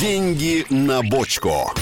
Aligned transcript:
Деньги 0.00 0.66
на 0.68 1.00
бочку. 1.00 1.72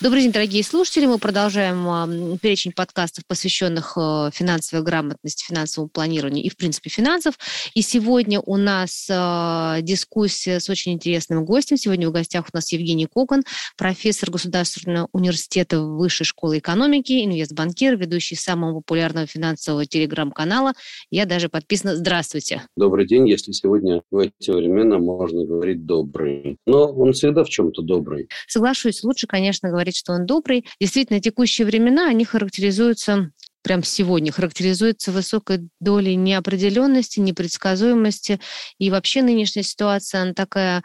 Добрый 0.00 0.22
день, 0.22 0.30
дорогие 0.30 0.62
слушатели. 0.62 1.06
Мы 1.06 1.18
продолжаем 1.18 2.38
перечень 2.38 2.70
подкастов, 2.70 3.24
посвященных 3.26 3.94
э, 3.96 4.30
финансовой 4.32 4.84
грамотности, 4.84 5.44
финансовому 5.44 5.88
планированию 5.88 6.44
и, 6.44 6.50
в 6.50 6.56
принципе, 6.56 6.88
финансов. 6.88 7.34
И 7.74 7.82
сегодня 7.82 8.38
у 8.38 8.56
нас 8.56 9.08
э, 9.10 9.82
дискуссия 9.82 10.60
с 10.60 10.70
очень 10.70 10.92
интересным 10.92 11.44
гостем. 11.44 11.76
Сегодня 11.76 12.08
в 12.08 12.12
гостях 12.12 12.44
у 12.44 12.56
нас 12.56 12.70
Евгений 12.70 13.06
Кокон, 13.06 13.42
профессор 13.76 14.30
Государственного 14.30 15.08
университета 15.10 15.80
Высшей 15.80 16.26
школы 16.26 16.58
экономики, 16.58 17.24
инвестбанкир, 17.24 17.96
ведущий 17.96 18.36
самого 18.36 18.74
популярного 18.74 19.26
финансового 19.26 19.84
телеграм-канала. 19.84 20.74
Я 21.10 21.26
даже 21.26 21.48
подписана. 21.48 21.96
Здравствуйте. 21.96 22.62
Добрый 22.76 23.04
день, 23.04 23.28
если 23.28 23.50
сегодня 23.50 24.02
в 24.12 24.18
эти 24.18 24.52
времена 24.52 25.00
можно 25.00 25.44
говорить 25.44 25.86
добрый. 25.86 26.56
Но 26.66 26.86
он 26.86 27.14
всегда 27.14 27.42
в 27.42 27.48
чем-то 27.48 27.82
добрый. 27.82 28.28
Соглашусь. 28.46 29.02
Лучше, 29.02 29.26
конечно, 29.26 29.68
говорить 29.68 29.87
говорит, 29.88 29.96
что 29.96 30.12
он 30.12 30.26
добрый. 30.26 30.64
Действительно, 30.80 31.20
текущие 31.20 31.66
времена, 31.66 32.08
они 32.08 32.24
характеризуются 32.24 33.30
прям 33.62 33.82
сегодня 33.82 34.32
характеризуются 34.32 35.12
высокой 35.12 35.68
долей 35.80 36.14
неопределенности, 36.14 37.20
непредсказуемости. 37.20 38.40
И 38.78 38.88
вообще 38.88 39.20
нынешняя 39.20 39.62
ситуация, 39.62 40.22
она 40.22 40.32
такая 40.32 40.84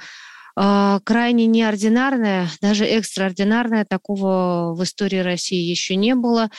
крайне 0.55 1.48
неординарная, 1.48 2.48
даже 2.61 2.85
экстраординарная. 2.85 3.85
Такого 3.85 4.75
в 4.75 4.84
истории 4.84 5.17
России 5.17 5.59
еще 5.59 5.95
не 5.95 6.16
было. 6.16 6.49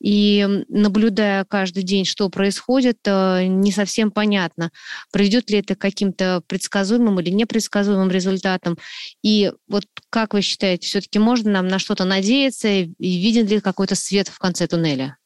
И 0.00 0.46
наблюдая 0.68 1.44
каждый 1.44 1.82
день, 1.82 2.04
что 2.04 2.28
происходит, 2.28 2.98
э, 3.06 3.46
не 3.46 3.72
совсем 3.72 4.10
понятно, 4.10 4.70
приведет 5.12 5.50
ли 5.50 5.58
это 5.58 5.74
к 5.74 5.80
каким-то 5.80 6.42
предсказуемым 6.46 7.20
или 7.20 7.30
непредсказуемым 7.30 8.10
результатам. 8.10 8.78
И 9.22 9.50
вот 9.68 9.84
как 10.10 10.34
вы 10.34 10.42
считаете, 10.42 10.86
все-таки 10.86 11.18
можно 11.18 11.50
нам 11.50 11.68
на 11.68 11.78
что-то 11.78 12.04
надеяться 12.04 12.68
и 12.68 12.90
виден 12.98 13.46
ли 13.46 13.60
какой-то 13.60 13.94
свет 13.94 14.28
в 14.28 14.38
конце 14.38 14.66
туннеля? 14.66 15.16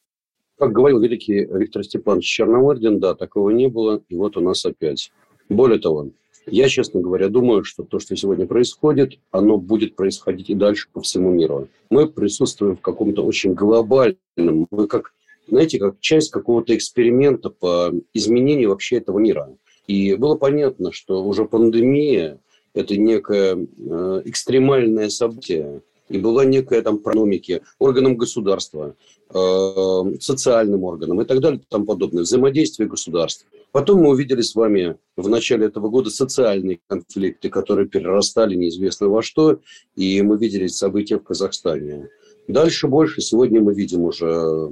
Как 0.59 0.73
говорил 0.73 1.01
великий 1.01 1.45
Виктор 1.45 1.85
Степанович 1.85 2.27
Черномырдин, 2.27 2.99
да, 2.99 3.15
такого 3.15 3.51
не 3.51 3.69
было, 3.69 4.03
и 4.09 4.17
вот 4.17 4.39
у 4.39 4.41
нас 4.41 4.65
опять. 4.65 5.11
Более 5.51 5.79
того, 5.79 6.11
я, 6.47 6.69
честно 6.69 7.01
говоря, 7.01 7.29
думаю, 7.29 7.65
что 7.65 7.83
то, 7.83 7.99
что 7.99 8.17
сегодня 8.17 8.47
происходит, 8.47 9.19
оно 9.31 9.57
будет 9.57 9.97
происходить 9.97 10.51
и 10.51 10.55
дальше 10.55 10.89
по 10.93 11.01
всему 11.01 11.31
миру. 11.31 11.69
Мы 11.91 12.09
присутствуем 12.09 12.77
в 12.77 12.81
каком-то 12.81 13.25
очень 13.25 13.55
глобальном, 13.55 14.67
мы 14.71 14.87
как, 14.87 15.13
знаете, 15.49 15.79
как 15.79 16.01
часть 16.01 16.31
какого-то 16.31 16.75
эксперимента 16.77 17.51
по 17.51 17.93
изменению 18.15 18.71
вообще 18.71 18.97
этого 18.97 19.19
мира. 19.19 19.57
И 19.87 20.15
было 20.15 20.37
понятно, 20.37 20.93
что 20.93 21.25
уже 21.25 21.45
пандемия– 21.45 22.39
это 22.75 22.97
некое 22.97 23.57
э, 23.57 24.23
экстремальное 24.25 25.09
событие, 25.09 25.83
и 26.09 26.19
была 26.19 26.45
некая 26.45 26.83
там 26.83 26.99
экономики, 26.99 27.63
органам 27.79 28.17
государства, 28.17 28.95
э, 29.31 30.03
социальным 30.21 30.85
органам 30.85 31.21
и 31.21 31.25
так 31.25 31.41
далее 31.41 31.61
тому 31.69 31.85
подобное, 31.85 32.23
взаимодействие 32.23 32.89
государств. 32.89 33.47
Потом 33.73 34.03
мы 34.03 34.11
увидели 34.11 34.41
с 34.41 34.55
вами 34.55 34.97
в 35.17 35.29
начале 35.29 35.67
этого 35.67 35.89
года 35.89 36.11
социальные 36.11 36.81
конфликты, 36.87 37.49
которые 37.51 37.89
перерастали 37.89 38.55
неизвестно 38.55 39.09
во 39.09 39.23
что, 39.23 39.61
и 39.97 40.23
мы 40.23 40.39
видели 40.39 40.67
события 40.67 41.19
в 41.19 41.25
Казахстане. 41.25 42.09
Дальше 42.49 42.87
больше. 42.87 43.21
Сегодня 43.21 43.61
мы 43.61 43.75
видим 43.75 44.03
уже 44.03 44.71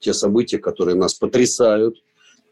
те 0.00 0.12
события, 0.12 0.58
которые 0.58 0.94
нас 0.96 1.14
потрясают, 1.14 2.02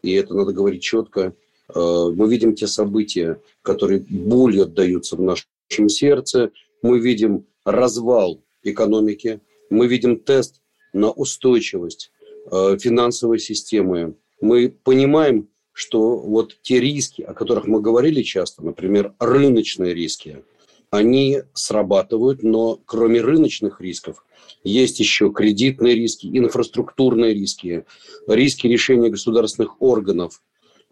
и 0.02 0.12
это 0.12 0.34
надо 0.34 0.52
говорить 0.52 0.82
четко. 0.82 1.34
Э, 1.74 2.10
мы 2.14 2.28
видим 2.28 2.54
те 2.54 2.66
события, 2.66 3.40
которые 3.62 4.04
болью 4.08 4.62
отдаются 4.62 5.16
в 5.16 5.20
нашем 5.20 5.88
сердце. 5.88 6.50
Мы 6.82 6.98
видим 6.98 7.46
развал 7.64 8.42
экономики, 8.62 9.40
мы 9.70 9.86
видим 9.86 10.18
тест 10.18 10.60
на 10.92 11.10
устойчивость 11.10 12.12
э, 12.50 12.78
финансовой 12.80 13.38
системы. 13.38 14.16
Мы 14.40 14.68
понимаем, 14.70 15.48
что 15.72 16.18
вот 16.18 16.56
те 16.62 16.80
риски, 16.80 17.22
о 17.22 17.34
которых 17.34 17.66
мы 17.66 17.80
говорили 17.80 18.22
часто, 18.22 18.64
например, 18.64 19.14
рыночные 19.18 19.92
риски, 19.92 20.44
они 20.90 21.42
срабатывают, 21.54 22.44
но 22.44 22.80
кроме 22.86 23.20
рыночных 23.20 23.80
рисков 23.80 24.24
есть 24.62 25.00
еще 25.00 25.32
кредитные 25.32 25.94
риски, 25.94 26.26
инфраструктурные 26.26 27.34
риски, 27.34 27.84
риски 28.28 28.68
решения 28.68 29.10
государственных 29.10 29.82
органов. 29.82 30.40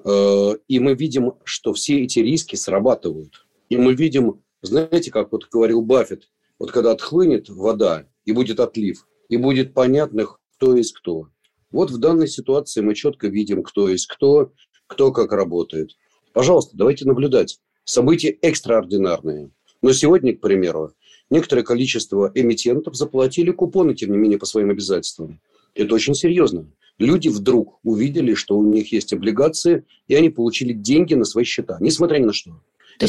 Э, 0.04 0.56
и 0.66 0.80
мы 0.80 0.94
видим, 0.94 1.34
что 1.44 1.72
все 1.72 2.02
эти 2.02 2.18
риски 2.18 2.56
срабатывают. 2.56 3.46
И 3.68 3.76
мы 3.76 3.94
видим, 3.94 4.42
знаете, 4.62 5.12
как 5.12 5.30
вот 5.30 5.48
говорил 5.48 5.82
Баффет, 5.82 6.28
вот 6.62 6.70
когда 6.70 6.92
отхлынет 6.92 7.48
вода, 7.48 8.06
и 8.24 8.30
будет 8.30 8.60
отлив, 8.60 9.04
и 9.28 9.36
будет 9.36 9.74
понятно, 9.74 10.28
кто 10.56 10.76
есть 10.76 10.92
кто. 10.92 11.26
Вот 11.72 11.90
в 11.90 11.98
данной 11.98 12.28
ситуации 12.28 12.82
мы 12.82 12.94
четко 12.94 13.26
видим, 13.26 13.64
кто 13.64 13.88
есть 13.88 14.06
кто, 14.06 14.52
кто 14.86 15.10
как 15.10 15.32
работает. 15.32 15.90
Пожалуйста, 16.32 16.76
давайте 16.76 17.04
наблюдать. 17.04 17.58
События 17.82 18.28
экстраординарные. 18.28 19.50
Но 19.82 19.92
сегодня, 19.92 20.36
к 20.36 20.40
примеру, 20.40 20.92
некоторое 21.30 21.64
количество 21.64 22.30
эмитентов 22.32 22.94
заплатили 22.94 23.50
купоны, 23.50 23.96
тем 23.96 24.12
не 24.12 24.18
менее, 24.18 24.38
по 24.38 24.46
своим 24.46 24.70
обязательствам. 24.70 25.40
Это 25.74 25.92
очень 25.96 26.14
серьезно. 26.14 26.70
Люди 26.96 27.26
вдруг 27.26 27.80
увидели, 27.82 28.34
что 28.34 28.56
у 28.56 28.62
них 28.62 28.92
есть 28.92 29.12
облигации, 29.12 29.84
и 30.06 30.14
они 30.14 30.30
получили 30.30 30.74
деньги 30.74 31.14
на 31.14 31.24
свои 31.24 31.42
счета, 31.42 31.78
несмотря 31.80 32.18
ни 32.18 32.26
на 32.26 32.32
что. 32.32 32.52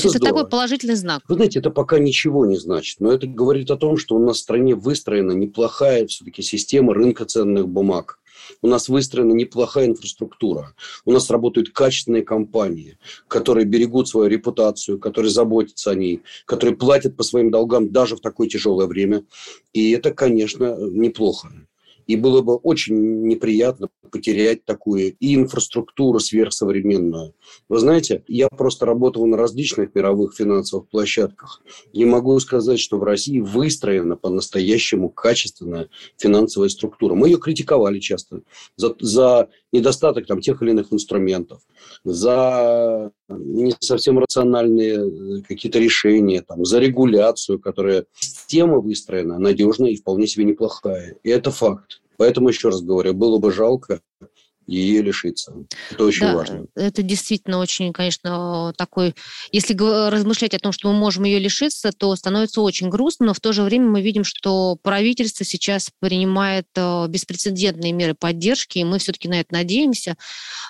То 0.01 0.07
есть 0.07 0.15
это, 0.15 0.25
это 0.25 0.33
такой 0.33 0.49
положительный 0.49 0.95
знак? 0.95 1.21
Вы 1.27 1.35
знаете, 1.35 1.59
это 1.59 1.69
пока 1.69 1.99
ничего 1.99 2.45
не 2.45 2.57
значит, 2.57 2.99
но 2.99 3.11
это 3.11 3.27
говорит 3.27 3.69
о 3.69 3.77
том, 3.77 3.97
что 3.97 4.15
у 4.15 4.19
нас 4.19 4.37
в 4.37 4.39
стране 4.39 4.73
выстроена 4.73 5.33
неплохая 5.33 6.07
все-таки 6.07 6.41
система 6.41 6.93
рынка 6.93 7.25
ценных 7.25 7.67
бумаг. 7.67 8.19
У 8.61 8.67
нас 8.67 8.89
выстроена 8.89 9.33
неплохая 9.33 9.87
инфраструктура. 9.87 10.73
У 11.05 11.11
нас 11.11 11.29
работают 11.29 11.69
качественные 11.69 12.23
компании, 12.23 12.97
которые 13.27 13.65
берегут 13.65 14.09
свою 14.09 14.27
репутацию, 14.27 14.99
которые 14.99 15.31
заботятся 15.31 15.91
о 15.91 15.95
ней, 15.95 16.23
которые 16.45 16.75
платят 16.75 17.15
по 17.15 17.23
своим 17.23 17.51
долгам 17.51 17.91
даже 17.91 18.15
в 18.15 18.21
такое 18.21 18.47
тяжелое 18.49 18.87
время. 18.87 19.23
И 19.73 19.91
это, 19.91 20.11
конечно, 20.11 20.75
неплохо. 20.75 21.49
И 22.08 22.16
было 22.16 22.41
бы 22.41 22.56
очень 22.56 23.25
неприятно 23.28 23.90
потерять 24.12 24.66
такую 24.66 25.16
инфраструктуру 25.19 26.19
сверхсовременную. 26.19 27.34
Вы 27.69 27.80
знаете, 27.80 28.24
я 28.28 28.47
просто 28.47 28.86
работал 28.86 29.25
на 29.25 29.38
различных 29.38 29.96
мировых 29.96 30.36
финансовых 30.36 30.88
площадках. 30.88 31.62
Не 31.94 32.06
могу 32.06 32.40
сказать, 32.40 32.80
что 32.80 32.97
в 32.97 33.03
России 33.03 33.40
выстроена 33.40 34.16
по-настоящему 34.16 35.09
качественная 35.09 35.90
финансовая 36.18 36.69
структура. 36.69 37.16
Мы 37.16 37.30
ее 37.30 37.40
критиковали 37.40 38.00
часто 38.00 38.41
за, 38.75 38.96
за 39.00 39.50
недостаток 39.72 40.28
там, 40.28 40.41
тех 40.41 40.62
или 40.62 40.72
иных 40.72 40.94
инструментов, 40.94 41.62
за 42.03 43.12
не 43.38 43.73
совсем 43.79 44.19
рациональные 44.19 45.44
какие-то 45.44 45.79
решения, 45.79 46.41
там, 46.41 46.66
за 46.66 46.79
регуляцию, 46.79 47.59
которая 47.59 48.05
система 48.19 48.79
выстроена 48.79 49.39
надежная 49.39 49.91
и 49.91 49.97
вполне 49.97 50.27
себе 50.27 50.45
неплохая. 50.45 51.17
И 51.23 51.29
это 51.29 51.51
факт. 51.51 52.01
Поэтому, 52.17 52.49
еще 52.49 52.69
раз 52.69 52.81
говорю, 52.81 53.13
было 53.13 53.39
бы 53.39 53.51
жалко 53.51 54.01
ее 54.68 55.01
лишиться. 55.01 55.53
Это 55.91 56.06
очень 56.06 56.28
да, 56.28 56.35
важно. 56.35 56.66
Это 56.75 57.01
действительно 57.01 57.59
очень, 57.59 57.94
конечно, 57.94 58.74
такой... 58.78 59.16
Если 59.51 59.74
размышлять 60.09 60.53
о 60.53 60.59
том, 60.59 60.72
что 60.72 60.91
мы 60.91 60.97
можем 60.97 61.24
ее 61.25 61.40
лишиться, 61.40 61.91
то 61.91 62.16
становится 62.16 62.62
очень 62.62 62.90
грустно, 62.90 63.28
но 63.28 63.34
в 63.34 63.40
то 63.40 63.53
же 63.53 63.63
время 63.63 63.90
мы 63.90 64.02
видим, 64.02 64.23
что 64.23 64.78
правительство 64.81 65.46
сейчас 65.46 65.90
принимает 65.99 66.67
э, 66.76 67.08
беспрецедентные 67.08 67.91
меры 67.91 68.14
поддержки, 68.14 68.79
и 68.79 68.84
мы 68.84 68.99
все-таки 68.99 69.28
на 69.28 69.40
это 69.40 69.53
надеемся. 69.53 70.16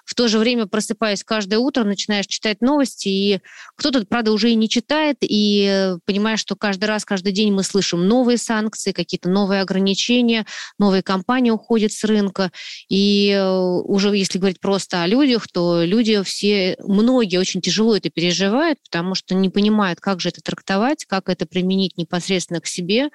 В 0.06 0.16
то 0.16 0.28
же 0.28 0.40
время, 0.40 0.66
просыпаясь 0.66 1.24
каждое 1.24 1.60
утро, 1.60 1.84
начинаешь 1.84 2.28
читать 2.28 2.62
новости, 2.62 3.08
и 3.08 3.40
кто-то, 3.76 4.06
правда, 4.06 4.32
уже 4.32 4.52
и 4.52 4.56
не 4.56 4.70
читает, 4.70 5.18
и 5.22 5.96
понимаешь, 6.06 6.40
что 6.40 6.56
каждый 6.56 6.86
раз, 6.86 7.06
каждый 7.06 7.32
день 7.32 7.52
мы 7.52 7.64
слышим 7.64 8.08
новые 8.08 8.38
санкции, 8.38 8.92
какие-то 8.92 9.30
новые 9.30 9.62
ограничения, 9.62 10.46
новые 10.80 11.04
компании 11.04 11.52
уходят 11.52 11.92
с 11.92 12.04
рынка, 12.04 12.52
и 12.90 13.32
э, 13.32 13.83
уже 13.84 14.16
если 14.16 14.40
говорить 14.40 14.60
просто 14.60 15.04
о 15.04 15.08
людях, 15.08 15.48
то 15.48 15.84
люди 15.84 16.22
все, 16.24 16.76
многие 16.80 17.38
очень 17.38 17.62
тяжело 17.62 17.96
это 17.96 18.10
переживают, 18.10 18.80
потому 18.84 19.16
что 19.16 19.36
не 19.36 19.50
понимают, 19.50 20.00
как 20.00 20.20
же 20.20 20.30
это 20.30 20.42
трактовать, 20.42 21.06
как 21.06 21.30
это 21.30 21.46
применить 21.46 21.98
непосредственно 21.98 22.62
к 22.62 22.68
себе. 22.68 23.10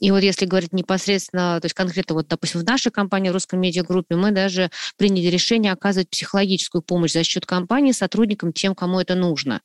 И 0.00 0.10
вот 0.10 0.22
если 0.22 0.44
говорить 0.44 0.74
непосредственно, 0.74 1.58
то 1.58 1.64
есть 1.64 1.74
конкретно 1.74 2.16
вот, 2.16 2.28
допустим, 2.28 2.60
в 2.60 2.64
нашей 2.64 2.92
компании, 2.92 3.30
в 3.30 3.32
русской 3.32 3.58
медиагруппе, 3.58 4.16
мы 4.16 4.30
даже 4.30 4.70
приняли 4.98 5.28
решение 5.28 5.72
оказывать 5.72 6.10
психологическую 6.10 6.82
помощь 6.82 7.12
за 7.12 7.24
счет 7.24 7.46
компании 7.46 7.92
сотрудникам, 7.92 8.52
тем, 8.52 8.74
кому 8.74 9.00
это 9.00 9.14
нужно. 9.14 9.62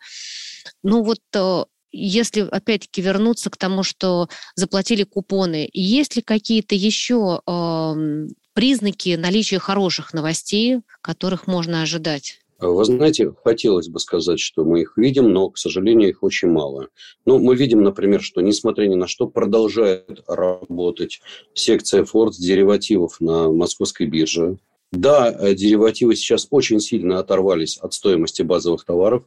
Ну 0.84 1.04
вот 1.04 1.20
э, 1.36 1.66
если 1.92 2.42
опять-таки 2.42 3.02
вернуться 3.02 3.50
к 3.50 3.58
тому, 3.58 3.84
что 3.84 4.30
заплатили 4.56 5.04
купоны, 5.04 5.70
есть 5.74 6.16
ли 6.16 6.22
какие-то 6.22 6.76
еще 6.76 7.42
э, 7.46 8.28
признаки 8.62 9.16
наличия 9.16 9.58
хороших 9.58 10.14
новостей, 10.14 10.82
которых 11.02 11.48
можно 11.48 11.82
ожидать? 11.82 12.42
Вы 12.60 12.86
знаете, 12.86 13.34
хотелось 13.44 13.88
бы 13.88 14.00
сказать, 14.00 14.40
что 14.40 14.64
мы 14.64 14.82
их 14.82 14.98
видим, 14.98 15.34
но, 15.34 15.50
к 15.50 15.58
сожалению, 15.58 16.10
их 16.10 16.22
очень 16.22 16.50
мало. 16.50 16.90
Ну, 17.26 17.40
мы 17.40 17.56
видим, 17.56 17.82
например, 17.82 18.22
что, 18.22 18.40
несмотря 18.42 18.86
ни 18.86 18.94
на 18.94 19.08
что, 19.08 19.26
продолжает 19.26 20.22
работать 20.28 21.22
секция 21.56 22.06
Форд 22.06 22.36
деривативов 22.36 23.20
на 23.20 23.52
московской 23.52 24.06
бирже. 24.06 24.60
Да, 24.92 25.32
э, 25.32 25.56
деривативы 25.56 26.16
сейчас 26.16 26.48
очень 26.52 26.82
сильно 26.82 27.18
оторвались 27.18 27.78
от 27.78 27.96
стоимости 27.96 28.44
базовых 28.44 28.86
товаров, 28.86 29.24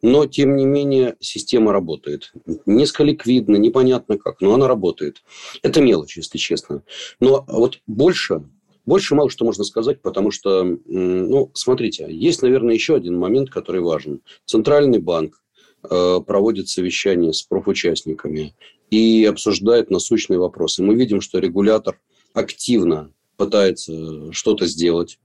но, 0.00 0.24
тем 0.24 0.56
не 0.56 0.64
менее, 0.64 1.16
система 1.20 1.72
работает. 1.72 2.32
Низко 2.64 3.04
ликвидно, 3.04 3.56
непонятно 3.56 4.16
как, 4.16 4.40
но 4.40 4.54
она 4.54 4.66
работает. 4.66 5.22
Это 5.62 5.82
мелочь, 5.82 6.16
если 6.16 6.38
честно. 6.38 6.84
Но 7.20 7.44
вот 7.48 7.80
больше 7.86 8.44
больше 8.88 9.14
мало 9.14 9.28
что 9.28 9.44
можно 9.44 9.64
сказать, 9.64 10.00
потому 10.00 10.30
что, 10.30 10.64
ну, 10.64 11.50
смотрите, 11.52 12.06
есть, 12.08 12.40
наверное, 12.40 12.74
еще 12.74 12.94
один 12.94 13.18
момент, 13.18 13.50
который 13.50 13.82
важен. 13.82 14.22
Центральный 14.46 14.98
банк 14.98 15.42
э, 15.82 16.20
проводит 16.26 16.70
совещание 16.70 17.34
с 17.34 17.42
профучастниками 17.42 18.54
и 18.90 19.26
обсуждает 19.26 19.90
насущные 19.90 20.38
вопросы. 20.38 20.82
Мы 20.82 20.94
видим, 20.94 21.20
что 21.20 21.38
регулятор 21.38 22.00
активно 22.32 23.12
пытается 23.36 24.32
что-то 24.32 24.66
сделать, 24.66 25.18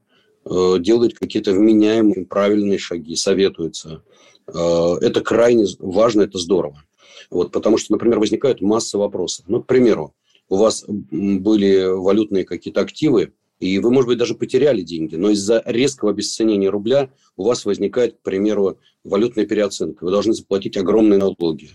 э, 0.45 0.75
делает 0.79 1.17
какие-то 1.17 1.53
вменяемые, 1.53 2.25
правильные 2.25 2.77
шаги, 2.77 3.15
советуется. 3.15 4.03
Э, 4.45 4.95
это 4.99 5.21
крайне 5.21 5.67
важно, 5.79 6.23
это 6.23 6.37
здорово. 6.37 6.83
Вот, 7.29 7.53
потому 7.53 7.77
что, 7.77 7.93
например, 7.93 8.19
возникает 8.19 8.59
масса 8.59 8.97
вопросов. 8.97 9.45
Ну, 9.47 9.63
к 9.63 9.67
примеру, 9.67 10.13
у 10.49 10.57
вас 10.57 10.83
были 10.87 11.85
валютные 11.85 12.43
какие-то 12.43 12.81
активы, 12.81 13.31
и 13.63 13.79
вы, 13.79 13.91
может 13.91 14.09
быть, 14.09 14.17
даже 14.17 14.35
потеряли 14.35 14.81
деньги, 14.81 15.15
но 15.15 15.29
из-за 15.29 15.63
резкого 15.65 16.11
обесценения 16.11 16.69
рубля 16.69 17.09
у 17.37 17.45
вас 17.45 17.63
возникает, 17.63 18.15
к 18.17 18.19
примеру, 18.21 18.77
валютная 19.05 19.45
переоценка. 19.45 20.03
Вы 20.03 20.11
должны 20.11 20.33
заплатить 20.33 20.75
огромные 20.75 21.17
налоги. 21.17 21.69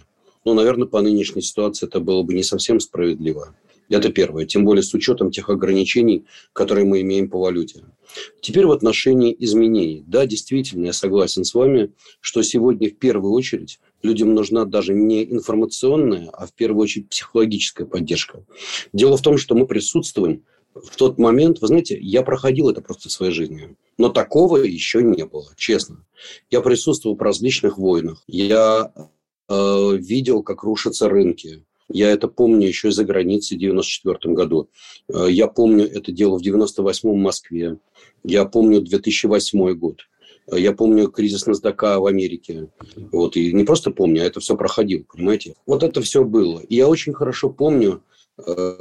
Ну, 0.45 0.53
наверное, 0.53 0.87
по 0.87 1.01
нынешней 1.01 1.41
ситуации 1.41 1.87
это 1.87 2.01
было 2.01 2.23
бы 2.23 2.35
не 2.35 2.43
совсем 2.43 2.79
справедливо. 2.79 3.57
Это 3.89 4.11
первое. 4.11 4.45
Тем 4.45 4.67
более 4.67 4.83
с 4.83 4.93
учетом 4.93 5.31
тех 5.31 5.49
ограничений, 5.49 6.27
которые 6.53 6.85
мы 6.85 7.01
имеем 7.01 7.31
по 7.31 7.39
валюте. 7.39 7.85
Теперь 8.43 8.67
в 8.67 8.71
отношении 8.71 9.35
изменений. 9.39 10.05
Да, 10.07 10.27
действительно, 10.27 10.87
я 10.87 10.93
согласен 10.93 11.45
с 11.45 11.55
вами, 11.55 11.93
что 12.21 12.43
сегодня 12.43 12.91
в 12.91 12.97
первую 12.97 13.33
очередь 13.33 13.81
людям 14.03 14.35
нужна 14.35 14.67
даже 14.67 14.93
не 14.93 15.25
информационная, 15.25 16.29
а 16.35 16.47
в 16.47 16.53
первую 16.53 16.83
очередь 16.83 17.09
психологическая 17.09 17.87
поддержка. 17.87 18.45
Дело 18.93 19.17
в 19.17 19.23
том, 19.23 19.39
что 19.39 19.55
мы 19.55 19.67
присутствуем 19.67 20.43
в 20.75 20.97
тот 20.97 21.19
момент, 21.19 21.61
вы 21.61 21.67
знаете, 21.67 21.99
я 22.01 22.23
проходил 22.23 22.69
это 22.69 22.81
просто 22.81 23.11
своей 23.11 23.33
жизни. 23.33 23.77
Но 23.97 24.11
такого 24.11 24.59
еще 24.59 25.03
не 25.03 25.25
было, 25.25 25.49
честно. 25.57 26.05
Я 26.51 26.61
присутствовал 26.61 27.17
в 27.17 27.23
различных 27.23 27.79
войнах. 27.79 28.23
Я 28.27 28.93
э, 29.49 29.97
видел, 29.97 30.43
как 30.43 30.63
рушатся 30.63 31.09
рынки. 31.09 31.65
Я 31.91 32.11
это 32.11 32.29
помню 32.29 32.69
еще 32.69 32.89
из-за 32.89 33.05
границы 33.05 33.57
в 33.57 33.59
94 33.59 34.35
году. 34.35 34.69
Э, 35.13 35.27
я 35.29 35.49
помню 35.49 35.87
это 35.87 36.13
дело 36.13 36.39
в 36.39 36.43
98 36.43 37.11
в 37.11 37.15
Москве. 37.17 37.79
Я 38.23 38.45
помню 38.45 38.81
2008 38.81 39.75
год. 39.75 40.03
Э, 40.51 40.61
я 40.61 40.73
помню 40.73 41.11
кризис 41.11 41.47
NASDAQ 41.47 41.99
в 41.99 42.07
Америке. 42.07 42.69
Вот, 43.11 43.37
и 43.37 43.53
не 43.53 43.65
просто 43.65 43.91
помню, 43.91 44.23
а 44.23 44.27
это 44.27 44.41
все 44.41 44.57
проходил, 44.57 45.05
понимаете? 45.13 45.55
Вот 45.67 45.83
это 45.83 46.03
все 46.03 46.25
было. 46.25 46.61
И 46.61 46.77
я 46.77 46.89
очень 46.89 47.15
хорошо 47.15 47.51
помню, 47.51 48.03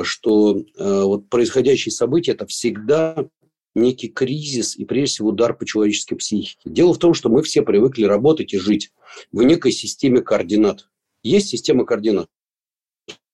что 0.04 0.58
э, 0.58 1.02
вот 1.04 1.30
происходящие 1.30 1.92
события– 1.92 2.32
это 2.34 2.46
всегда 2.46 3.28
некий 3.76 4.10
кризис 4.10 4.76
и, 4.76 4.86
прежде 4.86 5.16
всего, 5.16 5.30
удар 5.30 5.56
по 5.56 5.66
человеческой 5.66 6.16
психике. 6.16 6.62
Дело 6.66 6.94
в 6.94 6.98
том, 6.98 7.14
что 7.14 7.30
мы 7.30 7.44
все 7.44 7.62
привыкли 7.62 8.06
работать 8.06 8.54
и 8.54 8.60
жить 8.60 8.92
в 9.32 9.44
некой 9.44 9.72
системе 9.72 10.22
координат. 10.22 10.90
Есть 11.24 11.50
система 11.50 11.86
координат. 11.86 12.28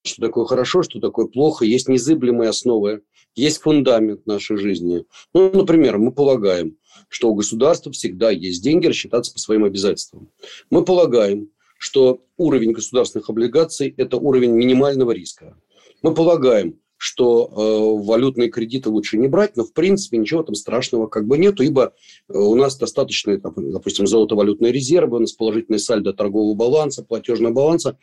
Что 0.06 0.22
такое 0.22 0.46
хорошо, 0.46 0.84
что 0.84 1.00
такое 1.00 1.28
плохо. 1.28 1.64
Есть 1.66 1.88
незыблемые 1.88 2.50
основы, 2.50 3.04
есть 3.36 3.62
фундамент 3.62 4.26
нашей 4.26 4.58
жизни. 4.58 5.06
Ну, 5.34 5.52
например, 5.52 5.98
мы 5.98 6.12
полагаем, 6.12 6.78
что 7.08 7.30
у 7.30 7.36
государства 7.36 7.92
всегда 7.92 8.30
есть 8.30 8.62
деньги 8.62 8.88
рассчитаться 8.88 9.32
по 9.32 9.40
своим 9.40 9.64
обязательствам. 9.64 10.30
Мы 10.70 10.84
полагаем, 10.84 11.50
что 11.78 12.24
уровень 12.38 12.74
государственных 12.74 13.30
облигаций– 13.30 13.94
это 13.98 14.18
уровень 14.18 14.52
минимального 14.52 15.12
риска. 15.12 15.58
Мы 16.04 16.14
полагаем, 16.14 16.80
что 16.98 17.48
э, 17.48 18.06
валютные 18.06 18.50
кредиты 18.50 18.90
лучше 18.90 19.18
не 19.18 19.28
брать, 19.28 19.58
но 19.58 19.66
в 19.66 19.74
принципе 19.74 20.18
ничего 20.18 20.42
там 20.44 20.56
страшного 20.56 21.08
как 21.08 21.28
бы 21.28 21.38
нету, 21.38 21.64
ибо 21.64 21.94
э, 22.30 22.38
у 22.38 22.56
нас 22.56 22.78
достаточно, 22.78 23.38
допустим, 23.38 24.08
золотовалютные 24.08 24.72
резервы, 24.72 25.18
у 25.18 25.20
нас 25.20 25.34
положительный 25.34 25.80
сальдо 25.80 26.14
торгового 26.14 26.56
баланса, 26.56 27.04
платежного 27.04 27.54
баланса, 27.54 27.98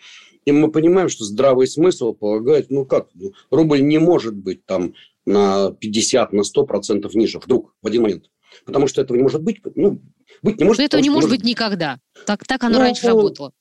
и 0.45 0.53
мы 0.53 0.71
понимаем, 0.71 1.09
что 1.09 1.25
здравый 1.25 1.67
смысл 1.67 2.13
полагает, 2.13 2.71
ну 2.71 2.85
как, 2.85 3.09
ну, 3.15 3.33
рубль 3.51 3.81
не 3.81 3.99
может 3.99 4.35
быть 4.35 4.67
там 4.67 4.93
на 5.25 5.71
50, 5.73 6.33
на 6.33 6.43
100 6.43 6.67
процентов 6.67 7.15
ниже 7.15 7.39
вдруг 7.39 7.75
в 7.83 7.87
один 7.87 8.03
момент. 8.03 8.25
Потому 8.65 8.87
что 8.87 9.01
этого 9.01 9.17
не 9.17 9.23
может 9.23 9.43
быть. 9.43 9.61
Ну, 9.77 10.03
быть 10.43 10.59
не 10.59 10.65
может. 10.65 10.83
Этого 10.83 11.01
не 11.01 11.11
может 11.11 11.31
быть 11.31 11.45
никогда. 11.45 11.99
Так, 12.27 12.45
так 12.45 12.63
оно 12.65 12.79
ну, 12.79 12.81
раньше 12.81 13.07
работало. 13.07 13.53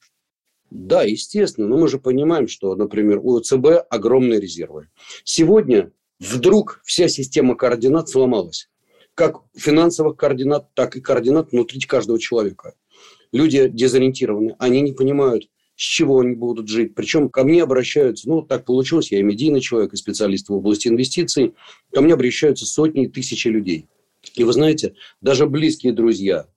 Да, 0.69 1.03
естественно, 1.03 1.67
но 1.67 1.77
мы 1.77 1.87
же 1.87 1.99
понимаем, 1.99 2.47
что, 2.47 2.75
например, 2.75 3.19
у 3.23 3.39
ЦБ 3.39 3.85
огромные 3.89 4.39
резервы. 4.39 4.89
Сегодня 5.23 5.91
вдруг 6.19 6.81
вся 6.85 7.07
система 7.07 7.55
координат 7.55 8.09
сломалась. 8.09 8.69
Как 9.15 9.41
финансовых 9.55 10.15
координат, 10.15 10.73
так 10.75 10.95
и 10.95 11.01
координат 11.01 11.51
внутри 11.51 11.79
каждого 11.81 12.19
человека. 12.19 12.75
Люди 13.31 13.67
дезориентированы, 13.67 14.55
они 14.59 14.81
не 14.81 14.93
понимают, 14.93 15.49
с 15.75 15.81
чего 15.81 16.19
они 16.19 16.35
будут 16.35 16.67
жить. 16.67 16.93
Причем 16.93 17.29
ко 17.29 17.43
мне 17.43 17.63
обращаются, 17.63 18.29
ну, 18.29 18.41
так 18.41 18.65
получилось, 18.65 19.11
я 19.11 19.19
и 19.19 19.23
медийный 19.23 19.61
человек, 19.61 19.93
и 19.93 19.97
специалист 19.97 20.49
в 20.49 20.53
области 20.53 20.87
инвестиций, 20.87 21.53
ко 21.93 22.01
мне 22.01 22.13
обращаются 22.13 22.65
сотни 22.65 23.05
и 23.05 23.07
тысячи 23.07 23.47
людей. 23.47 23.87
И 24.35 24.43
вы 24.43 24.53
знаете, 24.53 24.95
даже 25.21 25.47
близкие 25.47 25.93
друзья, 25.93 26.47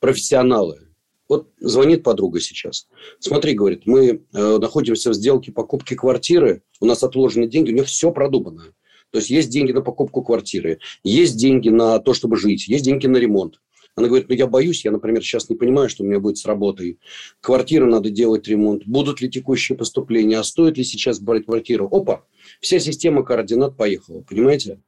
профессионалы, 0.00 0.88
вот 1.32 1.48
звонит 1.60 2.02
подруга 2.02 2.40
сейчас. 2.40 2.88
Смотри, 3.18 3.54
говорит, 3.54 3.82
мы 3.86 4.20
э, 4.34 4.58
находимся 4.58 5.10
в 5.10 5.14
сделке 5.14 5.50
покупки 5.50 5.94
квартиры, 5.94 6.62
у 6.80 6.84
нас 6.84 7.02
отложены 7.02 7.46
деньги, 7.46 7.70
у 7.70 7.74
нее 7.74 7.84
все 7.84 8.12
продумано. 8.12 8.64
То 9.10 9.18
есть 9.18 9.30
есть 9.30 9.48
деньги 9.48 9.72
на 9.72 9.80
покупку 9.80 10.22
квартиры, 10.22 10.78
есть 11.04 11.38
деньги 11.38 11.70
на 11.70 11.98
то, 12.00 12.12
чтобы 12.12 12.36
жить, 12.36 12.68
есть 12.68 12.84
деньги 12.84 13.06
на 13.06 13.16
ремонт. 13.16 13.60
Она 13.94 14.08
говорит, 14.08 14.28
ну 14.28 14.34
я 14.34 14.46
боюсь, 14.46 14.84
я, 14.84 14.90
например, 14.90 15.22
сейчас 15.22 15.48
не 15.48 15.56
понимаю, 15.56 15.88
что 15.88 16.02
у 16.02 16.06
меня 16.06 16.20
будет 16.20 16.36
с 16.36 16.46
работой. 16.46 16.98
Квартира 17.40 17.86
надо 17.86 18.10
делать 18.10 18.48
ремонт. 18.48 18.84
Будут 18.86 19.20
ли 19.20 19.30
текущие 19.30 19.76
поступления? 19.76 20.38
А 20.38 20.44
стоит 20.44 20.78
ли 20.78 20.84
сейчас 20.84 21.20
брать 21.20 21.44
квартиру? 21.44 21.88
Опа, 21.90 22.24
вся 22.60 22.78
система 22.78 23.22
координат 23.22 23.76
поехала, 23.76 24.22
понимаете? 24.22 24.80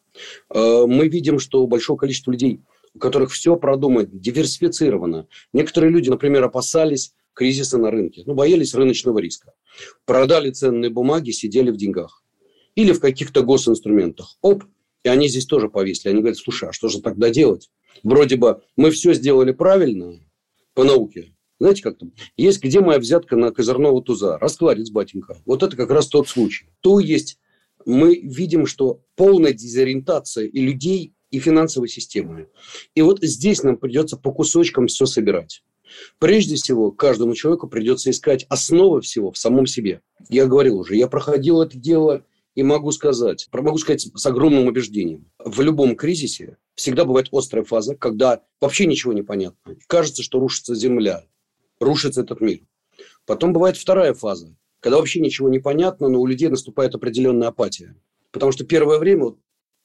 Э, 0.50 0.84
мы 0.86 1.08
видим, 1.08 1.38
что 1.38 1.62
у 1.62 1.66
большого 1.66 1.98
количества 1.98 2.32
людей 2.32 2.60
у 2.94 2.98
которых 2.98 3.32
все 3.32 3.56
продумано, 3.56 4.06
диверсифицировано. 4.06 5.26
Некоторые 5.52 5.90
люди, 5.90 6.08
например, 6.08 6.44
опасались 6.44 7.12
кризиса 7.32 7.78
на 7.78 7.90
рынке, 7.90 8.22
ну, 8.26 8.34
боялись 8.34 8.74
рыночного 8.74 9.18
риска. 9.18 9.52
Продали 10.06 10.50
ценные 10.50 10.90
бумаги, 10.90 11.30
сидели 11.30 11.70
в 11.70 11.76
деньгах. 11.76 12.22
Или 12.76 12.92
в 12.92 13.00
каких-то 13.00 13.42
госинструментах. 13.42 14.36
Оп, 14.40 14.64
и 15.04 15.08
они 15.08 15.28
здесь 15.28 15.46
тоже 15.46 15.68
повесили. 15.68 16.10
Они 16.10 16.20
говорят, 16.20 16.38
слушай, 16.38 16.68
а 16.68 16.72
что 16.72 16.88
же 16.88 17.00
тогда 17.00 17.30
делать? 17.30 17.70
Вроде 18.02 18.36
бы 18.36 18.62
мы 18.76 18.90
все 18.90 19.12
сделали 19.14 19.52
правильно 19.52 20.20
по 20.74 20.82
науке. 20.82 21.34
Знаете, 21.60 21.82
как 21.82 21.98
там? 21.98 22.12
Есть 22.36 22.62
где 22.62 22.80
моя 22.80 22.98
взятка 22.98 23.36
на 23.36 23.52
козырного 23.52 24.02
туза? 24.02 24.38
Раскладец, 24.38 24.90
батенька. 24.90 25.38
Вот 25.44 25.62
это 25.62 25.76
как 25.76 25.90
раз 25.90 26.08
тот 26.08 26.28
случай. 26.28 26.66
То 26.80 26.98
есть 26.98 27.38
мы 27.86 28.16
видим, 28.16 28.66
что 28.66 29.02
полная 29.14 29.52
дезориентация 29.52 30.46
и 30.46 30.60
людей, 30.60 31.14
и 31.34 31.40
финансовой 31.40 31.88
системы. 31.88 32.48
И 32.94 33.02
вот 33.02 33.18
здесь 33.20 33.64
нам 33.64 33.76
придется 33.76 34.16
по 34.16 34.32
кусочкам 34.32 34.86
все 34.86 35.04
собирать. 35.04 35.64
Прежде 36.20 36.54
всего, 36.54 36.92
каждому 36.92 37.34
человеку 37.34 37.66
придется 37.68 38.10
искать 38.10 38.46
основы 38.48 39.00
всего 39.00 39.32
в 39.32 39.38
самом 39.38 39.66
себе. 39.66 40.00
Я 40.28 40.46
говорил 40.46 40.78
уже, 40.78 40.94
я 40.94 41.08
проходил 41.08 41.60
это 41.60 41.76
дело 41.76 42.24
и 42.54 42.62
могу 42.62 42.92
сказать, 42.92 43.48
могу 43.50 43.78
сказать 43.78 44.08
с 44.14 44.26
огромным 44.26 44.68
убеждением. 44.68 45.28
В 45.44 45.60
любом 45.60 45.96
кризисе 45.96 46.56
всегда 46.76 47.04
бывает 47.04 47.28
острая 47.32 47.64
фаза, 47.64 47.96
когда 47.96 48.42
вообще 48.60 48.86
ничего 48.86 49.12
не 49.12 49.22
понятно. 49.22 49.76
Кажется, 49.88 50.22
что 50.22 50.38
рушится 50.38 50.76
земля, 50.76 51.24
рушится 51.80 52.20
этот 52.20 52.40
мир. 52.40 52.60
Потом 53.26 53.52
бывает 53.52 53.76
вторая 53.76 54.14
фаза, 54.14 54.54
когда 54.78 54.98
вообще 54.98 55.18
ничего 55.18 55.48
не 55.48 55.58
понятно, 55.58 56.08
но 56.08 56.20
у 56.20 56.26
людей 56.26 56.48
наступает 56.48 56.94
определенная 56.94 57.48
апатия. 57.48 57.96
Потому 58.30 58.52
что 58.52 58.64
первое 58.64 58.98
время, 58.98 59.34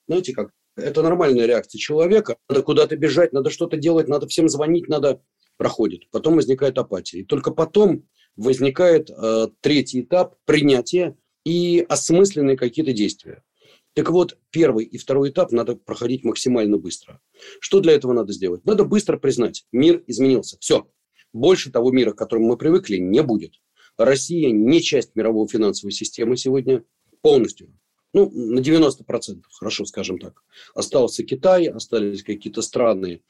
знаете 0.07 0.33
как, 0.33 0.51
это 0.79 1.01
нормальная 1.01 1.45
реакция 1.45 1.79
человека. 1.79 2.37
Надо 2.49 2.63
куда-то 2.63 2.95
бежать, 2.95 3.33
надо 3.33 3.49
что-то 3.49 3.77
делать, 3.77 4.07
надо 4.07 4.27
всем 4.27 4.49
звонить, 4.49 4.87
надо 4.87 5.21
проходит. 5.57 6.09
Потом 6.11 6.35
возникает 6.35 6.77
апатия. 6.77 7.19
И 7.19 7.25
только 7.25 7.51
потом 7.51 8.07
возникает 8.35 9.09
э, 9.09 9.47
третий 9.61 10.01
этап 10.01 10.35
принятия 10.45 11.15
и 11.45 11.85
осмысленные 11.87 12.57
какие-то 12.57 12.93
действия. 12.93 13.43
Так 13.93 14.09
вот, 14.11 14.37
первый 14.51 14.85
и 14.85 14.97
второй 14.97 15.31
этап 15.31 15.51
надо 15.51 15.75
проходить 15.75 16.23
максимально 16.23 16.77
быстро. 16.77 17.19
Что 17.59 17.79
для 17.79 17.93
этого 17.93 18.13
надо 18.13 18.31
сделать? 18.33 18.63
Надо 18.65 18.85
быстро 18.85 19.17
признать, 19.17 19.65
мир 19.71 20.03
изменился. 20.07 20.57
Все. 20.59 20.87
Больше 21.33 21.71
того 21.71 21.91
мира, 21.91 22.11
к 22.11 22.17
которому 22.17 22.47
мы 22.47 22.57
привыкли, 22.57 22.97
не 22.97 23.21
будет. 23.21 23.53
Россия 23.97 24.51
не 24.51 24.81
часть 24.81 25.15
мировой 25.15 25.47
финансовой 25.47 25.91
системы 25.91 26.37
сегодня 26.37 26.83
полностью. 27.21 27.73
Ну, 28.13 28.29
на 28.31 28.59
90%, 28.59 29.43
хорошо, 29.51 29.85
скажем 29.85 30.17
так. 30.17 30.43
Остался 30.73 31.23
Китай, 31.23 31.67
остались 31.67 32.23
какие-то 32.23 32.61
страны, 32.61 33.21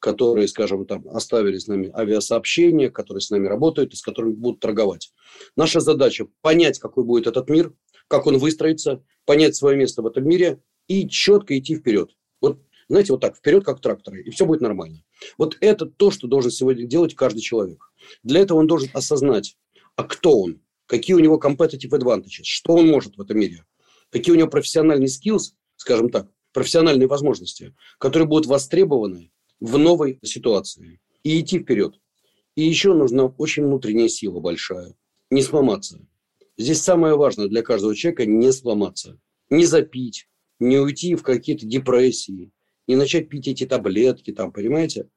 которые, 0.00 0.48
скажем, 0.48 0.86
там 0.86 1.08
оставили 1.08 1.56
с 1.56 1.66
нами 1.66 1.90
авиасообщения, 1.94 2.90
которые 2.90 3.22
с 3.22 3.30
нами 3.30 3.46
работают 3.46 3.92
и 3.92 3.96
с 3.96 4.02
которыми 4.02 4.34
будут 4.34 4.60
торговать. 4.60 5.12
Наша 5.56 5.80
задача 5.80 6.26
понять, 6.42 6.78
какой 6.78 7.04
будет 7.04 7.26
этот 7.26 7.48
мир, 7.48 7.72
как 8.08 8.26
он 8.26 8.38
выстроится, 8.38 9.02
понять 9.24 9.56
свое 9.56 9.76
место 9.76 10.02
в 10.02 10.06
этом 10.06 10.28
мире 10.28 10.60
и 10.88 11.08
четко 11.08 11.56
идти 11.56 11.76
вперед. 11.76 12.10
Вот, 12.40 12.60
знаете, 12.88 13.12
вот 13.12 13.20
так, 13.20 13.36
вперед, 13.36 13.64
как 13.64 13.80
тракторы, 13.80 14.22
и 14.22 14.30
все 14.30 14.44
будет 14.44 14.60
нормально. 14.60 15.02
Вот 15.38 15.56
это 15.60 15.86
то, 15.86 16.10
что 16.10 16.26
должен 16.26 16.50
сегодня 16.50 16.84
делать 16.84 17.14
каждый 17.14 17.40
человек. 17.40 17.90
Для 18.22 18.40
этого 18.40 18.58
он 18.58 18.66
должен 18.66 18.90
осознать, 18.92 19.56
а 19.96 20.02
кто 20.04 20.38
он, 20.38 20.60
какие 20.86 21.14
у 21.14 21.20
него 21.20 21.40
competitive 21.42 21.90
advantages, 21.90 22.42
что 22.42 22.74
он 22.74 22.88
может 22.88 23.16
в 23.16 23.22
этом 23.22 23.38
мире, 23.38 23.64
какие 24.14 24.32
у 24.32 24.38
него 24.38 24.48
профессиональные 24.48 25.08
skills, 25.08 25.54
скажем 25.74 26.08
так, 26.08 26.30
профессиональные 26.52 27.08
возможности, 27.08 27.74
которые 27.98 28.28
будут 28.28 28.46
востребованы 28.46 29.32
в 29.58 29.76
новой 29.76 30.20
ситуации. 30.22 31.00
И 31.24 31.40
идти 31.40 31.58
вперед. 31.58 31.96
И 32.54 32.62
еще 32.62 32.94
нужна 32.94 33.24
очень 33.24 33.64
внутренняя 33.64 34.06
сила 34.06 34.38
большая. 34.38 34.94
Не 35.30 35.42
сломаться. 35.42 36.06
Здесь 36.56 36.80
самое 36.80 37.16
важное 37.16 37.48
для 37.48 37.62
каждого 37.62 37.96
человека 37.96 38.24
не 38.24 38.52
сломаться. 38.52 39.18
Не 39.50 39.66
запить, 39.66 40.28
не 40.60 40.78
уйти 40.78 41.16
в 41.16 41.24
какие-то 41.24 41.66
депрессии, 41.66 42.52
не 42.86 42.94
начать 42.94 43.28
пить 43.28 43.48
эти 43.48 43.66
таблетки, 43.66 44.32
там, 44.32 44.52
понимаете? 44.52 45.08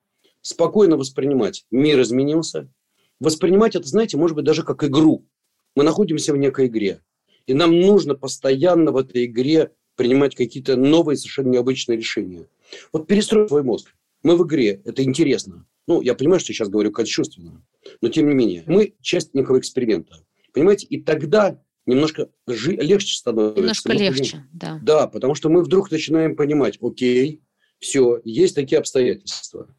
Спокойно 0.42 0.98
воспринимать. 0.98 1.68
Мир 1.70 2.02
изменился. 2.02 2.74
Воспринимать 3.20 3.76
это, 3.76 3.88
знаете, 3.88 4.18
может 4.18 4.36
быть, 4.36 4.46
даже 4.46 4.64
как 4.64 4.84
игру. 4.84 5.28
Мы 5.76 5.84
находимся 5.84 6.34
в 6.34 6.38
некой 6.38 6.66
игре. 6.66 7.04
И 7.48 7.54
нам 7.54 7.80
нужно 7.80 8.14
постоянно 8.14 8.92
в 8.92 8.98
этой 8.98 9.26
игре 9.26 9.72
принимать 9.96 10.36
какие-то 10.36 10.76
новые, 10.76 11.18
совершенно 11.18 11.50
необычные 11.50 11.98
решения. 11.98 12.48
Вот 12.94 13.08
перестроить 13.08 13.48
свой 13.50 13.64
мозг. 13.64 13.96
Мы 14.22 14.38
в 14.38 14.46
игре, 14.46 14.82
это 14.86 15.04
интересно. 15.04 15.66
Ну, 15.88 16.02
я 16.02 16.14
понимаю, 16.14 16.40
что 16.40 16.54
сейчас 16.54 16.68
говорю 16.68 16.92
кощунственно, 16.92 17.66
но 18.02 18.10
тем 18.10 18.28
не 18.28 18.36
менее, 18.36 18.64
мы 18.68 18.96
часть 19.02 19.34
некого 19.34 19.58
эксперимента. 19.60 20.26
Понимаете? 20.54 20.86
И 20.88 21.02
тогда 21.02 21.62
немножко 21.86 22.30
жи- 22.46 22.76
легче 22.76 23.16
становится. 23.16 23.60
Немножко 23.62 23.94
легче, 23.94 24.46
да. 24.52 24.80
Да, 24.84 25.08
потому 25.08 25.34
что 25.34 25.50
мы 25.50 25.64
вдруг 25.64 25.90
начинаем 25.90 26.36
понимать, 26.36 26.78
окей, 26.82 27.42
все, 27.80 28.20
есть 28.26 28.56
такие 28.56 28.80
обстоятельства. 28.80 29.74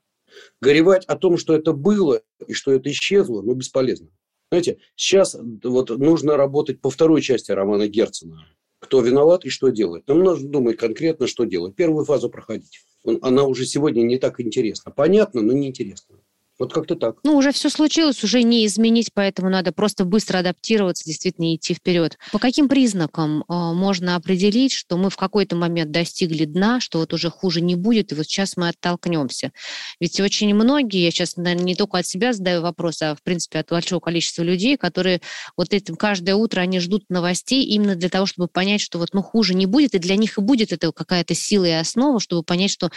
Горевать 0.61 1.05
о 1.05 1.17
том, 1.17 1.37
что 1.37 1.55
это 1.55 1.73
было 1.73 2.23
и 2.47 2.55
что 2.55 2.73
это 2.73 2.91
исчезло, 2.91 3.43
ну, 3.43 3.55
бесполезно. 3.55 4.09
Знаете, 4.51 4.79
сейчас 4.97 5.37
вот 5.63 5.91
нужно 5.91 6.37
работать 6.37 6.81
по 6.81 6.91
второй 6.91 7.21
части 7.21 7.53
романа 7.53 7.87
Герцена. 7.87 8.47
Кто 8.81 9.01
виноват 9.01 9.45
и 9.45 9.51
что 9.51 9.69
делать. 9.69 10.07
Нам 10.07 10.21
нужно 10.21 10.49
думать 10.49 10.77
конкретно, 10.77 11.27
что 11.27 11.45
делать. 11.45 11.75
Первую 11.75 12.05
фазу 12.05 12.31
проходить. 12.31 12.81
Она 13.23 13.45
уже 13.45 13.67
сегодня 13.67 14.03
не 14.03 14.19
так 14.19 14.41
интересна. 14.41 14.93
Понятно, 14.93 15.43
но 15.43 15.53
не 15.53 15.69
интересно. 15.69 16.17
Вот 16.59 16.73
как-то 16.73 16.97
так. 16.97 17.19
Ну, 17.23 17.37
уже 17.37 17.53
все 17.53 17.71
случилось, 17.71 18.25
уже 18.25 18.43
не 18.43 18.67
изменить, 18.67 19.11
поэтому 19.15 19.49
надо 19.49 19.71
просто 19.71 20.05
быстро 20.05 20.39
адаптироваться, 20.39 21.05
действительно 21.05 21.55
идти 21.55 21.73
вперед. 21.73 22.19
По 22.33 22.41
каким 22.41 22.69
признакам 22.69 23.43
э, 23.43 23.45
можно 23.49 24.17
определить, 24.17 24.73
что 24.73 24.97
мы 24.97 25.09
в 25.09 25.17
какой-то 25.17 25.55
момент 25.55 25.93
достигли 25.93 26.45
дна, 26.47 26.81
что 26.81 26.99
вот 26.99 27.13
уже 27.13 27.31
хуже 27.31 27.61
не 27.61 27.77
будет, 27.77 28.11
и 28.11 28.17
вот 28.17 28.27
сейчас 28.27 28.57
мы 28.57 28.69
оттолкнемся? 28.69 29.53
Ведь 30.01 30.19
очень 30.19 30.53
многие, 30.53 31.05
я 31.05 31.13
сейчас, 31.13 31.37
наверное, 31.37 31.65
не 31.65 31.75
только 31.77 31.99
от 31.99 32.07
себя 32.07 32.33
задаю 32.33 32.63
вопрос, 32.63 33.03
а 33.03 33.15
в 33.15 33.23
принципе 33.23 33.61
от 33.61 33.71
большого 33.71 34.01
количества 34.01 34.43
людей, 34.43 34.77
которые 34.77 35.21
вот 35.57 35.73
этим 35.73 35.95
каждое 35.95 36.35
утро 36.35 36.61
они 36.61 36.81
ждут 36.81 37.05
новостей 37.09 37.65
именно 37.65 37.95
для 37.95 38.09
того, 38.09 38.27
чтобы 38.27 38.49
понять, 38.49 38.81
что 38.81 38.99
вот 38.99 39.11
ну 39.13 39.23
хуже 39.23 39.55
не 39.55 39.67
будет, 39.67 39.95
и 39.95 39.99
для 39.99 40.17
них 40.17 40.39
и 40.39 40.41
будет 40.41 40.73
это 40.73 40.91
какая-то 40.91 41.35
сила 41.35 41.67
и 41.67 41.71
основа, 41.71 42.19
чтобы 42.19 42.43
понять, 42.43 42.73
что 42.73 42.91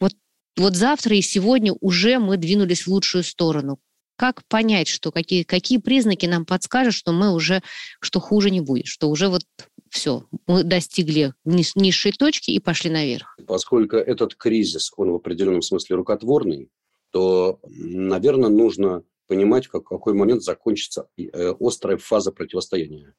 вот 0.00 0.12
вот 0.56 0.74
завтра 0.76 1.16
и 1.16 1.22
сегодня 1.22 1.74
уже 1.80 2.18
мы 2.18 2.36
двинулись 2.36 2.86
в 2.86 2.88
лучшую 2.88 3.24
сторону. 3.24 3.78
Как 4.16 4.42
понять, 4.48 4.88
что 4.88 5.12
какие, 5.12 5.42
какие 5.42 5.78
признаки 5.78 6.24
нам 6.24 6.46
подскажут, 6.46 6.94
что 6.94 7.12
мы 7.12 7.34
уже, 7.34 7.62
что 8.00 8.18
хуже 8.18 8.50
не 8.50 8.62
будет, 8.62 8.86
что 8.86 9.10
уже 9.10 9.28
вот 9.28 9.42
все, 9.90 10.24
мы 10.46 10.64
достигли 10.64 11.34
низшей 11.44 12.12
точки 12.12 12.50
и 12.50 12.58
пошли 12.58 12.90
наверх? 12.90 13.36
Поскольку 13.46 13.96
этот 13.96 14.34
кризис, 14.34 14.90
он 14.96 15.10
в 15.10 15.16
определенном 15.16 15.62
смысле 15.62 15.96
рукотворный, 15.96 16.70
то, 17.10 17.60
наверное, 17.66 18.48
нужно 18.48 19.02
понимать, 19.26 19.66
в 19.66 19.70
какой 19.70 20.14
момент 20.14 20.42
закончится 20.42 21.08
э, 21.16 21.54
острая 21.60 21.98
фаза 21.98 22.32
противостояния. 22.32 23.14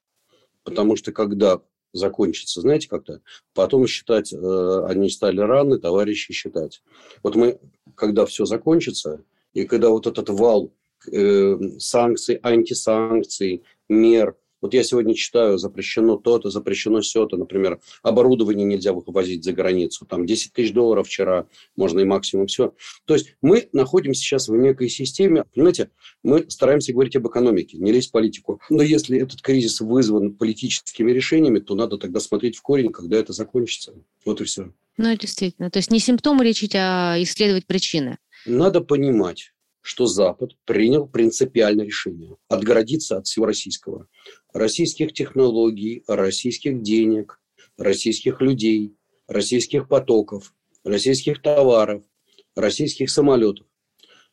Потому 0.63 0.95
что 0.95 1.11
когда 1.11 1.61
закончится, 1.93 2.61
знаете, 2.61 2.87
как-то. 2.87 3.21
Потом 3.53 3.87
считать, 3.87 4.33
э, 4.33 4.85
они 4.87 5.09
стали 5.09 5.39
раны, 5.39 5.79
товарищи 5.79 6.33
считать. 6.33 6.81
Вот 7.23 7.35
мы, 7.35 7.59
когда 7.95 8.25
все 8.25 8.45
закончится, 8.45 9.23
и 9.53 9.65
когда 9.65 9.89
вот 9.89 10.07
этот 10.07 10.29
вал 10.29 10.71
э, 11.11 11.57
санкций, 11.79 12.39
антисанкций, 12.41 13.63
мер– 13.89 14.35
вот 14.61 14.73
я 14.73 14.83
сегодня 14.83 15.13
читаю, 15.13 15.57
запрещено 15.57 16.17
то-то, 16.17 16.49
запрещено 16.49 17.01
все-то. 17.01 17.37
Например, 17.37 17.79
оборудование 18.01 18.65
нельзя 18.65 18.93
вывозить 18.93 19.43
за 19.43 19.53
границу. 19.53 20.05
Там 20.05 20.25
10 20.25 20.53
тысяч 20.53 20.73
долларов 20.73 21.07
вчера, 21.07 21.47
можно 21.75 21.99
и 21.99 22.05
максимум 22.05 22.47
все. 22.47 22.73
То 23.05 23.13
есть 23.13 23.35
мы 23.41 23.69
находимся 23.73 24.21
сейчас 24.21 24.47
в 24.47 24.55
некой 24.55 24.89
системе. 24.89 25.45
Понимаете, 25.53 25.91
мы 26.23 26.49
стараемся 26.49 26.93
говорить 26.93 27.15
об 27.15 27.27
экономике, 27.27 27.77
не 27.77 27.91
лезть 27.91 28.09
в 28.09 28.11
политику. 28.11 28.61
Но 28.69 28.81
если 28.81 29.19
этот 29.19 29.41
кризис 29.41 29.81
вызван 29.81 30.33
политическими 30.33 31.11
решениями, 31.11 31.59
то 31.59 31.75
надо 31.75 31.97
тогда 31.97 32.19
смотреть 32.19 32.57
в 32.57 32.61
корень, 32.61 32.91
когда 32.91 33.17
это 33.17 33.33
закончится. 33.33 33.93
Вот 34.25 34.41
и 34.41 34.45
все. 34.45 34.71
Ну, 34.97 35.15
действительно. 35.15 35.69
То 35.69 35.77
есть 35.77 35.91
не 35.91 35.99
симптомы 35.99 36.43
лечить, 36.43 36.73
а 36.75 37.15
исследовать 37.19 37.67
причины. 37.67 38.17
Надо 38.45 38.81
понимать, 38.81 39.53
что 39.87 40.05
Запад 40.05 40.51
принял 40.65 41.07
принципиальное 41.07 41.85
решение 41.85 42.35
отгородиться 42.49 43.15
от 43.15 43.25
всего 43.25 43.45
российского. 43.45 44.07
Российских 44.51 45.13
технологий, 45.13 46.03
российских 46.09 46.81
денег, 46.81 47.39
российских 47.77 48.41
людей, 48.41 48.97
российских 49.29 49.87
потоков, 49.87 50.53
российских 50.83 51.41
товаров, 51.41 52.03
российских 52.53 53.09
самолетов. 53.09 53.65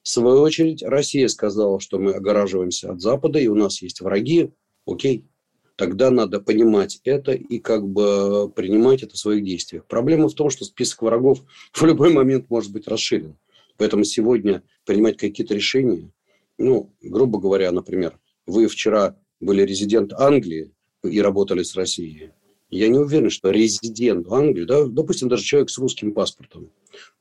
В 0.02 0.08
свою 0.08 0.40
очередь, 0.40 0.82
Россия 0.82 1.28
сказала, 1.28 1.78
что 1.78 2.00
мы 2.00 2.14
огораживаемся 2.14 2.90
от 2.90 3.00
Запада, 3.00 3.38
и 3.38 3.46
у 3.46 3.54
нас 3.54 3.80
есть 3.80 4.00
враги. 4.00 4.50
Окей, 4.86 5.28
тогда 5.76 6.10
надо 6.10 6.40
понимать 6.40 6.98
это 7.04 7.30
и 7.30 7.60
как 7.60 7.86
бы 7.86 8.50
принимать 8.50 9.04
это 9.04 9.14
в 9.14 9.18
своих 9.18 9.44
действиях. 9.44 9.86
Проблема 9.86 10.28
в 10.28 10.34
том, 10.34 10.50
что 10.50 10.64
список 10.64 11.02
врагов 11.02 11.44
в 11.72 11.84
любой 11.84 12.12
момент 12.12 12.50
может 12.50 12.72
быть 12.72 12.88
расширен. 12.88 13.36
Поэтому 13.76 14.04
сегодня 14.04 14.62
принимать 14.84 15.16
какие-то 15.16 15.54
решения, 15.54 16.10
ну, 16.58 16.92
грубо 17.02 17.40
говоря, 17.40 17.72
например, 17.72 18.18
вы 18.46 18.68
вчера 18.68 19.16
были 19.40 19.62
резидент 19.62 20.12
Англии 20.12 20.72
и 21.02 21.20
работали 21.20 21.62
с 21.62 21.74
Россией. 21.74 22.30
Я 22.70 22.88
не 22.88 22.98
уверен, 22.98 23.30
что 23.30 23.50
резидент 23.50 24.26
Англии, 24.30 24.64
да, 24.64 24.84
допустим, 24.86 25.28
даже 25.28 25.44
человек 25.44 25.70
с 25.70 25.78
русским 25.78 26.12
паспортом, 26.12 26.70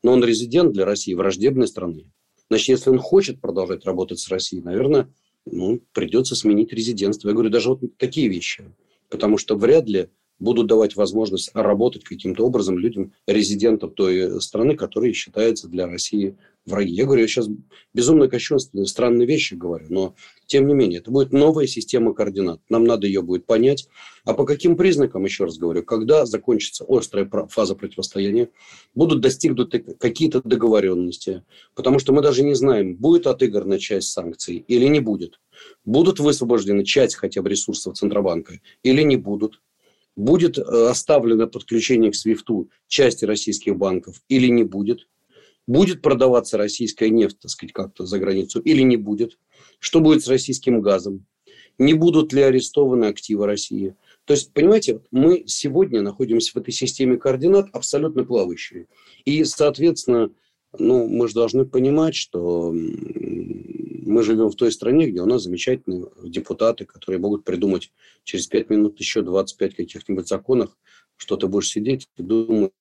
но 0.02 0.12
он 0.12 0.24
резидент 0.24 0.72
для 0.72 0.84
России, 0.84 1.14
враждебной 1.14 1.68
страны. 1.68 2.10
Значит, 2.48 2.68
если 2.68 2.90
он 2.90 2.98
хочет 2.98 3.40
продолжать 3.40 3.84
работать 3.84 4.18
с 4.18 4.28
Россией, 4.28 4.62
наверное, 4.62 5.12
ну, 5.46 5.80
придется 5.92 6.34
сменить 6.34 6.72
резидентство. 6.72 7.28
Я 7.28 7.34
говорю 7.34 7.50
даже 7.50 7.70
вот 7.70 7.80
такие 7.98 8.28
вещи. 8.28 8.64
Потому 9.10 9.38
что 9.38 9.56
вряд 9.56 9.88
ли 9.88 10.08
будут 10.44 10.68
давать 10.68 10.94
возможность 10.94 11.50
работать 11.54 12.04
каким-то 12.04 12.44
образом 12.46 12.78
людям, 12.78 13.12
резидентам 13.26 13.90
той 13.90 14.40
страны, 14.40 14.76
которые 14.76 15.12
считаются 15.14 15.68
для 15.68 15.86
России 15.86 16.36
враги. 16.66 16.92
Я 16.92 17.04
говорю, 17.04 17.22
я 17.22 17.28
сейчас 17.28 17.48
безумно 17.92 18.28
кощунственные, 18.28 18.86
странные 18.86 19.26
вещи 19.26 19.54
говорю, 19.54 19.86
но 19.88 20.14
тем 20.46 20.66
не 20.66 20.74
менее, 20.74 21.00
это 21.00 21.10
будет 21.10 21.32
новая 21.32 21.66
система 21.66 22.14
координат. 22.14 22.60
Нам 22.68 22.84
надо 22.84 23.06
ее 23.06 23.22
будет 23.22 23.46
понять. 23.46 23.88
А 24.24 24.34
по 24.34 24.44
каким 24.44 24.76
признакам, 24.76 25.24
еще 25.24 25.44
раз 25.44 25.58
говорю, 25.58 25.82
когда 25.82 26.26
закончится 26.26 26.84
острая 26.88 27.28
фаза 27.48 27.74
противостояния, 27.74 28.48
будут 28.94 29.20
достигнуты 29.20 29.80
какие-то 29.80 30.40
договоренности. 30.42 31.44
Потому 31.74 31.98
что 31.98 32.12
мы 32.12 32.22
даже 32.22 32.42
не 32.42 32.54
знаем, 32.54 32.96
будет 32.96 33.26
отыграна 33.26 33.78
часть 33.78 34.08
санкций 34.08 34.64
или 34.68 34.86
не 34.86 35.00
будет. 35.00 35.40
Будут 35.84 36.20
высвобождены 36.20 36.84
часть 36.84 37.16
хотя 37.16 37.42
бы 37.42 37.48
ресурсов 37.48 37.96
Центробанка 37.96 38.60
или 38.82 39.02
не 39.02 39.16
будут 39.16 39.60
будет 40.16 40.58
э, 40.58 40.62
оставлено 40.62 41.46
подключение 41.46 42.10
к 42.10 42.14
СВИФТу 42.14 42.70
части 42.88 43.24
российских 43.24 43.76
банков 43.76 44.22
или 44.28 44.48
не 44.48 44.64
будет, 44.64 45.08
будет 45.66 46.02
продаваться 46.02 46.58
российская 46.58 47.10
нефть, 47.10 47.38
так 47.40 47.50
сказать, 47.50 47.72
как-то 47.72 48.06
за 48.06 48.18
границу 48.18 48.60
или 48.60 48.82
не 48.82 48.96
будет, 48.96 49.38
что 49.78 50.00
будет 50.00 50.22
с 50.22 50.28
российским 50.28 50.80
газом, 50.80 51.26
не 51.78 51.94
будут 51.94 52.32
ли 52.32 52.42
арестованы 52.42 53.06
активы 53.06 53.46
России. 53.46 53.96
То 54.24 54.34
есть, 54.34 54.52
понимаете, 54.52 55.00
мы 55.10 55.44
сегодня 55.46 56.00
находимся 56.00 56.52
в 56.52 56.56
этой 56.56 56.72
системе 56.72 57.16
координат 57.16 57.68
абсолютно 57.72 58.24
плавающей. 58.24 58.86
И, 59.24 59.44
соответственно, 59.44 60.30
ну, 60.78 61.06
мы 61.06 61.28
же 61.28 61.34
должны 61.34 61.66
понимать, 61.66 62.14
что 62.14 62.74
мы 64.04 64.22
живем 64.22 64.48
в 64.50 64.56
той 64.56 64.72
стране, 64.72 65.08
где 65.08 65.20
у 65.20 65.26
нас 65.26 65.42
замечательные 65.42 66.06
депутаты, 66.22 66.84
которые 66.84 67.20
могут 67.20 67.44
придумать 67.44 67.92
через 68.22 68.46
пять 68.46 68.70
минут 68.70 68.98
еще 69.00 69.22
25 69.22 69.74
каких-нибудь 69.74 70.28
законов, 70.28 70.76
что 71.16 71.36
ты 71.36 71.46
будешь 71.46 71.70
сидеть 71.70 72.08
и 72.16 72.22
думать, 72.22 72.72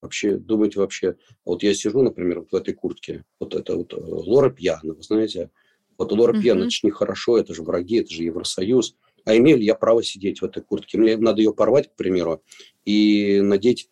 вообще, 0.00 0.36
думать 0.36 0.76
вообще. 0.76 1.16
Вот 1.44 1.62
я 1.62 1.74
сижу, 1.74 2.02
например, 2.02 2.40
вот 2.40 2.52
в 2.52 2.54
этой 2.54 2.74
куртке, 2.74 3.24
вот 3.38 3.54
это 3.54 3.76
вот 3.76 3.92
э, 3.92 3.96
Лора 3.98 4.50
Пьяна, 4.50 4.94
вы 4.94 5.02
знаете, 5.02 5.50
вот 5.98 6.12
Лора 6.12 6.36
uh-huh. 6.36 6.40
Пьяна, 6.40 6.60
это 6.62 6.70
же 6.70 6.80
нехорошо, 6.84 7.38
это 7.38 7.54
же 7.54 7.62
враги, 7.62 7.96
это 7.96 8.10
же 8.10 8.22
Евросоюз. 8.22 8.96
А 9.26 9.36
имею 9.36 9.58
ли 9.58 9.66
я 9.66 9.74
право 9.74 10.02
сидеть 10.02 10.40
в 10.40 10.44
этой 10.44 10.62
куртке? 10.62 10.96
Мне 10.96 11.16
надо 11.18 11.42
ее 11.42 11.52
порвать, 11.52 11.88
к 11.92 11.96
примеру, 11.96 12.42
и 12.86 13.40
надеть 13.42 13.90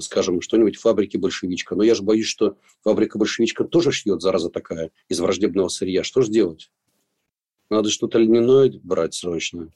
скажем, 0.00 0.40
что-нибудь 0.40 0.76
фабрики 0.76 1.16
большевичка. 1.16 1.74
Но 1.74 1.82
я 1.82 1.94
же 1.94 2.02
боюсь, 2.02 2.26
что 2.26 2.56
фабрика 2.82 3.18
большевичка 3.18 3.64
тоже 3.64 3.92
шьет, 3.92 4.22
зараза 4.22 4.50
такая, 4.50 4.90
из 5.08 5.20
враждебного 5.20 5.68
сырья. 5.68 6.02
Что 6.02 6.22
же 6.22 6.30
делать? 6.30 6.70
Надо 7.70 7.88
что-то 7.88 8.18
льняное 8.18 8.72
брать 8.82 9.14
срочно. 9.14 9.72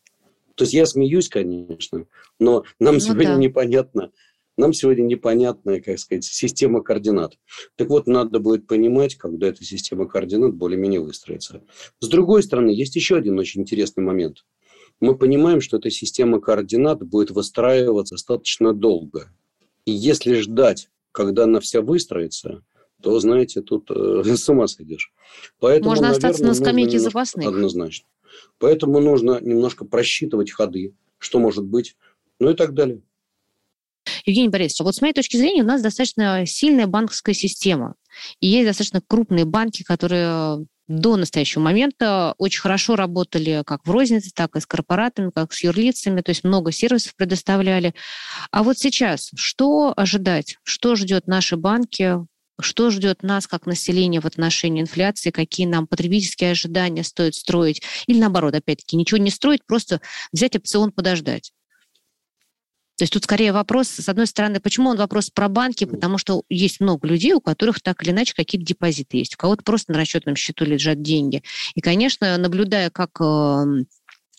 То 0.57 0.65
есть 0.65 0.75
я 0.75 0.87
смеюсь, 0.87 1.29
конечно, 1.29 2.07
но 2.39 2.65
нам 2.79 2.95
ну, 2.95 3.01
сегодня 3.01 3.35
да. 3.35 3.37
непонятно, 3.37 4.13
нам 4.57 4.73
сегодня 4.73 5.03
непонятная, 5.03 5.81
как 5.81 5.99
сказать, 5.99 6.25
система 6.25 6.81
координат. 6.81 7.37
Так 7.77 7.89
вот, 7.89 8.07
надо 8.07 8.39
будет 8.39 8.69
понимать, 8.69 9.17
когда 9.17 9.49
эта 9.49 9.65
система 9.65 10.07
координат 10.07 10.55
более-менее 10.55 11.01
выстроится. 11.01 11.65
С 11.99 12.09
другой 12.09 12.45
стороны, 12.45 12.71
есть 12.71 12.95
еще 12.95 13.17
один 13.17 13.39
очень 13.39 13.63
интересный 13.63 14.05
момент. 14.05 14.45
Мы 15.01 15.19
понимаем, 15.19 15.61
что 15.61 15.79
эта 15.79 15.91
система 15.91 16.41
координат 16.41 17.03
будет 17.03 17.33
выстраиваться 17.33 18.15
достаточно 18.15 18.73
долго. 18.73 19.33
И 19.87 19.93
если 19.93 20.35
ждать, 20.35 20.89
когда 21.13 21.45
она 21.45 21.61
вся 21.61 21.81
выстроится, 21.81 22.63
то, 23.03 23.19
знаете, 23.21 23.61
тут 23.61 23.91
э, 23.91 24.23
с 24.37 24.49
ума 24.49 24.67
сойдешь. 24.67 25.13
Поэтому, 25.59 25.91
Можно 25.91 26.09
наверное, 26.09 26.31
остаться 26.31 26.45
на 26.45 26.55
скамейке 26.55 26.99
запасных. 26.99 27.47
Однозначно. 27.47 28.09
Поэтому 28.59 29.01
нужно 29.01 29.39
немножко 29.41 29.85
просчитывать 29.85 30.51
ходы, 30.51 30.95
что 31.19 31.39
может 31.39 31.65
быть, 31.65 31.97
ну 32.41 32.51
и 32.51 32.55
так 32.55 32.75
далее. 32.75 33.03
Евгений 34.27 34.49
Борисович, 34.49 34.81
вот 34.81 34.95
с 34.95 35.01
моей 35.01 35.15
точки 35.15 35.37
зрения 35.37 35.63
у 35.63 35.67
нас 35.67 35.83
достаточно 35.83 36.45
сильная 36.47 36.87
банковская 36.87 37.35
система. 37.35 37.95
И 38.41 38.47
есть 38.47 38.67
достаточно 38.67 39.01
крупные 39.07 39.45
банки, 39.45 39.83
которые 39.83 40.67
до 40.89 41.17
настоящего 41.17 41.63
момента 41.63 42.35
очень 42.39 42.61
хорошо 42.61 42.97
работали 42.97 43.63
как 43.67 43.87
в 43.87 43.91
рознице, 43.91 44.31
так 44.35 44.57
и 44.57 44.61
с 44.61 44.67
корпоратами, 44.67 45.31
как 45.35 45.53
с 45.53 45.63
юрлицами, 45.65 46.21
то 46.21 46.31
есть 46.31 46.45
много 46.45 46.73
сервисов 46.73 47.15
предоставляли. 47.17 47.95
А 48.51 48.63
вот 48.63 48.79
сейчас 48.79 49.31
что 49.35 49.95
ожидать? 49.97 50.59
Что 50.63 50.95
ждет 50.97 51.27
наши 51.27 51.57
банки? 51.57 52.19
Что 52.61 52.91
ждет 52.91 53.23
нас 53.23 53.47
как 53.47 53.67
население 53.67 54.21
в 54.21 54.27
отношении 54.27 54.83
инфляции? 54.83 55.31
Какие 55.31 55.67
нам 55.67 55.87
потребительские 55.87 56.53
ожидания 56.53 57.03
стоит 57.03 57.35
строить? 57.35 57.83
Или 58.07 58.21
наоборот, 58.21 58.55
опять-таки, 58.55 58.97
ничего 58.97 59.19
не 59.19 59.31
строить, 59.31 59.65
просто 59.67 60.01
взять 60.33 60.55
опцион 60.55 60.93
подождать? 60.93 61.53
То 62.97 63.03
есть 63.03 63.13
тут 63.13 63.25
скорее 63.25 63.53
вопрос, 63.53 63.89
с 63.89 64.09
одной 64.09 64.27
стороны, 64.27 64.61
почему 64.61 64.91
он 64.91 64.97
вопрос 64.97 65.31
про 65.31 65.49
банки, 65.49 65.85
потому 65.85 66.17
что 66.17 66.45
есть 66.49 66.81
много 66.81 67.09
людей, 67.09 67.33
у 67.33 67.41
которых 67.41 67.81
так 67.81 68.03
или 68.03 68.11
иначе 68.11 68.35
какие-то 68.35 68.67
депозиты 68.67 69.17
есть, 69.17 69.35
у 69.35 69.37
кого-то 69.37 69.65
просто 69.65 69.93
на 69.93 69.99
расчетном 69.99 70.37
счету 70.37 70.65
лежат 70.65 71.03
деньги. 71.03 71.43
И, 71.75 71.81
конечно, 71.81 72.37
наблюдая, 72.39 72.91
как, 72.91 73.11
эм, 73.21 73.87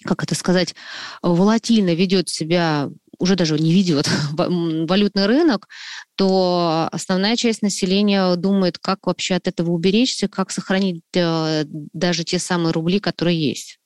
как 0.06 0.24
это 0.24 0.36
сказать, 0.36 0.74
волатильно 1.22 1.94
ведет 1.94 2.30
себя 2.30 2.90
уже 3.20 3.36
даже 3.36 3.58
не 3.60 3.74
ведет 3.74 4.10
валютный 4.38 5.26
рынок, 5.26 5.68
то 6.16 6.88
основная 6.92 7.36
часть 7.36 7.62
населения 7.62 8.36
думает, 8.36 8.78
как 8.78 9.08
вообще 9.08 9.36
от 9.36 9.48
этого 9.48 9.72
уберечься, 9.72 10.28
как 10.28 10.52
сохранить 10.52 11.02
э, 11.14 11.64
даже 11.66 12.24
те 12.24 12.40
самые 12.40 12.72
рубли, 12.72 13.00
которые 13.00 13.40
есть. 13.40 13.80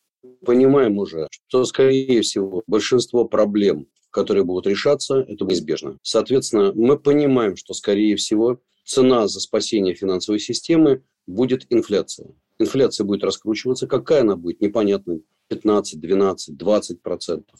Понимаем 0.45 0.97
уже, 0.97 1.27
что, 1.47 1.65
скорее 1.65 2.21
всего, 2.21 2.63
большинство 2.67 3.25
проблем 3.25 3.87
которые 4.11 4.43
будут 4.43 4.67
решаться, 4.67 5.19
это 5.27 5.45
неизбежно. 5.45 5.97
Соответственно, 6.01 6.71
мы 6.73 6.97
понимаем, 6.97 7.55
что, 7.55 7.73
скорее 7.73 8.15
всего, 8.15 8.59
цена 8.83 9.27
за 9.27 9.39
спасение 9.39 9.93
финансовой 9.93 10.39
системы 10.39 11.03
будет 11.27 11.65
инфляция. 11.69 12.33
Инфляция 12.57 13.05
будет 13.05 13.23
раскручиваться. 13.23 13.87
Какая 13.87 14.21
она 14.21 14.35
будет, 14.35 14.61
непонятно. 14.61 15.19
15, 15.47 15.99
12, 15.99 16.57
20 16.57 17.01
процентов. 17.01 17.59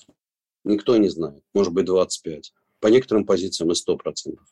Никто 0.63 0.97
не 0.97 1.09
знает. 1.09 1.43
Может 1.53 1.73
быть, 1.73 1.85
25. 1.85 2.53
По 2.79 2.87
некоторым 2.87 3.25
позициям 3.25 3.71
и 3.71 3.75
100 3.75 3.97
процентов. 3.97 4.45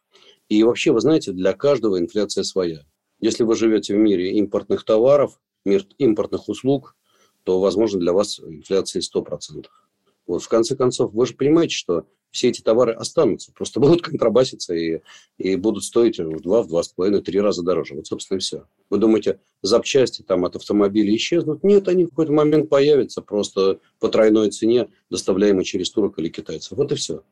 И 0.50 0.64
вообще, 0.64 0.92
вы 0.92 1.02
знаете, 1.02 1.32
для 1.32 1.54
каждого 1.54 2.00
инфляция 2.00 2.44
своя. 2.44 2.84
Если 3.20 3.44
вы 3.44 3.56
живете 3.56 3.94
в 3.96 3.98
мире 3.98 4.32
импортных 4.34 4.86
товаров, 4.86 5.40
мир 5.66 5.86
импортных 5.98 6.50
услуг, 6.50 6.96
то, 7.44 7.60
возможно, 7.60 8.00
для 8.00 8.14
вас 8.14 8.40
инфляция 8.40 9.02
100 9.02 9.22
процентов. 9.22 9.87
Вот, 10.28 10.44
в 10.44 10.50
конце 10.50 10.76
концов, 10.76 11.14
вы 11.14 11.26
же 11.26 11.34
понимаете, 11.34 11.74
что 11.74 12.06
все 12.32 12.50
эти 12.50 12.62
товары 12.62 12.94
останутся, 12.94 13.52
просто 13.54 13.80
будут 13.80 14.02
контрабаситься 14.02 14.76
и, 14.76 15.02
и 15.38 15.56
будут 15.56 15.84
стоить 15.84 16.20
в 16.20 16.42
два, 16.42 16.62
в 16.62 16.68
два 16.68 16.84
с 16.84 16.90
половиной, 16.90 17.22
три 17.22 17.40
раза 17.40 17.64
дороже. 17.64 17.96
Вот, 17.96 18.08
собственно, 18.08 18.38
и 18.38 18.42
все. 18.42 18.66
Вы 18.90 18.98
думаете, 18.98 19.40
запчасти 19.62 20.22
там 20.22 20.46
от 20.46 20.56
автомобиля 20.56 21.16
исчезнут? 21.16 21.64
Нет, 21.64 21.88
они 21.88 22.06
в 22.06 22.10
какой-то 22.10 22.34
момент 22.34 22.70
появятся 22.70 23.22
просто 23.22 23.80
по 24.00 24.10
тройной 24.10 24.52
цене, 24.52 24.90
доставляемой 25.10 25.64
через 25.64 25.90
турок 25.90 26.20
или 26.20 26.30
китайцев. 26.30 26.78
Вот 26.78 26.92
и 26.92 26.96
все. 26.96 27.24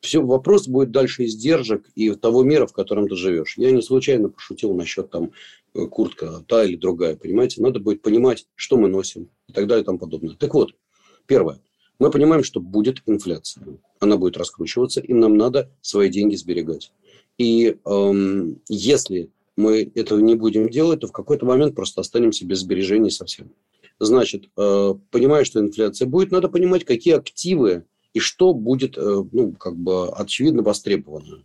Все, 0.00 0.20
вопрос 0.20 0.68
будет 0.68 0.90
дальше 0.90 1.24
издержек 1.24 1.88
и 1.94 2.10
того 2.10 2.42
мира, 2.42 2.66
в 2.66 2.74
котором 2.74 3.08
ты 3.08 3.16
живешь. 3.16 3.56
Я 3.56 3.70
не 3.70 3.80
случайно 3.80 4.28
пошутил 4.28 4.74
насчет 4.74 5.08
там 5.08 5.32
э, 5.72 5.86
куртка 5.86 6.44
та 6.46 6.64
или 6.64 6.76
другая, 6.76 7.16
понимаете? 7.16 7.62
Надо 7.62 7.80
будет 7.80 8.02
понимать, 8.02 8.46
что 8.54 8.76
мы 8.76 8.88
носим 8.88 9.30
и 9.48 9.54
так 9.54 9.66
далее 9.66 9.82
и 9.82 9.86
тому 9.86 9.98
подобное. 9.98 10.34
Так 10.34 10.52
вот, 10.52 10.74
первое– 11.26 11.62
мы 11.98 12.10
понимаем, 12.10 12.42
что 12.42 12.60
будет 12.60 13.02
инфляция. 13.06 13.78
Она 14.00 14.16
будет 14.16 14.36
раскручиваться, 14.36 15.00
и 15.00 15.12
нам 15.12 15.36
надо 15.36 15.70
свои 15.80 16.08
деньги 16.08 16.34
сберегать. 16.34 16.92
И 17.38 17.76
эм, 17.84 18.60
если 18.68 19.30
мы 19.56 19.90
этого 19.94 20.18
не 20.20 20.34
будем 20.34 20.68
делать, 20.68 21.00
то 21.00 21.06
в 21.06 21.12
какой-то 21.12 21.46
момент 21.46 21.74
просто 21.74 22.00
останемся 22.00 22.46
без 22.46 22.60
сбережений 22.60 23.10
совсем. 23.10 23.50
Значит, 24.00 24.48
э, 24.56 24.94
понимая, 25.10 25.44
что 25.44 25.60
инфляция 25.60 26.06
будет, 26.06 26.32
надо 26.32 26.48
понимать, 26.48 26.84
какие 26.84 27.14
активы 27.14 27.84
и 28.12 28.18
что 28.18 28.52
будет, 28.52 28.98
э, 28.98 29.24
ну, 29.32 29.52
как 29.52 29.76
бы, 29.76 30.08
очевидно, 30.10 30.62
востребовано. 30.62 31.44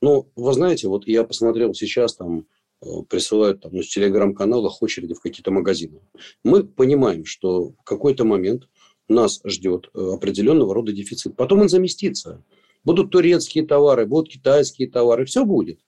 Ну, 0.00 0.28
вы 0.34 0.52
знаете, 0.54 0.88
вот 0.88 1.06
я 1.06 1.24
посмотрел 1.24 1.74
сейчас, 1.74 2.16
там, 2.16 2.46
э, 2.80 2.86
присылают 3.08 3.60
там, 3.60 3.72
ну, 3.74 3.82
с 3.82 3.88
телеграм-каналах 3.88 4.82
очереди 4.82 5.14
в 5.14 5.20
какие-то 5.20 5.50
магазины. 5.50 6.00
Мы 6.44 6.64
понимаем, 6.64 7.24
что 7.24 7.70
в 7.70 7.84
какой-то 7.84 8.24
момент 8.24 8.68
нас 9.12 9.40
ждет 9.44 9.90
э, 9.94 10.12
определенного 10.14 10.74
рода 10.74 10.92
дефицит. 10.92 11.36
Потом 11.36 11.60
он 11.60 11.68
заместится. 11.68 12.42
Будут 12.84 13.10
турецкие 13.10 13.66
товары, 13.66 14.06
будут 14.06 14.32
китайские 14.32 14.90
товары, 14.90 15.24
все 15.24 15.44
будет. 15.44 15.78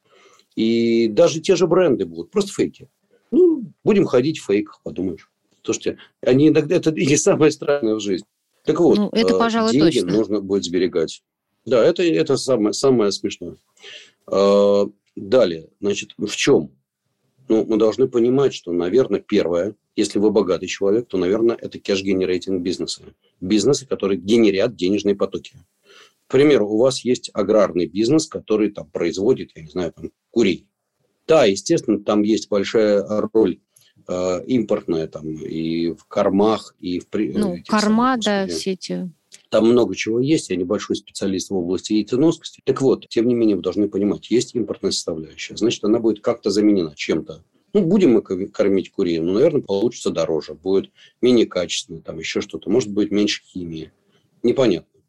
И 0.54 1.08
даже 1.08 1.40
те 1.40 1.56
же 1.56 1.66
бренды 1.66 2.06
будут, 2.06 2.30
просто 2.30 2.52
фейки. 2.52 2.88
Ну, 3.30 3.72
будем 3.82 4.04
ходить 4.06 4.38
в 4.38 4.46
фейках, 4.46 4.80
подумаешь. 4.84 5.30
Слушайте, 5.62 5.98
они 6.20 6.48
иногда, 6.48 6.76
это 6.76 6.90
и 6.90 7.16
самое 7.16 7.50
странное 7.50 7.96
в 7.96 8.00
жизни. 8.00 8.26
Так 8.64 8.80
вот, 8.80 8.96
ну, 8.96 9.08
это, 9.12 9.34
э, 9.34 9.38
пожалуй, 9.38 9.72
деньги 9.72 10.00
точно. 10.00 10.16
нужно 10.16 10.40
будет 10.40 10.64
сберегать. 10.64 11.22
Да, 11.64 11.82
это, 11.84 12.02
это 12.02 12.36
самое, 12.36 12.72
самое 12.72 13.10
смешное. 13.12 13.56
А, 14.26 14.86
далее, 15.16 15.68
значит, 15.80 16.10
в 16.16 16.34
чем? 16.34 16.70
Ну, 17.48 17.64
мы 17.64 17.76
должны 17.76 18.08
понимать, 18.08 18.54
что, 18.54 18.72
наверное, 18.72 19.20
первое, 19.20 19.74
если 19.96 20.18
вы 20.18 20.30
богатый 20.30 20.66
человек, 20.66 21.06
то, 21.06 21.18
наверное, 21.18 21.56
это 21.56 21.78
кэш-генерейтинг 21.78 22.62
бизнеса. 22.62 23.02
Бизнесы, 23.40 23.86
которые 23.86 24.18
генерят 24.18 24.74
денежные 24.74 25.14
потоки. 25.14 25.54
К 26.26 26.32
примеру, 26.32 26.68
у 26.68 26.78
вас 26.78 27.04
есть 27.04 27.30
аграрный 27.32 27.86
бизнес, 27.86 28.26
который 28.26 28.70
там 28.70 28.90
производит, 28.90 29.50
я 29.54 29.62
не 29.62 29.68
знаю, 29.68 29.92
там, 29.92 30.10
курей. 30.30 30.66
Да, 31.26 31.44
естественно, 31.44 32.02
там 32.02 32.22
есть 32.22 32.48
большая 32.48 33.04
роль 33.32 33.60
э, 34.08 34.44
импортная 34.46 35.06
там 35.06 35.32
и 35.32 35.92
в 35.92 36.04
кормах, 36.06 36.74
и 36.80 37.00
в... 37.00 37.06
Ну, 37.12 37.58
корма, 37.66 38.16
да, 38.16 38.46
все 38.46 38.72
эти... 38.72 39.10
Там 39.50 39.68
много 39.68 39.94
чего 39.94 40.20
есть, 40.20 40.50
я 40.50 40.56
небольшой 40.56 40.96
специалист 40.96 41.50
в 41.50 41.54
области 41.54 41.92
яйценоскости. 41.92 42.60
Так 42.64 42.80
вот, 42.80 43.08
тем 43.08 43.26
не 43.26 43.34
менее, 43.34 43.56
вы 43.56 43.62
должны 43.62 43.88
понимать, 43.88 44.30
есть 44.30 44.54
импортная 44.54 44.90
составляющая. 44.90 45.56
Значит, 45.56 45.84
она 45.84 45.98
будет 45.98 46.20
как-то 46.20 46.50
заменена 46.50 46.94
чем-то. 46.96 47.44
Ну, 47.74 47.82
будем 47.82 48.12
мы 48.12 48.22
кормить 48.22 48.90
курей, 48.90 49.18
ну, 49.18 49.34
наверное, 49.34 49.60
получится 49.60 50.10
дороже, 50.10 50.54
будет 50.54 50.90
менее 51.20 51.46
качественно, 51.46 52.00
там 52.00 52.18
еще 52.18 52.40
что-то, 52.40 52.70
может 52.70 52.90
быть, 52.90 53.10
меньше 53.10 53.42
химии. 53.42 53.92
Непонятно. 54.42 55.00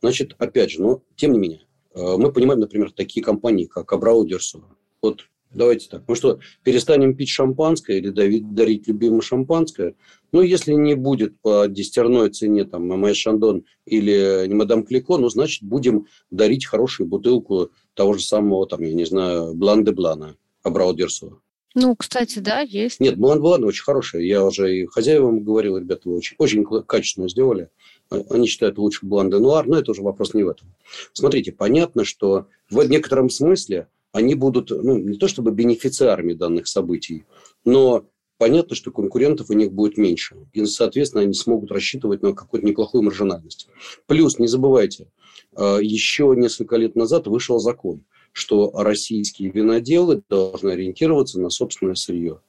Значит, 0.00 0.34
опять 0.38 0.70
же, 0.70 0.80
но 0.80 1.02
тем 1.16 1.32
не 1.32 1.38
менее, 1.38 1.62
э, 1.94 2.16
мы 2.16 2.32
понимаем, 2.32 2.60
например, 2.60 2.92
такие 2.92 3.22
компании, 3.22 3.64
как 3.66 3.92
Абрау 3.92 4.24
Дерсо. 4.26 4.62
Вот 5.02 5.26
Давайте 5.54 5.88
так. 5.88 6.02
Мы 6.08 6.16
что, 6.16 6.40
перестанем 6.64 7.16
пить 7.16 7.28
шампанское 7.28 7.98
или 7.98 8.10
дарить 8.10 8.88
любимое 8.88 9.20
шампанское? 9.20 9.94
Ну, 10.32 10.42
если 10.42 10.72
не 10.72 10.94
будет 10.94 11.40
по 11.40 11.66
десятерной 11.68 12.30
цене 12.30 12.64
там 12.64 12.88
ММС 12.88 13.16
Шандон 13.16 13.64
или 13.86 14.48
Мадам 14.52 14.84
Клико, 14.84 15.16
ну, 15.16 15.28
значит, 15.28 15.62
будем 15.62 16.06
дарить 16.30 16.66
хорошую 16.66 17.08
бутылку 17.08 17.70
того 17.94 18.14
же 18.14 18.24
самого, 18.24 18.66
там, 18.66 18.82
я 18.82 18.94
не 18.94 19.04
знаю, 19.04 19.54
Блан 19.54 19.84
де 19.84 19.92
Блана, 19.92 20.36
Абрау 20.64 20.92
Дерсо. 20.92 21.38
Ну, 21.74 21.96
кстати, 21.96 22.38
да, 22.38 22.60
есть. 22.60 23.00
Нет, 23.00 23.16
Блан 23.16 23.40
Блан 23.40 23.64
очень 23.64 23.82
хорошая. 23.82 24.22
Я 24.22 24.44
уже 24.44 24.76
и 24.76 24.86
хозяевам 24.86 25.42
говорил, 25.42 25.76
ребята, 25.76 26.08
вы 26.08 26.16
очень, 26.16 26.36
очень 26.38 26.64
качественно 26.86 27.28
сделали. 27.28 27.68
Они 28.10 28.46
считают 28.46 28.78
лучше 28.78 29.04
Блан 29.04 29.28
де 29.28 29.38
Нуар, 29.38 29.66
но 29.66 29.78
это 29.78 29.90
уже 29.90 30.02
вопрос 30.02 30.34
не 30.34 30.44
в 30.44 30.48
этом. 30.48 30.72
Смотрите, 31.12 31.50
понятно, 31.50 32.04
что 32.04 32.46
в 32.70 32.82
некотором 32.84 33.28
смысле 33.28 33.88
они 34.12 34.36
будут, 34.36 34.70
ну, 34.70 34.96
не 34.96 35.18
то 35.18 35.26
чтобы 35.26 35.50
бенефициарами 35.50 36.34
данных 36.34 36.68
событий, 36.68 37.24
но 37.64 38.06
понятно, 38.38 38.76
что 38.76 38.92
конкурентов 38.92 39.50
у 39.50 39.54
них 39.54 39.72
будет 39.72 39.98
меньше. 39.98 40.36
И, 40.52 40.64
соответственно, 40.66 41.24
они 41.24 41.34
смогут 41.34 41.72
рассчитывать 41.72 42.22
на 42.22 42.34
какую-то 42.34 42.64
неплохую 42.64 43.02
маржинальность. 43.02 43.68
Плюс, 44.06 44.38
не 44.38 44.46
забывайте, 44.46 45.08
э, 45.56 45.78
еще 45.82 46.32
несколько 46.36 46.76
лет 46.76 46.94
назад 46.94 47.26
вышел 47.26 47.58
закон, 47.58 48.04
что 48.34 48.72
российские 48.74 49.50
виноделы 49.50 50.22
должны 50.28 50.70
ориентироваться 50.70 51.40
на 51.40 51.50
собственное 51.50 51.94
сырье. 51.94 52.40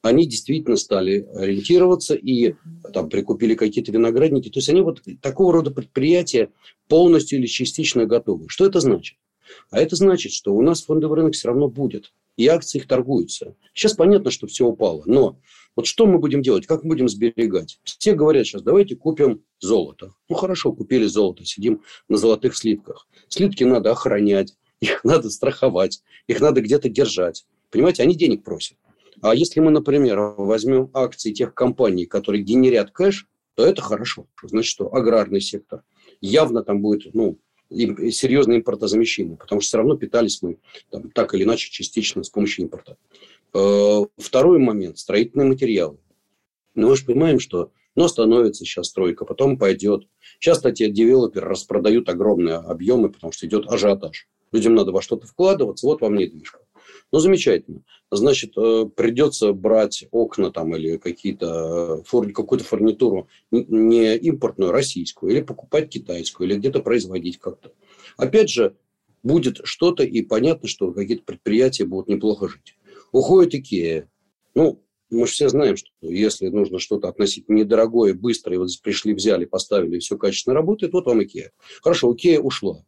Они 0.00 0.24
действительно 0.24 0.76
стали 0.76 1.28
ориентироваться 1.34 2.14
и 2.14 2.54
там 2.94 3.08
прикупили 3.08 3.54
какие-то 3.54 3.90
виноградники. 3.92 4.48
То 4.50 4.58
есть 4.58 4.68
они 4.68 4.80
вот 4.80 5.02
такого 5.20 5.52
рода 5.52 5.72
предприятия 5.72 6.50
полностью 6.88 7.40
или 7.40 7.46
частично 7.46 8.06
готовы. 8.06 8.48
Что 8.48 8.66
это 8.66 8.78
значит? 8.78 9.18
А 9.70 9.80
это 9.80 9.96
значит, 9.96 10.32
что 10.32 10.54
у 10.54 10.62
нас 10.62 10.82
фондовый 10.82 11.16
рынок 11.16 11.34
все 11.34 11.48
равно 11.48 11.68
будет. 11.68 12.12
И 12.36 12.46
акции 12.46 12.78
их 12.78 12.86
торгуются. 12.86 13.56
Сейчас 13.74 13.94
понятно, 13.94 14.30
что 14.30 14.46
все 14.46 14.64
упало. 14.64 15.02
Но 15.06 15.38
вот 15.74 15.86
что 15.86 16.06
мы 16.06 16.18
будем 16.18 16.40
делать? 16.40 16.66
Как 16.66 16.84
мы 16.84 16.90
будем 16.90 17.08
сберегать? 17.08 17.80
Все 17.82 18.14
говорят 18.14 18.46
сейчас, 18.46 18.62
давайте 18.62 18.94
купим 18.94 19.42
золото. 19.58 20.14
Ну, 20.28 20.36
хорошо, 20.36 20.72
купили 20.72 21.06
золото, 21.06 21.44
сидим 21.44 21.82
на 22.08 22.16
золотых 22.16 22.56
слитках. 22.56 23.08
Слитки 23.28 23.64
надо 23.64 23.90
охранять, 23.90 24.54
их 24.82 25.04
надо 25.04 25.30
страховать, 25.30 26.02
их 26.26 26.40
надо 26.40 26.60
где-то 26.60 26.88
держать. 26.88 27.46
Понимаете, 27.70 28.02
они 28.02 28.14
денег 28.14 28.42
просят. 28.42 28.76
А 29.22 29.34
если 29.34 29.60
мы, 29.60 29.70
например, 29.70 30.18
возьмем 30.36 30.90
акции 30.92 31.32
тех 31.32 31.54
компаний, 31.54 32.06
которые 32.06 32.42
генерят 32.42 32.90
кэш, 32.90 33.28
то 33.54 33.64
это 33.64 33.80
хорошо. 33.80 34.26
Значит, 34.42 34.70
что 34.70 34.92
аграрный 34.92 35.40
сектор 35.40 35.82
явно 36.20 36.64
там 36.64 36.82
будет 36.82 37.14
ну, 37.14 37.38
серьезное 37.70 38.56
импортозамещение, 38.56 39.36
потому 39.36 39.60
что 39.60 39.68
все 39.68 39.76
равно 39.78 39.96
питались 39.96 40.42
мы 40.42 40.58
там, 40.90 41.10
так 41.10 41.34
или 41.34 41.44
иначе 41.44 41.70
частично 41.70 42.24
с 42.24 42.30
помощью 42.30 42.64
импорта. 42.64 42.96
Э, 43.54 44.00
второй 44.16 44.58
момент– 44.58 44.98
строительные 44.98 45.46
материалы. 45.46 45.98
Ну, 46.74 46.88
мы 46.88 46.96
же 46.96 47.04
понимаем, 47.04 47.38
что 47.38 47.70
ну, 47.94 48.08
становится 48.08 48.64
сейчас 48.64 48.88
стройка, 48.88 49.24
потом 49.24 49.58
пойдет. 49.58 50.08
Сейчас, 50.40 50.58
кстати, 50.58 50.88
девелоперы 50.88 51.48
распродают 51.48 52.08
огромные 52.08 52.56
объемы, 52.56 53.10
потому 53.10 53.32
что 53.32 53.46
идет 53.46 53.70
ажиотаж. 53.70 54.26
Людям 54.52 54.74
надо 54.74 54.92
во 54.92 55.02
что-то 55.02 55.26
вкладываться, 55.26 55.86
вот 55.86 56.00
вам 56.00 56.16
недвижка. 56.16 56.60
Ну, 57.10 57.18
замечательно. 57.18 57.82
Значит, 58.10 58.56
э, 58.56 58.86
придется 58.94 59.52
брать 59.52 60.06
окна 60.10 60.50
там 60.50 60.74
или 60.76 60.96
какие-то, 60.96 62.02
э, 62.10 62.32
какую-то 62.32 62.64
фурнитуру 62.64 63.28
не 63.50 64.16
импортную, 64.16 64.70
а 64.70 64.72
российскую, 64.72 65.32
или 65.32 65.42
покупать 65.42 65.90
китайскую, 65.90 66.48
или 66.48 66.56
где-то 66.56 66.80
производить 66.80 67.38
как-то. 67.38 67.72
Опять 68.16 68.48
же, 68.48 68.76
будет 69.22 69.60
что-то, 69.64 70.04
и 70.04 70.22
понятно, 70.22 70.68
что 70.68 70.92
какие-то 70.92 71.24
предприятия 71.24 71.84
будут 71.84 72.08
неплохо 72.08 72.48
жить. 72.48 72.76
Уходит 73.12 73.54
Икея. 73.54 74.10
Ну, 74.54 74.82
мы 75.10 75.26
же 75.26 75.32
все 75.32 75.48
знаем, 75.50 75.76
что 75.76 75.90
если 76.00 76.48
нужно 76.48 76.78
что-то 76.78 77.08
относительно 77.08 77.56
недорогое, 77.56 78.14
быстро, 78.14 78.54
и 78.54 78.58
вот 78.58 78.70
пришли, 78.82 79.12
взяли, 79.12 79.44
поставили, 79.44 79.96
и 79.96 80.00
все 80.00 80.16
качественно 80.16 80.54
работает, 80.54 80.94
вот 80.94 81.06
вам 81.06 81.22
Икея. 81.22 81.52
Хорошо, 81.82 82.12
Икея 82.14 82.40
ушла. 82.40 82.84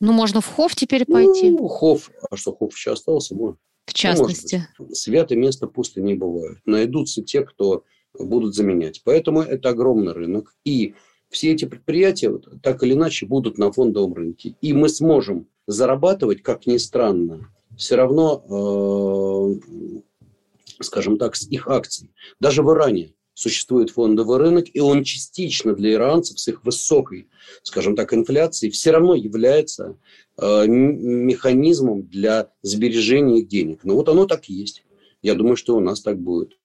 Ну, 0.00 0.12
можно 0.12 0.40
в 0.40 0.46
Хофф 0.46 0.74
теперь 0.74 1.04
пойти. 1.04 1.50
Ну, 1.50 1.68
Хофф. 1.68 2.10
А 2.30 2.36
что, 2.36 2.54
Хофф 2.54 2.74
еще 2.74 2.92
остался? 2.92 3.34
Ну, 3.34 3.56
в 3.86 3.92
частности. 3.92 4.66
Ну, 4.78 4.88
Святое 4.94 5.38
место 5.38 5.66
пусто 5.66 6.00
не 6.00 6.14
бывает. 6.14 6.58
Найдутся 6.64 7.22
те, 7.22 7.42
кто 7.42 7.84
будут 8.18 8.54
заменять. 8.54 9.02
Поэтому 9.04 9.42
это 9.42 9.70
огромный 9.70 10.12
рынок. 10.12 10.54
И 10.64 10.94
все 11.28 11.52
эти 11.52 11.64
предприятия 11.64 12.30
вот, 12.30 12.48
так 12.62 12.82
или 12.82 12.94
иначе 12.94 13.26
будут 13.26 13.58
на 13.58 13.70
фондовом 13.72 14.14
рынке. 14.14 14.56
И 14.60 14.72
мы 14.72 14.88
сможем 14.88 15.46
зарабатывать, 15.66 16.42
как 16.42 16.66
ни 16.66 16.78
странно, 16.78 17.52
все 17.76 17.96
равно, 17.96 19.58
э, 19.58 20.82
скажем 20.82 21.18
так, 21.18 21.36
с 21.36 21.46
их 21.48 21.68
акций. 21.68 22.10
Даже 22.40 22.62
в 22.62 22.72
Иране 22.72 23.14
существует 23.40 23.90
фондовый 23.90 24.38
рынок, 24.38 24.66
и 24.72 24.80
он 24.80 25.02
частично 25.02 25.74
для 25.74 25.94
иранцев 25.94 26.38
с 26.38 26.46
их 26.48 26.64
высокой, 26.64 27.28
скажем 27.62 27.96
так, 27.96 28.12
инфляцией 28.12 28.70
все 28.70 28.90
равно 28.90 29.14
является 29.14 29.96
э, 30.36 30.66
механизмом 30.66 32.02
для 32.02 32.50
сбережения 32.62 33.40
их 33.40 33.48
денег. 33.48 33.80
Ну 33.84 33.94
вот 33.94 34.08
оно 34.08 34.26
так 34.26 34.48
и 34.48 34.52
есть. 34.52 34.84
Я 35.22 35.34
думаю, 35.34 35.56
что 35.56 35.76
у 35.76 35.80
нас 35.80 36.02
так 36.02 36.18
будет. 36.18 36.58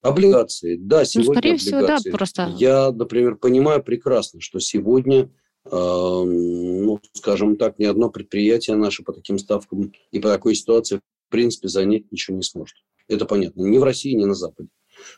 Облигации. 0.00 0.76
Да, 0.76 1.00
ну, 1.00 1.04
сегодня 1.04 1.28
ну, 1.28 1.34
скорее 1.34 1.54
облигации. 1.54 1.96
Всего, 2.00 2.12
да, 2.12 2.16
просто... 2.16 2.54
Я, 2.56 2.92
например, 2.92 3.36
понимаю 3.36 3.82
прекрасно, 3.82 4.40
что 4.40 4.60
сегодня, 4.60 5.30
э, 5.66 5.70
ну, 5.70 6.98
скажем 7.12 7.56
так, 7.56 7.78
ни 7.78 7.84
одно 7.84 8.08
предприятие 8.08 8.76
наше 8.76 9.02
по 9.02 9.12
таким 9.12 9.38
ставкам 9.38 9.92
и 10.12 10.18
по 10.18 10.28
такой 10.28 10.54
ситуации, 10.54 10.96
в 10.96 11.30
принципе, 11.30 11.68
занять 11.68 12.10
ничего 12.10 12.36
не 12.36 12.42
сможет. 12.42 12.76
Это 13.06 13.26
понятно. 13.26 13.62
Ни 13.62 13.76
в 13.76 13.82
России, 13.82 14.12
ни 14.12 14.24
на 14.24 14.34
Западе. 14.34 14.68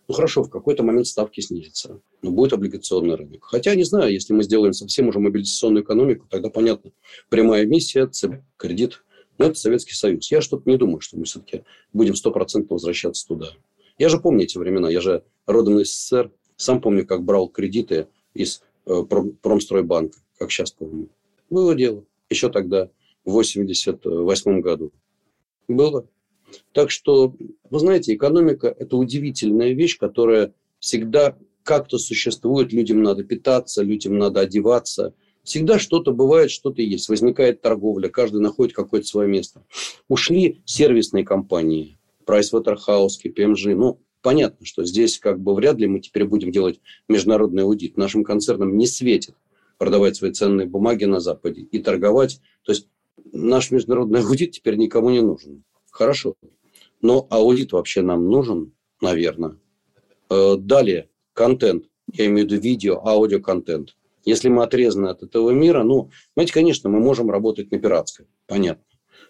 Ну 0.08 0.14
хорошо, 0.14 0.42
в 0.42 0.50
какой-то 0.50 0.82
момент 0.82 1.06
ставки 1.06 1.40
снизятся, 1.40 2.00
но 2.22 2.30
будет 2.30 2.52
облигационный 2.52 3.14
рынок. 3.14 3.44
Хотя, 3.44 3.74
не 3.74 3.84
знаю, 3.84 4.12
если 4.12 4.32
мы 4.32 4.42
сделаем 4.42 4.72
совсем 4.72 5.08
уже 5.08 5.18
мобилизационную 5.18 5.84
экономику, 5.84 6.26
тогда 6.28 6.50
понятно. 6.50 6.92
Прямая 7.28 7.64
эмиссия, 7.64 8.06
ЦБ, 8.06 8.42
кредит. 8.56 9.02
Но 9.38 9.46
это 9.46 9.54
Советский 9.54 9.94
Союз. 9.94 10.30
Я 10.30 10.42
что-то 10.42 10.68
не 10.68 10.76
думаю, 10.76 11.00
что 11.00 11.16
мы 11.16 11.24
все-таки 11.24 11.64
будем 11.92 12.14
стопроцентно 12.14 12.74
возвращаться 12.74 13.26
туда. 13.26 13.48
Я 13.98 14.08
же 14.08 14.18
помню 14.18 14.44
эти 14.44 14.58
времена. 14.58 14.90
Я 14.90 15.00
же 15.00 15.24
родом 15.46 15.78
из 15.80 15.92
СССР. 15.92 16.30
Сам 16.56 16.80
помню, 16.80 17.06
как 17.06 17.22
брал 17.22 17.48
кредиты 17.48 18.08
из 18.34 18.62
э, 18.86 19.02
Промстройбанка, 19.40 20.18
как 20.38 20.50
сейчас 20.50 20.72
помню. 20.72 21.08
Было 21.48 21.74
дело. 21.74 22.04
Еще 22.28 22.50
тогда, 22.50 22.90
в 23.24 23.32
88 23.32 24.60
году. 24.60 24.92
Было. 25.68 26.06
Так 26.72 26.90
что, 26.90 27.34
вы 27.68 27.78
знаете, 27.78 28.14
экономика– 28.14 28.74
это 28.78 28.96
удивительная 28.96 29.72
вещь, 29.72 29.98
которая 29.98 30.54
всегда 30.78 31.36
как-то 31.62 31.98
существует. 31.98 32.72
Людям 32.72 33.02
надо 33.02 33.24
питаться, 33.24 33.82
людям 33.82 34.18
надо 34.18 34.40
одеваться. 34.40 35.14
Всегда 35.42 35.78
что-то 35.78 36.12
бывает, 36.12 36.50
что-то 36.50 36.82
есть. 36.82 37.08
Возникает 37.08 37.60
торговля, 37.60 38.08
каждый 38.08 38.40
находит 38.40 38.74
какое-то 38.74 39.06
свое 39.06 39.28
место. 39.28 39.64
Ушли 40.08 40.62
сервисные 40.64 41.24
компании, 41.24 41.98
Pricewaterhouse, 42.26 43.18
KPMG. 43.24 43.74
Ну, 43.74 44.00
понятно, 44.22 44.66
что 44.66 44.84
здесь 44.84 45.18
как 45.18 45.40
бы 45.40 45.54
вряд 45.54 45.78
ли 45.78 45.86
мы 45.86 46.00
теперь 46.00 46.24
будем 46.24 46.52
делать 46.52 46.80
международный 47.08 47.62
аудит. 47.62 47.96
Нашим 47.96 48.24
концернам 48.24 48.76
не 48.76 48.86
светит 48.86 49.34
продавать 49.78 50.16
свои 50.16 50.30
ценные 50.32 50.66
бумаги 50.66 51.04
на 51.04 51.20
Западе 51.20 51.62
и 51.62 51.78
торговать. 51.78 52.40
То 52.64 52.72
есть 52.72 52.88
наш 53.32 53.70
международный 53.70 54.20
аудит 54.24 54.52
теперь 54.52 54.76
никому 54.76 55.10
не 55.10 55.22
нужен. 55.22 55.64
Хорошо. 55.90 56.34
Но 57.02 57.26
аудит 57.30 57.72
вообще 57.72 58.02
нам 58.02 58.28
нужен, 58.28 58.72
наверное. 59.00 59.58
Э, 60.28 60.56
далее, 60.56 61.08
контент. 61.32 61.86
Я 62.12 62.26
имею 62.26 62.46
в 62.46 62.50
виду 62.50 62.62
видео, 62.62 63.00
аудиоконтент. 63.06 63.96
Если 64.24 64.48
мы 64.48 64.62
отрезаны 64.62 65.08
от 65.08 65.22
этого 65.22 65.50
мира, 65.50 65.82
ну, 65.82 66.10
знаете, 66.34 66.52
конечно, 66.52 66.90
мы 66.90 67.00
можем 67.00 67.30
работать 67.30 67.70
на 67.70 67.78
пиратской, 67.78 68.26
понятно. 68.46 68.84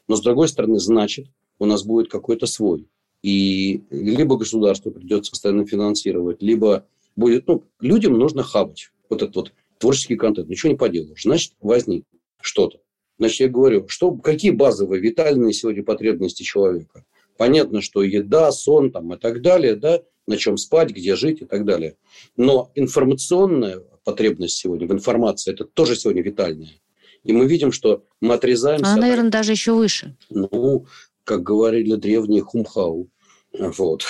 Но, 0.09 0.17
с 0.17 0.21
другой 0.21 0.49
стороны, 0.49 0.79
значит, 0.81 1.29
у 1.59 1.67
нас 1.67 1.85
будет 1.85 2.11
какой-то 2.11 2.47
свой. 2.47 2.89
И 3.23 3.85
либо 3.91 4.37
государство 4.37 4.91
придется 4.91 5.31
постоянно 5.31 5.67
финансировать, 5.67 6.43
либо 6.43 6.87
будет... 7.17 7.47
Ну, 7.47 7.65
людям 7.81 8.15
нужно 8.19 8.43
хавать 8.43 8.91
вот 9.09 9.23
этот 9.23 9.37
вот 9.37 9.53
творческий 9.79 10.17
контент. 10.17 10.49
Ничего 10.49 10.73
не 10.73 10.79
поделаешь. 10.79 11.23
Значит, 11.23 11.53
возник 11.61 12.05
что-то. 12.41 12.81
Значит, 13.21 13.41
я 13.41 13.49
говорю, 13.49 13.87
что, 13.87 14.13
какие 14.13 14.51
базовые, 14.51 15.03
витальные 15.03 15.53
сегодня 15.53 15.85
потребности 15.85 16.43
человека? 16.43 17.05
Понятно, 17.37 17.83
что 17.83 18.03
еда, 18.03 18.51
сон 18.51 18.91
там, 18.91 19.13
и 19.13 19.19
так 19.19 19.43
далее, 19.43 19.77
да, 19.77 20.01
на 20.27 20.39
чем 20.39 20.57
спать, 20.57 20.89
где 20.91 21.15
жить 21.17 21.43
и 21.43 21.45
так 21.45 21.67
далее. 21.67 21.97
Но 22.39 22.73
информационная 22.75 23.83
потребность 24.05 24.57
сегодня 24.57 24.89
в 24.89 24.93
информации, 24.93 25.53
это 25.53 25.67
тоже 25.67 25.97
сегодня 25.97 26.23
витальная. 26.23 26.81
И 27.23 27.35
мы 27.35 27.47
видим, 27.47 27.73
что 27.73 28.07
мы 28.23 28.33
отрезаемся... 28.33 28.93
Она, 28.93 29.03
наверное, 29.03 29.31
даже 29.31 29.53
еще 29.53 29.75
выше. 29.75 30.17
Ну, 30.31 30.87
как 31.25 31.43
говорили 31.43 31.97
древние 31.97 32.41
хумхау. 32.41 33.11
Вот. 33.53 34.03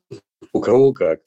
У 0.52 0.60
кого 0.60 0.92
как. 0.92 1.20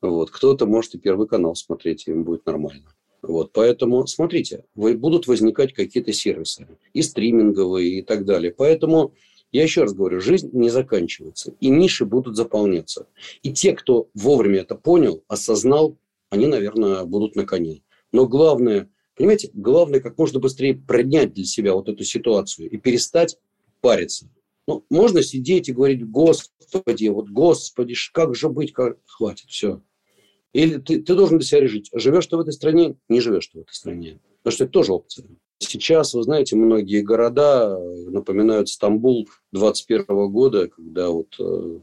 Вот. 0.00 0.30
Кто-то 0.30 0.66
может 0.66 0.94
и 0.94 0.98
первый 0.98 1.26
канал 1.26 1.56
смотреть, 1.56 2.06
и 2.06 2.12
им 2.12 2.22
будет 2.22 2.46
нормально. 2.46 2.94
Вот, 3.28 3.52
поэтому, 3.52 4.06
смотрите, 4.06 4.64
будут 4.74 5.26
возникать 5.26 5.72
какие-то 5.72 6.12
сервисы, 6.12 6.66
и 6.92 7.02
стриминговые, 7.02 7.98
и 7.98 8.02
так 8.02 8.24
далее. 8.24 8.52
Поэтому 8.56 9.12
Я 9.52 9.62
еще 9.62 9.82
раз 9.82 9.94
говорю, 9.94 10.20
жизнь 10.20 10.50
не 10.52 10.70
заканчивается, 10.70 11.54
и 11.60 11.68
ниши 11.68 12.04
будут 12.04 12.36
заполняться. 12.36 13.06
И 13.42 13.52
те, 13.52 13.72
кто 13.72 14.08
вовремя 14.14 14.60
это 14.60 14.74
понял, 14.74 15.24
осознал, 15.28 15.96
они, 16.30 16.46
наверное, 16.46 17.04
будут 17.04 17.36
на 17.36 17.46
коне. 17.46 17.82
Но 18.12 18.26
главное, 18.26 18.90
понимаете, 19.16 19.50
главное 19.54 20.00
как 20.00 20.18
можно 20.18 20.40
быстрее 20.40 20.74
принять 20.74 21.32
для 21.32 21.44
себя 21.44 21.74
вот 21.74 21.88
эту 21.88 22.04
ситуацию 22.04 22.68
и 22.68 22.76
перестать 22.76 23.38
париться. 23.80 24.28
Ну, 24.66 24.84
можно 24.90 25.22
сидеть 25.22 25.68
и 25.68 25.72
говорить, 25.72 26.04
господи, 26.06 27.06
вот 27.06 27.28
господи, 27.28 27.94
как 28.12 28.34
же 28.34 28.48
быть, 28.48 28.72
как... 28.72 28.98
хватит, 29.06 29.48
все. 29.48 29.80
Или 30.56 30.78
ты, 30.78 31.02
ты 31.02 31.14
должен 31.14 31.36
для 31.36 31.46
себя 31.46 31.60
решить, 31.60 31.90
живешь 31.92 32.26
ты 32.26 32.36
в 32.38 32.40
этой 32.40 32.54
стране, 32.54 32.96
не 33.10 33.20
живешь 33.20 33.48
ты 33.48 33.58
в 33.58 33.62
этой 33.62 33.74
стране. 33.74 34.20
Потому 34.38 34.54
что 34.54 34.64
это 34.64 34.72
тоже 34.72 34.92
опция. 34.94 35.26
Сейчас, 35.58 36.14
вы 36.14 36.22
знаете, 36.22 36.56
многие 36.56 37.02
города 37.02 37.78
напоминают 38.08 38.70
Стамбул 38.70 39.28
21 39.52 40.30
года, 40.30 40.68
когда 40.68 41.10
вот 41.10 41.34
э, 41.38 41.78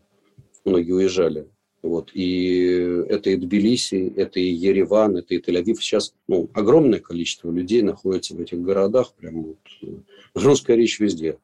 многие 0.65 0.91
уезжали. 0.91 1.47
Вот. 1.83 2.09
И 2.15 3.03
это 3.09 3.29
и 3.29 3.35
Тбилиси, 3.35 4.11
это 4.15 4.39
и 4.39 4.49
Ереван, 4.49 5.17
это 5.17 5.35
и 5.35 5.39
Тель-Авив. 5.39 5.75
Сейчас 5.75 6.15
ну, 6.27 6.49
огромное 6.55 6.99
количество 6.99 7.51
людей 7.51 7.83
находится 7.83 8.35
в 8.35 8.39
этих 8.39 8.59
городах. 8.59 9.13
Прям 9.13 9.43
вот, 9.43 9.59
э, 9.83 9.87
русская 10.33 10.75
речь 10.75 10.99
везде. 10.99 11.37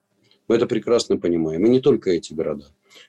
Мы 0.48 0.56
это 0.56 0.66
прекрасно 0.66 1.18
понимаем. 1.18 1.64
И 1.64 1.70
не 1.70 1.80
только 1.80 2.10
эти 2.10 2.34
города. 2.34 2.66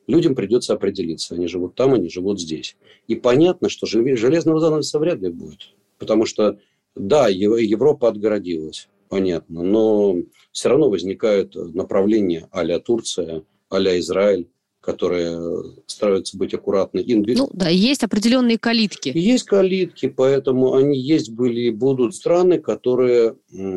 Людям 0.07 0.35
придется 0.35 0.75
определиться. 0.75 1.35
Они 1.35 1.47
живут 1.47 1.75
там, 1.75 1.95
они 1.95 2.09
живут 2.09 2.40
здесь. 2.40 2.77
И 3.07 3.14
понятно, 3.14 3.69
что 3.69 3.87
железного 3.87 4.61
занавеса 4.61 4.99
вряд 4.99 5.21
ли 5.21 5.31
будет. 5.31 5.75
Потому 5.99 6.27
что, 6.27 6.59
да, 6.95 7.29
Европа 7.29 8.09
отгородилась 8.09 8.88
понятно. 9.11 9.62
Но 9.62 10.16
все 10.53 10.71
равно 10.71 10.88
возникают 10.88 11.55
направления 11.75 12.49
а-ля 12.53 12.79
Турция, 12.79 13.43
а-ля 13.69 13.99
Израиль, 13.99 14.49
которые 14.81 15.75
стараются 15.87 16.38
быть 16.38 16.55
аккуратны. 16.55 17.05
Ну 17.07 17.51
да, 17.53 17.69
есть 17.69 18.03
определенные 18.03 18.57
калитки. 18.57 19.12
Есть 19.14 19.45
калитки, 19.45 20.09
поэтому 20.09 20.75
они 20.75 20.99
есть, 20.99 21.31
были 21.31 21.62
и 21.62 21.71
будут 21.71 22.14
страны, 22.14 22.59
которые 22.59 23.37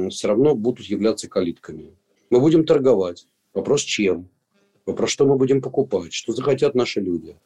все 0.09 0.27
равно 0.29 0.55
будут 0.55 0.85
являться 0.85 1.27
калитками. 1.27 1.97
Мы 2.29 2.39
будем 2.39 2.65
торговать. 2.65 3.27
Вопрос 3.53 3.81
чем? 3.81 4.29
Вопрос, 4.85 5.09
что 5.09 5.25
мы 5.25 5.37
будем 5.37 5.61
покупать, 5.61 6.13
что 6.13 6.33
захотят 6.33 6.75
наши 6.75 6.99
люди. 6.99 7.37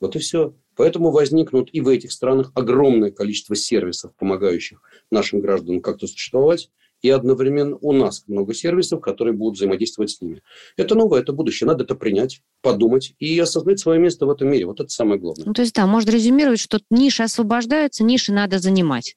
Вот 0.00 0.16
и 0.16 0.18
все. 0.18 0.54
Поэтому 0.76 1.10
возникнут 1.10 1.70
и 1.72 1.80
в 1.80 1.88
этих 1.88 2.12
странах 2.12 2.52
огромное 2.54 3.10
количество 3.10 3.56
сервисов, 3.56 4.12
помогающих 4.16 4.80
нашим 5.10 5.40
гражданам 5.40 5.80
как-то 5.80 6.06
существовать, 6.06 6.70
и 7.02 7.10
одновременно 7.10 7.76
у 7.80 7.92
нас 7.92 8.24
много 8.26 8.54
сервисов, 8.54 9.00
которые 9.00 9.34
будут 9.34 9.56
взаимодействовать 9.56 10.10
с 10.10 10.20
ними. 10.20 10.42
Это 10.76 10.94
новое, 10.94 11.20
это 11.20 11.32
будущее. 11.32 11.66
Надо 11.66 11.84
это 11.84 11.94
принять, 11.94 12.42
подумать 12.60 13.14
и 13.18 13.38
осознать 13.38 13.78
свое 13.78 14.00
место 14.00 14.26
в 14.26 14.30
этом 14.30 14.50
мире. 14.50 14.66
Вот 14.66 14.80
это 14.80 14.88
самое 14.88 15.20
главное. 15.20 15.46
Ну, 15.46 15.52
то 15.52 15.62
есть, 15.62 15.74
да, 15.74 15.86
можно 15.86 16.10
резюмировать, 16.10 16.60
что 16.60 16.80
ниши 16.90 17.22
освобождаются, 17.22 18.02
ниши 18.02 18.32
надо 18.32 18.58
занимать. 18.58 19.16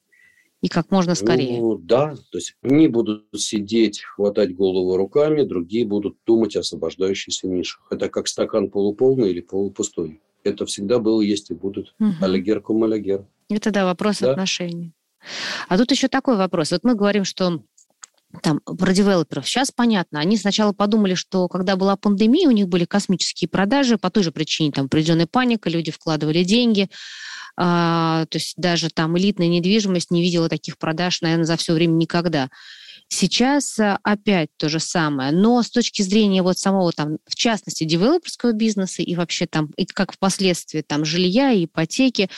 И 0.62 0.68
как 0.68 0.90
можно 0.92 1.16
скорее. 1.16 1.60
Ну, 1.60 1.76
да, 1.76 2.14
то 2.30 2.38
есть 2.38 2.54
они 2.62 2.86
будут 2.86 3.26
сидеть, 3.34 4.02
хватать 4.02 4.54
голову 4.54 4.96
руками, 4.96 5.42
другие 5.42 5.84
будут 5.84 6.16
думать 6.24 6.54
о 6.56 6.60
освобождающихся 6.60 7.48
нишах. 7.48 7.84
Это 7.90 8.08
как 8.08 8.28
стакан 8.28 8.70
полуполный 8.70 9.30
или 9.30 9.40
полупустой. 9.40 10.20
Это 10.44 10.64
всегда 10.66 11.00
было, 11.00 11.20
есть 11.20 11.50
и 11.50 11.54
будут. 11.54 11.94
Угу. 11.98 12.14
Алягер 12.20 12.60
кум 12.60 12.84
алягер. 12.84 13.26
Это, 13.48 13.72
да, 13.72 13.84
вопрос 13.84 14.20
да? 14.20 14.30
отношений. 14.30 14.92
А 15.68 15.76
тут 15.76 15.90
еще 15.90 16.06
такой 16.06 16.36
вопрос. 16.36 16.70
Вот 16.70 16.84
мы 16.84 16.94
говорим, 16.94 17.24
что 17.24 17.62
там, 18.40 18.60
про 18.60 18.92
девелоперов. 18.92 19.46
Сейчас 19.46 19.70
понятно. 19.70 20.20
Они 20.20 20.36
сначала 20.36 20.72
подумали, 20.72 21.14
что 21.14 21.48
когда 21.48 21.76
была 21.76 21.96
пандемия, 21.96 22.48
у 22.48 22.52
них 22.52 22.68
были 22.68 22.84
космические 22.84 23.48
продажи, 23.48 23.98
по 23.98 24.10
той 24.10 24.22
же 24.22 24.32
причине 24.32 24.72
там 24.72 24.86
определенная 24.86 25.26
паника, 25.26 25.68
люди 25.68 25.90
вкладывали 25.90 26.42
деньги. 26.44 26.88
А, 27.64 28.26
то 28.26 28.38
есть 28.38 28.54
даже 28.56 28.90
там 28.90 29.16
элитная 29.16 29.46
недвижимость 29.46 30.10
не 30.10 30.20
видела 30.20 30.48
таких 30.48 30.78
продаж, 30.78 31.20
наверное, 31.20 31.44
за 31.44 31.56
все 31.56 31.74
время 31.74 31.92
никогда. 31.92 32.48
Сейчас 33.06 33.78
а, 33.78 34.00
опять 34.02 34.48
то 34.56 34.68
же 34.68 34.80
самое, 34.80 35.30
но 35.30 35.62
с 35.62 35.70
точки 35.70 36.02
зрения 36.02 36.42
вот 36.42 36.58
самого 36.58 36.90
там, 36.90 37.18
в 37.24 37.36
частности, 37.36 37.84
девелоперского 37.84 38.50
бизнеса 38.50 39.02
и 39.02 39.14
вообще 39.14 39.46
там, 39.46 39.68
и 39.76 39.86
как 39.86 40.12
впоследствии 40.12 40.82
там 40.82 41.04
жилья 41.04 41.52
и 41.52 41.66
ипотеки, 41.66 42.28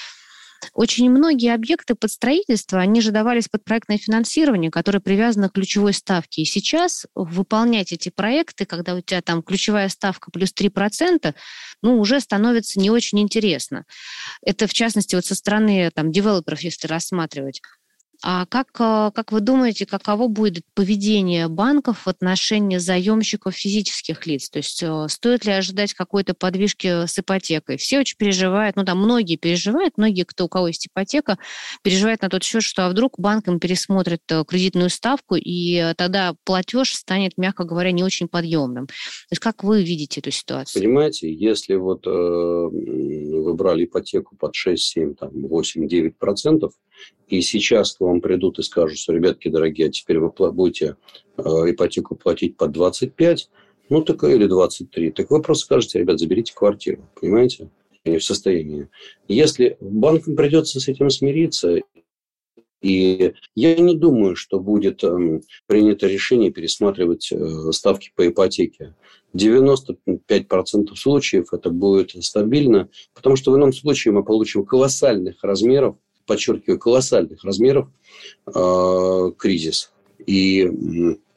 очень 0.73 1.11
многие 1.11 1.53
объекты 1.53 1.95
под 1.95 2.11
строительство, 2.11 2.81
они 2.81 3.01
же 3.01 3.11
давались 3.11 3.49
под 3.49 3.65
проектное 3.65 3.99
финансирование, 3.99 4.71
которое 4.71 5.01
привязано 5.01 5.49
к 5.49 5.55
ключевой 5.55 5.93
ставке. 5.93 6.43
И 6.43 6.47
сейчас 6.47 7.07
выполнять 7.15 7.93
эти 7.93 8.09
проекты, 8.09 8.65
когда 8.65 8.95
у 8.95 9.01
тебя 9.01 9.21
там 9.23 9.43
ключевая 9.43 9.89
ставка 9.89 10.31
плюс 10.31 10.53
3%, 10.53 11.35
ну, 11.83 11.99
уже 11.99 12.21
становится 12.21 12.81
не 12.81 12.91
очень 12.91 13.21
интересно. 13.21 13.85
Это, 14.43 14.67
в 14.67 14.73
частности, 14.73 15.15
вот 15.15 15.25
со 15.27 15.35
стороны 15.35 15.91
там, 15.95 16.11
девелоперов, 16.11 16.61
если 16.61 16.87
рассматривать. 16.87 17.61
А 18.27 18.47
как, 18.47 18.69
э, 18.81 19.11
как 19.15 19.33
вы 19.33 19.41
думаете, 19.41 19.85
каково 19.85 20.29
будет 20.29 20.63
поведение 20.73 21.49
банков 21.49 22.07
в 22.07 22.09
отношении 22.09 22.79
заемщиков 22.79 23.55
физических 23.55 24.27
лиц? 24.27 24.49
То 24.49 24.61
есть 24.61 24.83
э, 24.83 25.07
стоит 25.11 25.45
ли 25.45 25.53
ожидать 25.53 25.93
какой-то 25.93 26.33
подвижки 26.33 27.07
с 27.07 27.19
ипотекой? 27.19 27.77
Все 27.77 27.99
очень 28.01 28.17
переживают, 28.17 28.77
ну 28.77 28.85
там 28.87 28.99
многие 28.99 29.37
переживают, 29.37 29.99
многие, 29.99 30.23
кто 30.23 30.47
у 30.47 30.49
кого 30.49 30.69
есть 30.69 30.87
ипотека, 30.87 31.37
переживают 31.83 32.23
на 32.23 32.31
тот 32.31 32.43
счет, 32.43 32.63
что 32.63 32.87
а 32.87 32.89
вдруг 32.89 33.19
банк 33.19 33.47
им 33.47 33.61
пересмотрит 33.61 34.23
э, 34.31 34.43
кредитную 34.49 34.89
ставку, 34.89 35.35
и 35.37 35.93
тогда 35.99 36.35
платеж 36.45 36.95
станет, 36.95 37.37
мягко 37.37 37.65
говоря, 37.65 37.93
не 37.93 38.03
очень 38.03 38.29
подъемным. 38.29 38.87
То 38.87 39.33
есть 39.33 39.43
как 39.43 39.63
вы 39.63 39.83
видите 39.83 40.21
эту 40.21 40.31
ситуацию? 40.31 40.83
Понимаете, 40.83 41.31
если 41.31 41.75
вот 41.75 42.07
э, 42.07 42.11
вы 42.11 43.53
брали 43.53 43.85
ипотеку 43.85 44.35
под 44.35 44.55
6, 44.55 44.83
7, 44.83 45.15
там, 45.15 45.29
8, 45.31 45.87
9 45.87 46.17
процентов, 46.17 46.73
и 47.29 47.41
сейчас 47.41 47.95
к 47.95 48.01
вам 48.01 48.21
придут 48.21 48.59
и 48.59 48.63
скажут, 48.63 48.99
что, 48.99 49.13
ребятки 49.13 49.49
дорогие, 49.49 49.89
а 49.89 49.91
теперь 49.91 50.19
вы 50.19 50.31
будете 50.53 50.97
э, 51.37 51.43
ипотеку 51.43 52.17
платить 52.17 52.57
под 52.57 52.73
25, 52.73 53.51
ну 53.89 54.03
так 54.03 54.25
или 54.25 54.47
23, 54.47 55.13
так 55.13 55.31
вы 55.31 55.43
просто 55.43 55.65
скажете, 55.65 55.99
ребят, 55.99 56.19
заберите 56.19 56.55
квартиру, 56.55 57.09
понимаете? 57.21 57.71
Они 58.05 58.19
в 58.19 58.25
состоянии. 58.25 58.89
Если 59.29 59.79
банкам 59.81 60.37
придется 60.37 60.79
с 60.79 60.89
этим 60.89 61.09
смириться, 61.09 61.81
и 62.85 63.33
я 63.55 63.77
не 63.77 63.97
думаю, 63.97 64.37
что 64.37 64.61
будет 64.61 65.03
э, 65.03 65.41
принято 65.67 66.07
решение 66.07 66.51
пересматривать 66.51 67.33
э, 67.33 67.73
ставки 67.73 68.13
по 68.15 68.29
ипотеке. 68.29 68.95
95% 69.35 70.95
случаев 70.95 71.55
это 71.55 71.71
будет 71.71 72.11
стабильно, 72.23 72.91
потому 73.15 73.37
что 73.37 73.53
в 73.53 73.57
ином 73.57 73.73
случае 73.73 74.13
мы 74.13 74.23
получим 74.23 74.67
колоссальных 74.67 75.43
размеров 75.43 75.97
подчеркиваю, 76.27 76.79
колоссальных 76.79 77.45
размеров 77.45 77.89
э, 78.47 79.31
кризис. 79.39 79.93
И 80.27 80.71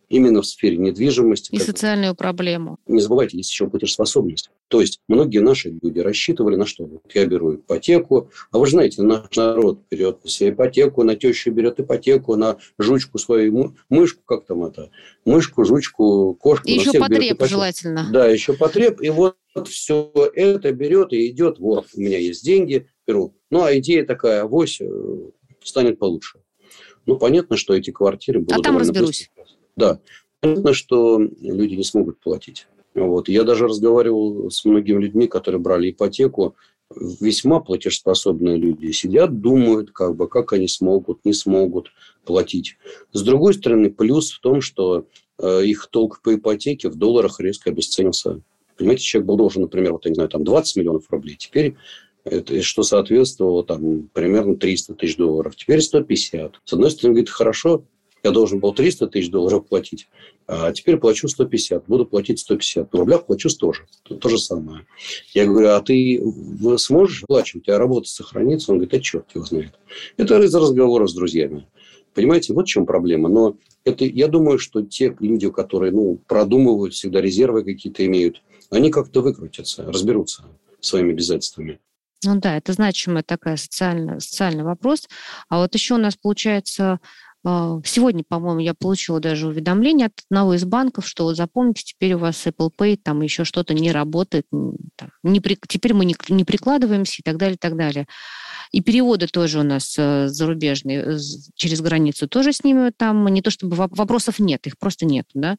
именно 0.10 0.41
в 0.41 0.45
сфере 0.45 0.78
недвижимости. 0.78 1.54
И 1.54 1.60
социальную 1.60 2.15
проблему. 2.15 2.78
Не 2.88 3.02
забывайте, 3.02 3.38
есть 3.38 3.52
еще 3.52 3.67
платежеспособность. 3.67 4.50
То 4.69 4.82
есть 4.82 5.00
многие 5.08 5.39
наши 5.39 5.78
люди 5.82 6.00
рассчитывали 6.00 6.56
на 6.56 6.65
что? 6.65 6.86
Вот 6.86 7.04
я 7.13 7.26
беру 7.26 7.56
ипотеку, 7.56 8.32
а 8.52 8.58
вы 8.58 8.65
же 8.65 8.73
знаете, 8.73 9.02
наш 9.02 9.36
народ 9.36 9.80
берет 9.89 10.23
на 10.23 10.30
себя 10.30 10.52
ипотеку, 10.52 11.04
на 11.04 11.15
тещу 11.15 11.52
берет 11.52 11.80
ипотеку, 11.80 12.36
на 12.36 12.58
жучку 12.78 13.17
свою, 13.17 13.76
мышку, 13.89 14.21
как 14.26 14.45
там 14.45 14.65
это, 14.65 14.91
мышку, 15.26 15.63
жучку, 15.63 16.34
кошку. 16.36 16.67
И 16.67 16.73
еще 16.73 17.00
потреб 17.00 17.43
желательно. 17.45 18.10
Да, 18.12 18.28
еще 18.28 18.54
потреб. 18.54 19.02
И 19.02 19.10
вот 19.10 19.38
все 19.65 20.12
это 20.36 20.71
берет 20.71 21.13
и 21.13 21.28
идет, 21.30 21.60
вот, 21.60 21.88
у 21.95 22.00
меня 22.00 22.17
есть 22.17 22.43
деньги, 22.43 22.88
беру. 23.06 23.34
Ну, 23.49 23.63
а 23.63 23.77
идея 23.77 24.05
такая, 24.05 24.43
авось 24.43 24.81
э, 24.81 25.17
станет 25.63 25.99
получше. 25.99 26.39
Ну, 27.05 27.17
понятно, 27.17 27.55
что 27.55 27.73
эти 27.73 27.91
квартиры 27.91 28.39
будут... 28.39 28.60
А 28.60 28.62
там 28.62 28.77
разберусь. 28.77 29.31
Быстро. 29.36 29.55
Да. 29.75 29.99
Понятно, 30.41 30.73
что 30.73 31.19
люди 31.19 31.75
не 31.75 31.83
смогут 31.83 32.19
платить. 32.19 32.67
Вот. 32.93 33.29
Я 33.29 33.43
даже 33.43 33.67
разговаривал 33.67 34.51
с 34.51 34.65
многими 34.65 35.01
людьми, 35.01 35.27
которые 35.27 35.62
брали 35.62 35.91
ипотеку, 35.91 36.55
весьма 36.95 37.60
платежеспособные 37.60 38.57
люди 38.57 38.91
сидят, 38.91 39.41
думают, 39.41 39.91
как 39.91 40.15
бы, 40.15 40.27
как 40.27 40.53
они 40.53 40.67
смогут, 40.67 41.23
не 41.25 41.33
смогут 41.33 41.91
платить. 42.25 42.77
С 43.12 43.21
другой 43.23 43.53
стороны, 43.53 43.89
плюс 43.89 44.31
в 44.31 44.39
том, 44.39 44.62
что 44.62 45.05
э, 45.38 45.65
их 45.65 45.88
толк 45.88 46.21
по 46.21 46.36
ипотеке 46.36 46.89
в 46.89 46.95
долларах 46.95 47.39
резко 47.39 47.69
обесценился. 47.69 48.41
Понимаете, 48.77 49.03
человек 49.03 49.27
был 49.27 49.38
должен, 49.38 49.63
например, 49.63 49.93
вот, 49.93 50.05
я 50.05 50.10
не 50.10 50.15
знаю, 50.15 50.29
там 50.29 50.43
20 50.43 50.75
миллионов 50.77 51.10
рублей. 51.10 51.36
Теперь 51.38 51.75
это, 52.29 52.61
что 52.61 52.83
соответствовало 52.83 53.63
там 53.63 54.09
примерно 54.13 54.55
300 54.55 54.95
тысяч 54.95 55.17
долларов. 55.17 55.55
Теперь 55.55 55.81
150. 55.81 56.55
С 56.63 56.73
одной 56.73 56.91
стороны, 56.91 57.13
говорит, 57.15 57.29
хорошо, 57.29 57.83
я 58.23 58.31
должен 58.31 58.59
был 58.59 58.73
300 58.73 59.07
тысяч 59.07 59.29
долларов 59.29 59.67
платить, 59.67 60.07
а 60.47 60.71
теперь 60.71 60.97
плачу 60.97 61.27
150, 61.27 61.85
буду 61.87 62.05
платить 62.05 62.39
150. 62.39 62.91
В 62.91 62.95
рублях 62.95 63.25
плачу 63.25 63.49
тоже, 63.49 63.85
то, 64.03 64.15
то 64.15 64.29
же 64.29 64.37
самое. 64.37 64.85
Я 65.33 65.45
говорю, 65.45 65.69
а 65.69 65.81
ты 65.81 66.21
сможешь 66.77 67.23
платить, 67.27 67.55
у 67.55 67.59
тебя 67.59 67.77
работа 67.77 68.09
сохранится? 68.09 68.71
Он 68.71 68.79
говорит, 68.79 68.93
а 68.93 68.99
черт 68.99 69.25
его 69.33 69.45
знает. 69.45 69.73
Это 70.17 70.41
из 70.41 70.53
разговора 70.53 71.07
с 71.07 71.13
друзьями. 71.13 71.67
Понимаете, 72.13 72.53
вот 72.53 72.65
в 72.65 72.69
чем 72.69 72.85
проблема. 72.85 73.29
Но 73.29 73.57
Это, 73.83 74.03
я 74.03 74.27
думаю, 74.27 74.57
что 74.57 74.81
те 74.81 75.15
люди, 75.19 75.49
которые 75.51 75.91
ну, 75.91 76.19
продумывают, 76.27 76.95
всегда 76.95 77.21
резервы 77.21 77.63
какие-то 77.63 78.05
имеют, 78.05 78.41
они 78.71 78.89
как-то 78.89 79.21
выкрутятся, 79.21 79.85
разберутся 79.85 80.45
своими 80.79 81.11
обязательствами. 81.11 81.79
Ну 82.25 82.39
да, 82.39 82.58
это 82.58 82.73
значимый 82.73 83.23
такой 83.23 83.58
социальный, 83.58 84.19
социальный 84.19 84.63
вопрос. 84.63 85.08
А 85.49 85.58
вот 85.58 85.73
еще 85.75 85.95
у 85.95 85.97
нас 85.97 86.15
получается 86.15 86.99
а, 87.49 87.80
Сегодня, 87.86 88.23
по-моему, 88.27 88.60
я 88.60 88.73
получила 88.73 89.19
даже 89.19 89.47
уведомление 89.47 90.08
от 90.08 90.13
одного 90.30 90.56
из 90.56 90.65
банков, 90.65 91.08
что 91.08 91.34
запомните, 91.34 91.84
теперь 91.86 92.13
у 92.13 92.17
вас 92.17 92.45
Apple 92.45 92.71
Pay, 92.77 92.97
там 93.01 93.21
еще 93.21 93.45
что-то 93.45 93.73
не 93.73 93.91
работает, 93.91 94.45
не 95.23 95.39
при, 95.39 95.58
теперь 95.67 95.93
мы 95.93 96.03
не, 96.06 96.15
не 96.30 96.43
прикладываемся 96.43 97.21
и 97.21 97.23
так 97.23 97.38
далее, 97.38 97.56
и 97.56 97.60
так 97.60 97.77
далее. 97.77 98.08
И 98.71 98.82
переводы 98.82 99.27
тоже 99.27 99.60
у 99.60 99.63
нас 99.63 99.95
э, 99.97 100.27
зарубежные 100.27 101.17
через 101.56 101.80
границу 101.80 102.27
тоже 102.27 102.51
снимают 102.51 102.97
там. 102.97 103.25
Не 103.27 103.41
то 103.41 103.49
чтобы 103.49 103.75
вопросов 103.77 104.39
нет, 104.39 104.67
их 104.67 104.77
просто 104.77 105.06
нет, 105.06 105.25
да. 105.34 105.56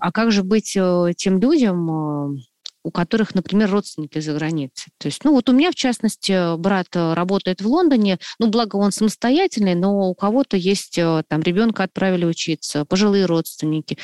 А 0.00 0.10
как 0.10 0.32
же 0.32 0.42
быть 0.42 0.74
э, 0.76 1.12
тем 1.16 1.38
людям, 1.38 2.32
э, 2.32 2.38
у 2.84 2.90
которых, 2.90 3.34
например, 3.34 3.70
родственники 3.70 4.20
за 4.20 4.34
границей. 4.34 4.92
То 4.98 5.08
есть, 5.08 5.24
ну 5.24 5.32
вот 5.32 5.48
у 5.48 5.52
меня, 5.52 5.72
в 5.72 5.74
частности, 5.74 6.56
брат 6.58 6.88
э, 6.94 7.14
работает 7.14 7.62
в 7.62 7.66
Лондоне, 7.66 8.18
ну, 8.38 8.48
благо 8.48 8.76
он 8.76 8.92
самостоятельный, 8.92 9.74
но 9.74 10.10
у 10.10 10.14
кого-то 10.14 10.56
есть, 10.56 10.98
э, 10.98 11.22
там, 11.26 11.40
ребенка 11.40 11.84
отправили 11.84 12.26
учиться, 12.26 12.84
пожилые 12.84 13.24
родственники. 13.24 13.96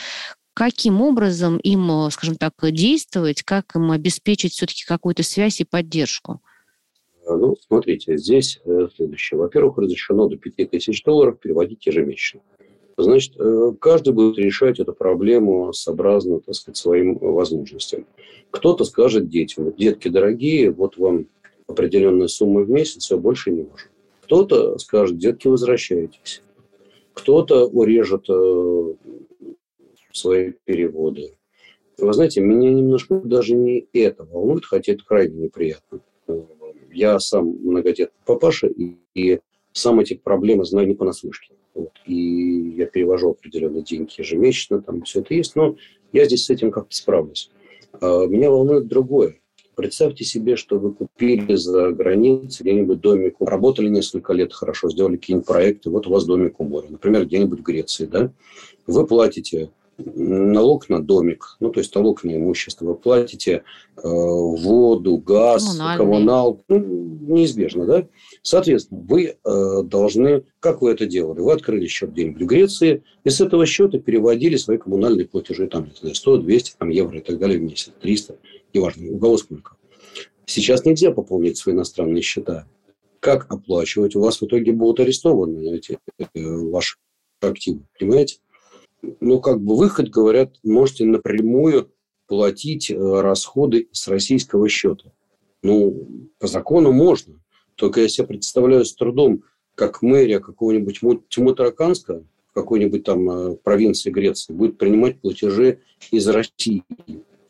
Каким 0.54 1.02
образом 1.02 1.58
им, 1.58 1.90
э, 1.90 2.10
скажем 2.10 2.36
так, 2.36 2.54
действовать, 2.72 3.42
как 3.42 3.76
им 3.76 3.90
обеспечить 3.90 4.54
все-таки 4.54 4.84
какую-то 4.84 5.22
связь 5.22 5.60
и 5.60 5.64
поддержку? 5.64 6.40
Ну, 7.28 7.54
смотрите, 7.68 8.16
здесь 8.16 8.60
следующее. 8.96 9.38
Во-первых, 9.38 9.76
разрешено 9.76 10.26
до 10.26 10.36
5000 10.36 11.04
долларов 11.04 11.38
переводить 11.38 11.84
ежемесячно. 11.86 12.40
Значит, 13.02 13.34
э, 13.38 13.72
каждый 13.80 14.12
будет 14.12 14.38
решать 14.38 14.80
эту 14.80 14.92
проблему 14.92 15.72
сообразно, 15.72 16.40
так 16.40 16.54
сказать, 16.54 16.76
своим 16.76 17.18
возможностям. 17.18 18.06
Кто-то 18.50 18.84
скажет 18.84 19.28
детям, 19.28 19.72
детки 19.76 20.08
дорогие, 20.08 20.70
вот 20.70 20.96
вам 20.96 21.26
определенная 21.66 22.28
сумма 22.28 22.62
в 22.62 22.70
месяц, 22.70 23.04
все 23.04 23.16
больше 23.16 23.50
не 23.50 23.62
можем. 23.62 23.88
Кто-то 24.22 24.78
скажет, 24.78 25.18
детки, 25.18 25.48
возвращайтесь. 25.48 26.42
Кто-то 27.14 27.66
урежет 27.66 28.26
э, 28.28 28.94
свои 30.12 30.52
переводы. 30.64 31.36
Вы 31.98 32.12
знаете, 32.12 32.40
меня 32.40 32.70
немножко 32.70 33.16
даже 33.16 33.54
не 33.54 33.86
это 33.92 34.24
волнует, 34.24 34.64
хотя 34.64 34.92
это 34.92 35.04
крайне 35.04 35.44
неприятно. 35.44 36.00
Я 36.92 37.18
сам 37.20 37.46
многодетный 37.46 38.18
папаша, 38.24 38.66
и, 38.66 38.96
и 39.14 39.40
сам 39.72 40.00
эти 40.00 40.14
проблемы 40.14 40.64
знаю 40.64 40.88
не 40.88 40.94
понаслышке. 40.94 41.54
Вот. 41.74 41.92
И 42.06 42.74
я 42.76 42.86
перевожу 42.86 43.30
определенные 43.30 43.82
деньги 43.82 44.12
ежемесячно, 44.18 44.82
там 44.82 45.02
все 45.02 45.20
это 45.20 45.34
есть, 45.34 45.56
но 45.56 45.76
я 46.12 46.24
здесь 46.24 46.44
с 46.44 46.50
этим 46.50 46.70
как-то 46.70 46.94
справлюсь. 46.94 47.50
А 48.00 48.26
меня 48.26 48.50
волнует 48.50 48.88
другое. 48.88 49.36
Представьте 49.76 50.24
себе, 50.24 50.56
что 50.56 50.78
вы 50.78 50.92
купили 50.92 51.54
за 51.54 51.92
границей 51.92 52.64
где-нибудь 52.64 53.00
домик, 53.00 53.36
работали 53.40 53.88
несколько 53.88 54.32
лет 54.34 54.52
хорошо, 54.52 54.90
сделали 54.90 55.16
какие-нибудь 55.16 55.46
проекты, 55.46 55.88
вот 55.90 56.06
у 56.06 56.10
вас 56.10 56.26
домик 56.26 56.60
у 56.60 56.64
моря, 56.64 56.88
например, 56.90 57.24
где-нибудь 57.24 57.60
в 57.60 57.62
Греции, 57.62 58.04
да? 58.04 58.30
Вы 58.86 59.06
платите 59.06 59.70
налог 60.04 60.88
на 60.88 61.02
домик, 61.02 61.56
ну, 61.60 61.70
то 61.70 61.80
есть 61.80 61.94
налог 61.94 62.24
на 62.24 62.36
имущество, 62.36 62.86
вы 62.86 62.94
платите 62.94 63.62
э, 63.96 64.00
воду, 64.02 65.16
газ, 65.18 65.78
коммуналку, 65.96 66.64
ну, 66.68 66.78
неизбежно, 66.78 67.86
да? 67.86 68.08
Соответственно, 68.42 69.00
вы 69.08 69.36
э, 69.42 69.82
должны, 69.84 70.44
как 70.60 70.82
вы 70.82 70.92
это 70.92 71.06
делали? 71.06 71.40
Вы 71.40 71.52
открыли 71.52 71.86
счет 71.86 72.12
где-нибудь 72.12 72.42
в 72.42 72.46
Греции, 72.46 73.02
и 73.24 73.30
с 73.30 73.40
этого 73.40 73.66
счета 73.66 73.98
переводили 73.98 74.56
свои 74.56 74.78
коммунальные 74.78 75.26
платежи, 75.26 75.66
там, 75.68 75.90
100, 75.94 76.36
200 76.38 76.76
там, 76.78 76.88
евро 76.90 77.18
и 77.18 77.22
так 77.22 77.38
далее 77.38 77.58
в 77.58 77.62
месяц, 77.62 77.92
300, 78.00 78.36
неважно, 78.72 79.10
у 79.12 79.18
кого 79.18 79.36
сколько. 79.36 79.76
Сейчас 80.46 80.84
нельзя 80.84 81.12
пополнять 81.12 81.56
свои 81.56 81.74
иностранные 81.74 82.22
счета. 82.22 82.66
Как 83.20 83.46
оплачивать? 83.52 84.16
У 84.16 84.20
вас 84.20 84.40
в 84.40 84.46
итоге 84.46 84.72
будут 84.72 85.00
арестованы 85.00 85.76
эти 85.76 85.98
э, 86.18 86.24
ваши 86.34 86.96
активы, 87.40 87.82
понимаете? 87.98 88.38
Ну, 89.20 89.40
как 89.40 89.60
бы 89.60 89.76
выход, 89.76 90.08
говорят, 90.08 90.56
можете 90.62 91.04
напрямую 91.04 91.92
платить 92.26 92.90
э, 92.90 92.96
расходы 92.96 93.88
с 93.92 94.08
российского 94.08 94.68
счета. 94.68 95.12
Ну, 95.62 96.30
по 96.38 96.46
закону 96.46 96.92
можно. 96.92 97.40
Только 97.74 98.02
я 98.02 98.08
себе 98.08 98.26
представляю 98.26 98.84
с 98.84 98.94
трудом, 98.94 99.42
как 99.74 100.02
мэрия 100.02 100.40
какого-нибудь 100.40 101.00
Тимутараканска, 101.28 102.24
какой-нибудь 102.54 103.04
там 103.04 103.30
э, 103.30 103.56
провинции 103.56 104.10
Греции, 104.10 104.52
будет 104.52 104.78
принимать 104.78 105.20
платежи 105.20 105.80
из 106.10 106.28
России 106.28 106.84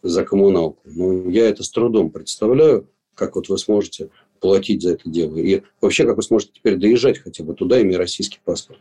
за 0.02 0.24
коммуналку. 0.24 0.80
Ну, 0.84 1.28
я 1.28 1.48
это 1.48 1.62
с 1.62 1.70
трудом 1.70 2.10
представляю, 2.10 2.88
как 3.14 3.36
вот 3.36 3.48
вы 3.48 3.58
сможете 3.58 4.10
платить 4.40 4.82
за 4.82 4.92
это 4.92 5.08
дело. 5.10 5.36
И 5.36 5.62
вообще, 5.80 6.04
как 6.04 6.16
вы 6.16 6.22
сможете 6.22 6.52
теперь 6.54 6.76
доезжать 6.76 7.18
хотя 7.18 7.44
бы 7.44 7.54
туда, 7.54 7.80
имея 7.82 7.98
российский 7.98 8.38
паспорт. 8.44 8.80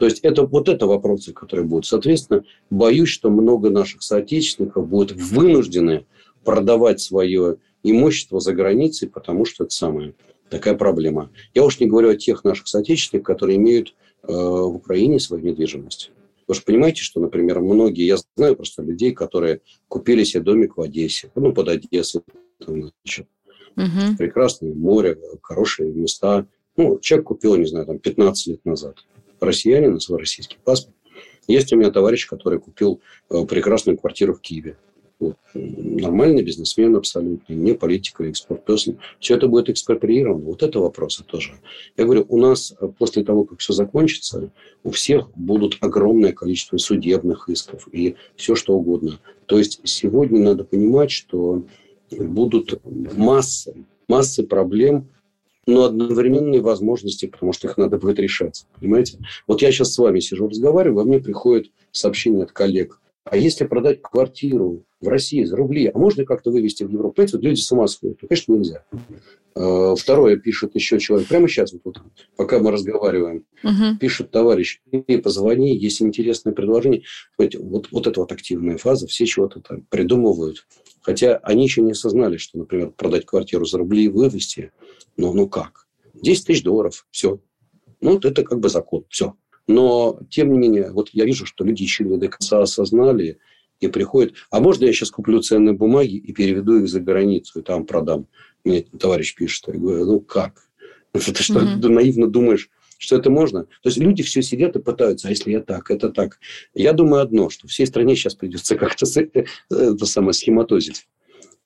То 0.00 0.06
есть 0.06 0.20
это 0.20 0.46
вот 0.46 0.70
это 0.70 0.86
вопросы, 0.86 1.34
которые 1.34 1.66
будут. 1.66 1.84
Соответственно, 1.84 2.42
боюсь, 2.70 3.10
что 3.10 3.28
много 3.28 3.68
наших 3.68 4.02
соотечественников 4.02 4.88
будут 4.88 5.12
вынуждены 5.12 6.06
продавать 6.42 7.02
свое 7.02 7.58
имущество 7.82 8.40
за 8.40 8.54
границей, 8.54 9.10
потому 9.10 9.44
что 9.44 9.64
это 9.64 9.74
самая 9.74 10.14
такая 10.48 10.72
проблема. 10.74 11.28
Я 11.52 11.64
уж 11.64 11.80
не 11.80 11.86
говорю 11.86 12.08
о 12.08 12.16
тех 12.16 12.44
наших 12.44 12.66
соотечественниках, 12.66 13.26
которые 13.26 13.58
имеют 13.58 13.94
э, 14.22 14.32
в 14.32 14.74
Украине 14.76 15.20
свою 15.20 15.44
недвижимость. 15.44 16.12
Вы 16.48 16.54
же 16.54 16.62
понимаете, 16.62 17.02
что, 17.02 17.20
например, 17.20 17.60
многие, 17.60 18.06
я 18.06 18.16
знаю 18.36 18.56
просто 18.56 18.82
людей, 18.82 19.12
которые 19.12 19.60
купили 19.88 20.24
себе 20.24 20.42
домик 20.42 20.78
в 20.78 20.80
Одессе, 20.80 21.30
ну, 21.34 21.52
под 21.52 21.68
Одессой, 21.68 22.22
там, 22.64 22.90
значит, 23.04 23.26
угу. 23.76 24.16
прекрасное 24.16 24.72
море, 24.72 25.18
хорошие 25.42 25.92
места. 25.92 26.46
Ну, 26.78 26.98
человек 27.00 27.26
купил, 27.26 27.56
не 27.56 27.66
знаю, 27.66 27.84
там, 27.84 27.98
15 27.98 28.46
лет 28.46 28.64
назад 28.64 28.96
россиянин, 29.40 29.98
российский 30.10 30.58
паспорт. 30.64 30.94
Есть 31.46 31.72
у 31.72 31.76
меня 31.76 31.90
товарищ, 31.90 32.28
который 32.28 32.60
купил 32.60 33.00
э, 33.28 33.44
прекрасную 33.44 33.98
квартиру 33.98 34.34
в 34.34 34.40
Киеве. 34.40 34.76
Вот. 35.18 35.36
Нормальный 35.52 36.42
бизнесмен 36.42 36.96
абсолютно, 36.96 37.52
не 37.52 37.74
политик 37.74 38.20
или 38.20 38.30
экспорт-персон. 38.30 38.98
Все 39.18 39.36
это 39.36 39.48
будет 39.48 39.68
экспроприировано. 39.68 40.44
Вот 40.44 40.62
это 40.62 40.80
вопросы 40.80 41.24
тоже. 41.24 41.52
Я 41.96 42.04
говорю, 42.04 42.24
у 42.28 42.38
нас 42.38 42.74
э, 42.80 42.88
после 42.98 43.24
того, 43.24 43.44
как 43.44 43.58
все 43.60 43.72
закончится, 43.72 44.50
у 44.82 44.90
всех 44.90 45.30
будут 45.34 45.76
огромное 45.80 46.32
количество 46.32 46.78
судебных 46.78 47.48
исков 47.48 47.88
и 47.92 48.16
все 48.36 48.54
что 48.54 48.74
угодно. 48.74 49.20
То 49.46 49.58
есть 49.58 49.80
сегодня 49.84 50.40
надо 50.40 50.64
понимать, 50.64 51.10
что 51.10 51.64
будут 52.10 52.80
массы, 52.84 53.84
массы 54.08 54.42
проблем, 54.42 55.08
но 55.70 55.84
одновременные 55.84 56.60
возможности, 56.60 57.26
потому 57.26 57.52
что 57.52 57.68
их 57.68 57.76
надо 57.76 57.98
будет 57.98 58.18
решать. 58.18 58.66
Понимаете? 58.78 59.18
Вот 59.46 59.62
я 59.62 59.72
сейчас 59.72 59.94
с 59.94 59.98
вами 59.98 60.20
сижу, 60.20 60.48
разговариваю, 60.48 60.96
во 60.96 61.04
мне 61.04 61.18
приходит 61.18 61.70
сообщение 61.92 62.44
от 62.44 62.52
коллег. 62.52 62.99
А 63.24 63.36
если 63.36 63.66
продать 63.66 64.00
квартиру 64.02 64.84
в 65.00 65.08
России 65.08 65.44
за 65.44 65.56
рубли, 65.56 65.90
а 65.92 65.98
можно 65.98 66.24
как-то 66.24 66.50
вывести 66.50 66.84
в 66.84 66.90
Европу? 66.90 67.16
Понимаете, 67.16 67.36
вот 67.36 67.44
люди 67.44 67.60
с 67.60 67.70
ума 67.70 67.86
сходят. 67.86 68.18
Ну, 68.22 68.28
конечно, 68.28 68.52
нельзя. 68.52 68.84
А, 69.54 69.94
второе 69.94 70.36
пишет 70.36 70.74
еще 70.74 70.98
человек. 70.98 71.28
Прямо 71.28 71.46
сейчас, 71.46 71.72
вот, 71.72 71.82
вот 71.84 72.02
пока 72.36 72.58
мы 72.58 72.70
разговариваем, 72.70 73.44
угу. 73.62 73.98
пишет 74.00 74.30
товарищ, 74.30 74.80
позвони, 75.22 75.76
есть 75.76 76.00
интересное 76.00 76.52
предложение. 76.52 77.02
Вот, 77.36 77.54
вот 77.90 78.06
эта 78.06 78.20
вот 78.20 78.32
активная 78.32 78.78
фаза, 78.78 79.06
все 79.06 79.26
чего-то 79.26 79.60
там 79.60 79.82
придумывают. 79.90 80.66
Хотя 81.02 81.36
они 81.38 81.64
еще 81.64 81.82
не 81.82 81.92
осознали, 81.92 82.36
что, 82.36 82.58
например, 82.58 82.90
продать 82.90 83.26
квартиру 83.26 83.64
за 83.64 83.78
рубли 83.78 84.04
и 84.04 84.08
вывести, 84.08 84.72
ну, 85.16 85.32
ну 85.32 85.48
как? 85.48 85.86
10 86.14 86.46
тысяч 86.46 86.62
долларов, 86.62 87.06
все. 87.10 87.40
Ну, 88.00 88.12
вот 88.12 88.24
это 88.24 88.42
как 88.44 88.60
бы 88.60 88.68
закон, 88.68 89.04
все. 89.08 89.34
Но, 89.70 90.18
тем 90.28 90.52
не 90.52 90.58
менее, 90.58 90.90
вот 90.90 91.10
я 91.12 91.24
вижу, 91.24 91.46
что 91.46 91.62
люди 91.62 91.84
еще 91.84 92.02
не 92.02 92.18
до 92.18 92.26
конца 92.26 92.60
осознали 92.60 93.38
и 93.78 93.86
приходят. 93.86 94.34
А 94.50 94.58
можно 94.58 94.84
я 94.84 94.92
сейчас 94.92 95.12
куплю 95.12 95.40
ценные 95.42 95.74
бумаги 95.74 96.16
и 96.16 96.32
переведу 96.32 96.80
их 96.80 96.88
за 96.88 96.98
границу 96.98 97.60
и 97.60 97.62
там 97.62 97.86
продам? 97.86 98.26
Мне 98.64 98.82
товарищ 98.82 99.36
пишет. 99.36 99.68
Я 99.68 99.74
говорю, 99.74 100.06
ну 100.06 100.20
как? 100.20 100.68
Ты 101.12 101.20
что, 101.40 101.60
mm-hmm. 101.60 101.88
наивно 101.88 102.26
думаешь, 102.26 102.68
что 102.98 103.14
это 103.14 103.30
можно? 103.30 103.62
То 103.62 103.90
есть 103.90 103.98
люди 103.98 104.24
все 104.24 104.42
сидят 104.42 104.74
и 104.74 104.82
пытаются, 104.82 105.28
а 105.28 105.30
если 105.30 105.52
я 105.52 105.60
так, 105.60 105.88
это 105.92 106.10
так. 106.10 106.40
Я 106.74 106.92
думаю 106.92 107.22
одно, 107.22 107.48
что 107.48 107.68
всей 107.68 107.86
стране 107.86 108.16
сейчас 108.16 108.34
придется 108.34 108.74
как-то 108.76 109.06
это 109.70 110.06
самое 110.06 110.32
схематозить, 110.32 111.06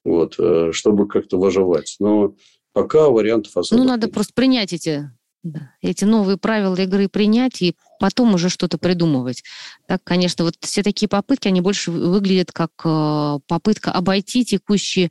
вот, 0.05 0.35
э, 0.39 0.73
чтобы 0.73 1.09
как-то 1.09 1.39
выживать. 1.39 1.97
Но 2.01 2.37
пока 2.75 3.09
вариантов 3.09 3.57
особо 3.57 3.81
Ну, 3.81 3.89
надо 3.89 4.09
нет. 4.09 4.15
просто 4.15 4.35
принять 4.35 4.75
эти, 4.75 5.11
да, 5.45 5.71
эти 5.83 6.05
новые 6.05 6.39
правила 6.39 6.75
игры 6.75 7.07
принять 7.09 7.61
и 7.61 7.77
потом 8.01 8.35
уже 8.35 8.49
что-то 8.49 8.79
придумывать. 8.79 9.45
Так, 9.87 10.03
конечно, 10.03 10.45
вот 10.45 10.55
все 10.61 10.83
такие 10.83 11.07
попытки, 11.07 11.49
они 11.49 11.61
больше 11.61 11.91
выглядят 11.91 12.51
как 12.51 12.71
э, 12.85 13.39
попытка 13.47 13.93
обойти 13.93 14.45
текущие, 14.45 15.11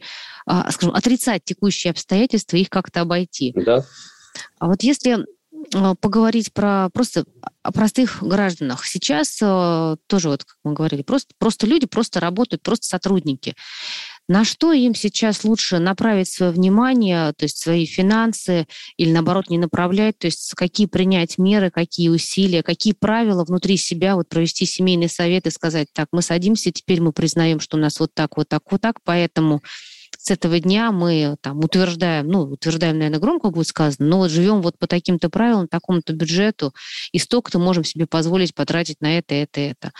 э, 0.49 0.71
скажем, 0.71 0.95
отрицать 0.95 1.43
текущие 1.45 1.91
обстоятельства, 1.91 2.57
их 2.57 2.69
как-то 2.69 3.01
обойти. 3.01 3.53
Да. 3.55 3.85
А 4.57 4.67
вот 4.67 4.81
если 4.81 5.25
а, 5.73 5.95
поговорить 5.95 6.53
про 6.53 6.89
просто 6.91 7.25
о 7.61 7.71
простых 7.71 8.21
гражданах. 8.21 8.85
Сейчас 8.85 9.37
э, 9.41 9.95
тоже, 10.07 10.29
вот 10.29 10.43
как 10.43 10.57
мы 10.63 10.73
говорили, 10.73 11.01
просто, 11.01 11.33
просто 11.37 11.65
люди 11.65 11.85
просто 11.85 12.19
работают, 12.19 12.61
просто 12.61 12.87
сотрудники. 12.87 13.55
На 14.29 14.45
что 14.45 14.71
им 14.71 14.95
сейчас 14.95 15.43
лучше 15.43 15.79
направить 15.79 16.29
свое 16.29 16.53
внимание, 16.53 17.33
то 17.33 17.43
есть 17.43 17.57
свои 17.57 17.85
финансы, 17.85 18.67
или 18.95 19.11
наоборот 19.11 19.49
не 19.49 19.57
направлять, 19.57 20.17
то 20.17 20.27
есть 20.27 20.53
какие 20.55 20.87
принять 20.87 21.37
меры, 21.37 21.69
какие 21.69 22.07
усилия, 22.07 22.63
какие 22.63 22.93
правила 22.93 23.43
внутри 23.43 23.75
себя, 23.75 24.15
вот 24.15 24.29
провести 24.29 24.65
семейный 24.65 25.09
совет 25.09 25.45
и 25.45 25.51
сказать, 25.51 25.87
так, 25.93 26.07
мы 26.13 26.21
садимся, 26.21 26.71
теперь 26.71 27.01
мы 27.01 27.11
признаем, 27.11 27.59
что 27.59 27.75
у 27.75 27.79
нас 27.79 27.99
вот 27.99 28.13
так, 28.13 28.37
вот 28.37 28.47
так, 28.47 28.63
вот 28.71 28.79
так, 28.79 28.99
поэтому 29.03 29.61
с 30.23 30.31
этого 30.31 30.57
дня 30.59 30.93
мы 30.93 31.35
там 31.41 31.59
утверждаем, 31.59 32.29
ну, 32.29 32.43
утверждаем, 32.43 32.97
наверное, 32.97 33.19
громко 33.19 33.49
будет 33.49 33.67
сказано, 33.67 34.07
но 34.07 34.17
вот 34.19 34.31
живем 34.31 34.61
вот 34.61 34.77
по 34.79 34.87
таким-то 34.87 35.29
правилам, 35.29 35.67
такому-то 35.67 36.13
бюджету, 36.13 36.73
и 37.11 37.19
столько-то 37.19 37.59
можем 37.59 37.83
себе 37.83 38.07
позволить 38.07 38.55
потратить 38.55 39.01
на 39.01 39.17
это, 39.17 39.35
это, 39.35 39.59
это. 39.59 39.91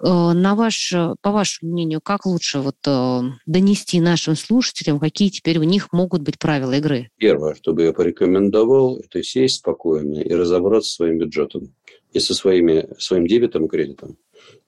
Э, 0.00 0.32
на 0.32 0.54
ваш, 0.54 0.94
по 1.20 1.32
вашему 1.32 1.72
мнению, 1.72 2.00
как 2.00 2.24
лучше 2.24 2.60
вот 2.60 2.76
э, 2.86 3.20
донести 3.46 4.00
нашим 4.00 4.36
слушателям, 4.36 5.00
какие 5.00 5.28
теперь 5.28 5.58
у 5.58 5.64
них 5.64 5.92
могут 5.92 6.22
быть 6.22 6.38
правила 6.38 6.74
игры? 6.74 7.10
Первое, 7.16 7.56
что 7.56 7.72
бы 7.72 7.82
я 7.82 7.92
порекомендовал, 7.92 8.98
это 8.98 9.24
сесть 9.24 9.56
спокойно 9.56 10.20
и 10.20 10.32
разобраться 10.32 10.90
со 10.90 10.96
своим 10.98 11.18
бюджетом 11.18 11.74
и 12.12 12.20
со 12.20 12.32
своими, 12.32 12.88
своим 12.98 13.26
дебетом 13.26 13.66
и 13.66 13.68
кредитом. 13.68 14.16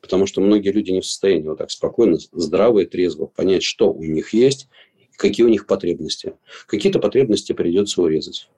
Потому 0.01 0.27
что 0.27 0.41
многие 0.41 0.71
люди 0.71 0.91
не 0.91 1.01
в 1.01 1.07
состоянии 1.07 1.49
вот 1.49 1.59
так 1.59 1.71
спокойно, 1.71 2.19
здраво 2.33 2.81
и 2.81 2.87
трезво 2.87 3.27
понять, 3.27 3.63
что 3.63 3.93
у 3.93 4.03
них 4.03 4.33
есть, 4.33 4.69
какие 5.17 5.45
у 5.45 5.51
них 5.51 5.67
потребности. 5.67 6.35
Какие-то 6.67 6.99
потребности 6.99 7.53
придется 7.53 8.03
урезать. 8.03 8.49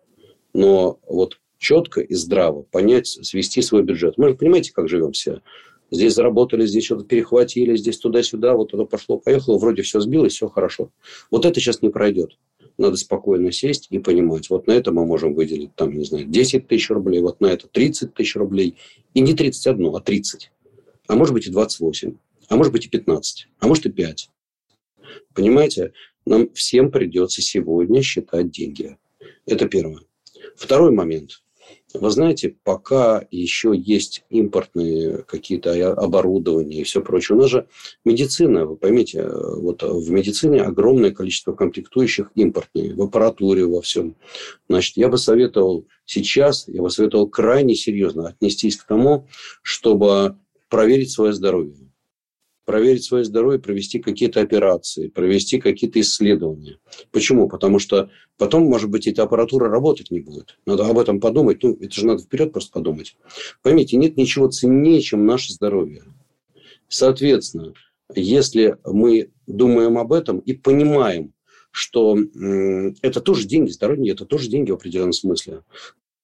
Но 0.54 1.00
вот 1.06 1.38
четко 1.58 2.00
и 2.00 2.14
здраво 2.14 2.62
понять, 2.62 3.06
свести 3.06 3.62
свой 3.62 3.82
бюджет. 3.82 4.18
Мы 4.18 4.30
же 4.30 4.34
понимаете, 4.34 4.72
как 4.72 4.88
живем 4.88 5.12
все. 5.12 5.40
Здесь 5.90 6.14
заработали, 6.14 6.64
здесь 6.64 6.84
что-то 6.84 7.04
перехватили, 7.04 7.76
здесь 7.76 7.98
туда-сюда, 7.98 8.54
вот 8.54 8.72
это 8.72 8.84
пошло-поехало, 8.84 9.58
вроде 9.58 9.82
все 9.82 10.00
сбилось, 10.00 10.32
все 10.32 10.48
хорошо. 10.48 10.90
Вот 11.30 11.44
это 11.44 11.60
сейчас 11.60 11.82
не 11.82 11.90
пройдет. 11.90 12.38
Надо 12.78 12.96
спокойно 12.96 13.52
сесть 13.52 13.88
и 13.90 13.98
понимать, 13.98 14.48
вот 14.48 14.66
на 14.66 14.72
это 14.72 14.90
мы 14.90 15.04
можем 15.04 15.34
выделить, 15.34 15.74
там, 15.74 15.92
не 15.96 16.04
знаю, 16.04 16.24
10 16.24 16.66
тысяч 16.66 16.88
рублей, 16.88 17.20
вот 17.20 17.40
на 17.42 17.48
это 17.48 17.68
30 17.68 18.14
тысяч 18.14 18.36
рублей. 18.36 18.76
И 19.12 19.20
не 19.20 19.34
31, 19.34 19.94
а 19.94 20.00
30 20.00 20.50
а 21.12 21.14
может 21.14 21.34
быть 21.34 21.46
и 21.46 21.50
28, 21.50 22.14
а 22.48 22.56
может 22.56 22.72
быть 22.72 22.86
и 22.86 22.88
15, 22.88 23.48
а 23.58 23.66
может 23.66 23.84
и 23.84 23.90
5. 23.90 24.30
Понимаете, 25.34 25.92
нам 26.24 26.50
всем 26.54 26.90
придется 26.90 27.42
сегодня 27.42 28.00
считать 28.00 28.50
деньги. 28.50 28.96
Это 29.44 29.68
первое. 29.68 30.00
Второй 30.56 30.90
момент. 30.90 31.42
Вы 31.92 32.10
знаете, 32.10 32.56
пока 32.64 33.26
еще 33.30 33.74
есть 33.76 34.24
импортные 34.30 35.18
какие-то 35.24 35.92
оборудования 35.92 36.80
и 36.80 36.84
все 36.84 37.02
прочее, 37.02 37.36
у 37.36 37.42
нас 37.42 37.50
же 37.50 37.68
медицина, 38.06 38.64
вы 38.64 38.76
поймите, 38.76 39.28
вот 39.28 39.82
в 39.82 40.10
медицине 40.10 40.62
огромное 40.62 41.10
количество 41.10 41.52
комплектующих 41.52 42.30
импортные, 42.34 42.94
в 42.94 43.02
аппаратуре, 43.02 43.66
во 43.66 43.82
всем. 43.82 44.16
Значит, 44.66 44.96
я 44.96 45.10
бы 45.10 45.18
советовал 45.18 45.86
сейчас, 46.06 46.68
я 46.68 46.80
бы 46.80 46.88
советовал 46.88 47.28
крайне 47.28 47.74
серьезно 47.74 48.28
отнестись 48.28 48.78
к 48.78 48.86
тому, 48.86 49.28
чтобы 49.60 50.38
проверить 50.72 51.10
свое 51.10 51.34
здоровье. 51.34 51.92
Проверить 52.64 53.04
свое 53.04 53.24
здоровье, 53.24 53.60
провести 53.60 53.98
какие-то 53.98 54.40
операции, 54.40 55.08
провести 55.08 55.60
какие-то 55.60 56.00
исследования. 56.00 56.78
Почему? 57.10 57.46
Потому 57.46 57.78
что 57.78 58.08
потом, 58.38 58.62
может 58.62 58.88
быть, 58.88 59.06
эта 59.06 59.24
аппаратура 59.24 59.68
работать 59.68 60.10
не 60.10 60.20
будет. 60.20 60.58
Надо 60.64 60.86
об 60.86 60.98
этом 60.98 61.20
подумать. 61.20 61.62
Ну, 61.62 61.76
это 61.78 61.94
же 61.94 62.06
надо 62.06 62.22
вперед 62.22 62.52
просто 62.52 62.72
подумать. 62.72 63.18
Поймите, 63.62 63.98
нет 63.98 64.16
ничего 64.16 64.48
ценнее, 64.48 65.02
чем 65.02 65.26
наше 65.26 65.52
здоровье. 65.52 66.04
Соответственно, 66.88 67.74
если 68.14 68.78
мы 68.86 69.30
думаем 69.46 69.98
об 69.98 70.10
этом 70.10 70.38
и 70.38 70.54
понимаем, 70.54 71.34
что 71.70 72.16
это 73.02 73.20
тоже 73.20 73.46
деньги, 73.46 73.70
здоровье– 73.70 74.12
это 74.14 74.24
тоже 74.24 74.48
деньги 74.48 74.70
в 74.70 74.76
определенном 74.76 75.12
смысле 75.12 75.64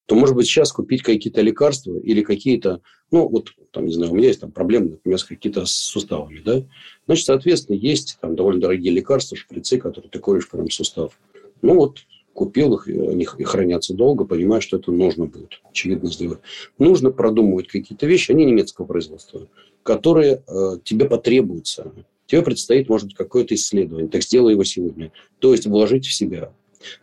то, 0.09 0.15
может 0.15 0.35
быть, 0.35 0.47
сейчас 0.47 0.73
купить 0.73 1.03
какие-то 1.03 1.43
лекарства 1.43 1.95
или 1.99 2.23
какие-то, 2.23 2.81
ну, 3.11 3.29
вот, 3.29 3.51
там, 3.73 3.85
не 3.85 3.93
знаю, 3.93 4.13
у 4.13 4.17
меня 4.17 4.29
есть 4.29 4.41
там 4.41 4.51
проблемы, 4.51 4.93
например, 4.93 5.23
какие-то 5.23 5.67
с 5.67 5.73
суставами, 5.73 6.41
да, 6.43 6.65
значит, 7.05 7.27
соответственно, 7.27 7.77
есть 7.77 8.17
там 8.19 8.35
довольно 8.35 8.59
дорогие 8.59 8.91
лекарства, 8.91 9.37
шприцы, 9.37 9.77
которые 9.77 10.11
ты 10.11 10.19
колешь 10.19 10.49
прям 10.49 10.67
в 10.67 10.73
сустав. 10.73 11.21
Ну, 11.61 11.75
вот, 11.75 11.99
купил 12.33 12.73
их, 12.73 12.87
они 12.87 13.27
хранятся 13.27 13.93
долго, 13.93 14.25
понимаю, 14.25 14.63
что 14.63 14.79
это 14.79 14.91
нужно 14.93 15.27
будет, 15.27 15.61
очевидно, 15.69 16.11
сделать. 16.11 16.41
Нужно 16.79 17.11
продумывать 17.11 17.69
какие-то 17.69 18.07
вещи, 18.07 18.33
они 18.33 18.47
немецкого 18.47 18.87
производства, 18.87 19.47
которые 19.83 20.43
э, 20.47 20.79
тебе 20.85 21.05
потребуются. 21.05 21.93
Тебе 22.25 22.41
предстоит, 22.41 22.89
может 22.89 23.09
быть, 23.09 23.17
какое-то 23.17 23.55
исследование. 23.55 24.09
Так 24.09 24.23
сделай 24.23 24.53
его 24.53 24.65
сегодня. 24.65 25.13
То 25.39 25.53
есть 25.53 25.67
вложить 25.67 26.07
в 26.07 26.15
себя. 26.15 26.55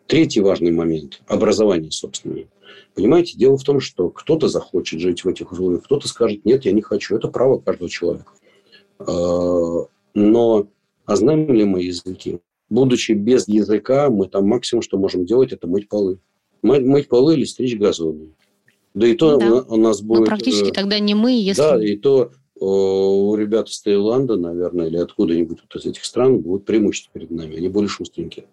Третий 0.07 0.41
важный 0.41 0.71
момент– 0.71 1.21
образование 1.27 1.91
собственное. 1.91 2.47
Понимаете, 2.93 3.37
дело 3.37 3.57
в 3.57 3.63
том, 3.63 3.79
что 3.79 4.09
кто-то 4.09 4.47
захочет 4.47 4.99
жить 4.99 5.23
в 5.23 5.27
этих 5.27 5.51
условиях, 5.51 5.83
кто-то 5.83 6.07
скажет, 6.07 6.45
нет, 6.45 6.65
я 6.65 6.71
не 6.71 6.81
хочу. 6.81 7.15
Это 7.15 7.27
право 7.27 7.59
каждого 7.59 7.89
человека. 7.89 8.31
А, 8.99 9.85
но 10.13 10.67
а 11.05 11.15
знаем 11.15 11.51
ли 11.51 11.65
мы 11.65 11.83
языки? 11.83 12.39
Будучи 12.69 13.11
без 13.11 13.47
языка, 13.47 14.09
мы 14.09 14.27
там 14.27 14.47
максимум, 14.47 14.81
что 14.81 14.97
можем 14.97 15.25
делать, 15.25 15.51
это 15.51 15.67
мыть 15.67 15.87
полы. 15.87 16.19
Мыть 16.61 17.09
полы 17.09 17.35
или 17.35 17.43
стричь 17.43 17.77
газоны. 17.77 18.33
Да 18.93 19.07
и 19.07 19.13
то 19.13 19.37
да. 19.37 19.61
у 19.67 19.75
нас 19.75 20.01
будет... 20.01 20.21
Ну, 20.21 20.25
практически 20.25 20.69
э, 20.69 20.73
тогда 20.73 20.97
не 20.99 21.13
мы, 21.13 21.33
если... 21.33 21.61
Да, 21.61 21.83
и 21.83 21.97
то 21.97 22.31
у 22.57 23.35
ребят 23.35 23.67
из 23.67 23.81
Таиланда, 23.81 24.37
наверное, 24.37 24.87
или 24.87 24.97
откуда-нибудь 24.97 25.59
вот 25.61 25.79
из 25.79 25.85
этих 25.85 26.05
стран 26.05 26.39
будут 26.39 26.65
преимущества 26.65 27.11
перед 27.13 27.29
нами. 27.29 27.57
Они 27.57 27.67
более 27.67 27.89
шустренькие. 27.89 28.45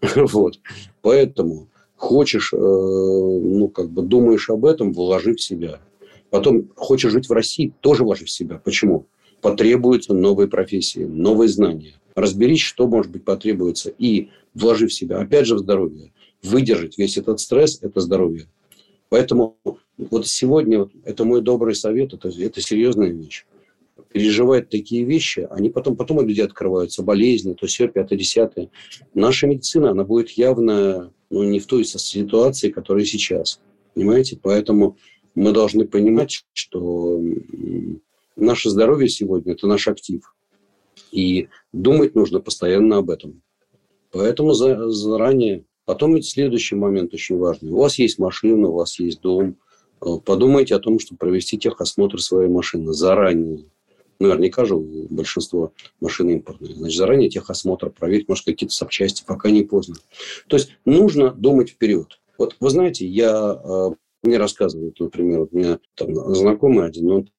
Вот. 0.16 0.58
Поэтому 1.02 1.68
хочешь, 1.96 2.52
э, 2.52 2.56
ну, 2.56 3.68
как 3.68 3.90
бы 3.90 4.02
думаешь 4.02 4.48
об 4.50 4.64
этом, 4.64 4.92
вложи 4.92 5.34
в 5.34 5.40
себя. 5.40 5.80
Потом 6.30 6.68
хочешь 6.76 7.12
жить 7.12 7.28
в 7.28 7.32
России, 7.32 7.72
тоже 7.80 8.04
вложи 8.04 8.24
в 8.24 8.30
себя. 8.30 8.60
Почему? 8.64 9.06
Потребуются 9.40 10.14
новые 10.14 10.48
профессии, 10.48 11.00
новые 11.00 11.48
знания. 11.48 11.94
Разберись, 12.14 12.60
что, 12.60 12.86
может 12.86 13.10
быть, 13.10 13.24
потребуется, 13.24 13.90
и 13.90 14.28
вложи 14.54 14.86
в 14.86 14.92
себя. 14.92 15.18
Опять 15.18 15.46
же, 15.46 15.56
в 15.56 15.58
здоровье. 15.58 16.12
Выдержать 16.42 16.98
весь 16.98 17.16
этот 17.16 17.40
стресс– 17.40 17.78
это 17.82 18.00
здоровье. 18.00 18.46
Поэтому 19.08 19.56
вот 19.98 20.26
сегодня 20.26 20.88
это 21.04 21.24
мой 21.24 21.42
добрый 21.42 21.74
совет, 21.74 22.14
это, 22.14 22.28
это 22.28 22.60
серьезная 22.60 23.08
вещь. 23.08 23.44
Переживать 24.08 24.68
такие 24.68 25.04
вещи, 25.04 25.46
они 25.50 25.70
потом, 25.70 25.96
потом 25.96 26.18
у 26.18 26.22
людей 26.22 26.44
открываются, 26.44 27.02
болезни, 27.02 27.54
то 27.54 27.66
все, 27.66 27.88
пятое, 27.88 28.18
десятое. 28.18 28.70
Наша 29.14 29.46
медицина, 29.46 29.90
она 29.90 30.04
будет 30.04 30.30
явно 30.30 31.12
но 31.30 31.44
не 31.44 31.60
в 31.60 31.66
той 31.66 31.84
ситуации, 31.84 32.70
которая 32.70 33.04
сейчас. 33.04 33.60
Понимаете? 33.94 34.38
Поэтому 34.42 34.96
мы 35.34 35.52
должны 35.52 35.86
понимать, 35.86 36.44
что 36.52 37.20
наше 38.36 38.68
здоровье 38.68 39.08
сегодня– 39.08 39.52
это 39.54 39.66
наш 39.66 39.86
актив. 39.88 40.22
И 41.12 41.48
думать 41.72 42.14
нужно 42.14 42.40
постоянно 42.40 42.98
об 42.98 43.10
этом. 43.10 43.42
Поэтому 44.10 44.52
заранее. 44.54 45.64
Потом 45.84 46.20
следующий 46.22 46.74
момент 46.74 47.14
очень 47.14 47.38
важный. 47.38 47.70
У 47.70 47.78
вас 47.78 47.98
есть 47.98 48.18
машина, 48.18 48.68
у 48.68 48.74
вас 48.74 48.98
есть 48.98 49.20
дом. 49.20 49.56
Подумайте 50.24 50.74
о 50.74 50.80
том, 50.80 50.98
чтобы 50.98 51.18
провести 51.18 51.58
техосмотр 51.58 52.20
своей 52.20 52.48
машины 52.48 52.92
заранее 52.92 53.64
наверняка 54.20 54.64
же 54.64 54.76
большинство 54.76 55.72
машин 56.00 56.28
импортные. 56.28 56.74
Значит, 56.74 56.98
заранее 56.98 57.30
техосмотр 57.30 57.90
проверить, 57.90 58.28
может, 58.28 58.44
какие-то 58.44 58.74
запчасти, 58.74 59.24
пока 59.26 59.50
не 59.50 59.62
поздно. 59.62 59.96
То 60.46 60.56
есть, 60.56 60.76
нужно 60.84 61.32
думать 61.32 61.70
вперед. 61.70 62.20
Вот 62.38 62.56
вы 62.60 62.70
знаете, 62.70 63.06
я, 63.06 63.32
а, 63.34 63.94
мне 64.22 64.36
рассказывают, 64.38 65.00
например, 65.00 65.40
вот 65.40 65.48
у 65.52 65.58
меня 65.58 65.80
там 65.94 66.14
знакомый 66.34 66.86
один, 66.86 67.10
он 67.10 67.30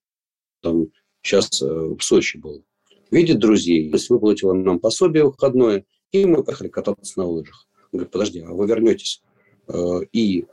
там 0.61 0.87
сейчас 1.21 1.61
э, 1.61 1.65
в 1.65 2.01
Сочи 2.01 2.37
был. 2.37 2.63
Видит 3.11 3.39
друзей, 3.39 3.89
то 3.89 3.97
есть 3.97 4.09
выплатила 4.09 4.53
нам 4.53 4.79
пособие 4.79 5.25
выходное, 5.25 5.85
и 6.11 6.25
мы 6.25 6.43
поехали 6.43 6.69
кататься 6.69 7.19
на 7.19 7.25
лыжах. 7.25 7.67
Он 7.91 7.97
говорит, 7.99 8.11
подожди, 8.11 8.39
а 8.41 8.51
вы 8.51 8.67
вернетесь 8.67 9.21
э, 9.67 9.99
и 10.11 10.41
э, 10.41 10.45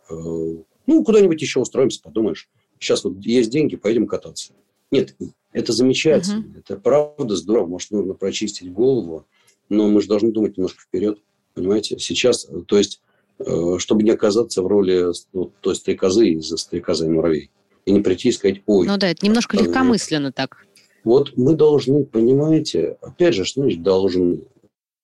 ну, 0.86 1.04
куда-нибудь 1.04 1.40
еще 1.40 1.60
устроимся, 1.60 2.02
подумаешь. 2.02 2.48
Сейчас 2.78 3.04
вот 3.04 3.18
есть 3.20 3.50
деньги, 3.50 3.76
поедем 3.76 4.06
кататься. 4.06 4.54
Нет, 4.90 5.14
это 5.52 5.72
замечательно, 5.72 6.40
угу. 6.40 6.58
это 6.58 6.76
правда 6.76 7.36
здорово. 7.36 7.66
Может, 7.66 7.90
нужно 7.90 8.14
прочистить 8.14 8.72
голову, 8.72 9.26
но 9.68 9.88
мы 9.88 10.00
же 10.00 10.08
должны 10.08 10.32
думать 10.32 10.56
немножко 10.56 10.80
вперед. 10.80 11.18
Понимаете? 11.54 11.98
Сейчас, 11.98 12.48
то 12.66 12.78
есть, 12.78 13.02
э, 13.38 13.76
чтобы 13.78 14.02
не 14.02 14.10
оказаться 14.10 14.62
в 14.62 14.66
роли 14.66 15.06
ну, 15.32 15.52
той 15.60 15.74
стрекозы 15.74 16.28
из-за 16.30 16.56
стрекозы 16.56 17.06
и 17.06 17.10
муравей. 17.10 17.50
И 17.86 17.92
не 17.92 18.00
прийти 18.00 18.28
и 18.28 18.32
сказать, 18.32 18.62
ой. 18.66 18.86
Ну 18.86 18.98
да, 18.98 19.10
это 19.10 19.24
немножко 19.24 19.56
а, 19.58 19.62
легкомысленно 19.62 20.30
так. 20.30 20.66
Вот 21.04 21.36
мы 21.36 21.54
должны, 21.54 22.04
понимаете, 22.04 22.98
опять 23.00 23.34
же, 23.34 23.44
что 23.44 23.62
значит 23.62 23.82
должны? 23.82 24.42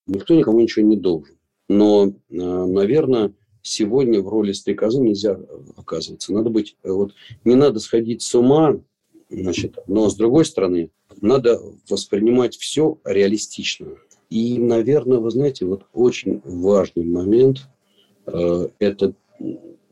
Никто 0.05 0.35
никому 0.35 0.59
ничего 0.59 0.85
не 0.85 0.97
должен. 0.97 1.35
Но, 1.67 2.07
э, 2.07 2.11
наверное, 2.29 3.33
сегодня 3.63 4.21
в 4.21 4.29
роли 4.29 4.51
стрекозы 4.51 5.01
нельзя 5.01 5.39
оказываться. 5.75 6.31
Надо 6.31 6.51
быть, 6.51 6.77
вот, 6.83 7.13
не 7.43 7.55
надо 7.55 7.79
сходить 7.79 8.21
с 8.21 8.35
ума, 8.35 8.79
значит, 9.29 9.77
но 9.87 10.09
с 10.09 10.15
другой 10.15 10.45
стороны, 10.45 10.89
надо 11.21 11.59
воспринимать 11.89 12.55
все 12.55 12.97
реалистично. 13.03 13.87
И, 14.29 14.57
наверное, 14.57 15.19
вы 15.19 15.29
знаете, 15.31 15.65
вот 15.65 15.85
очень 15.93 16.41
важный 16.43 17.05
момент 17.05 17.67
э,– 18.25 18.67
это 18.79 19.13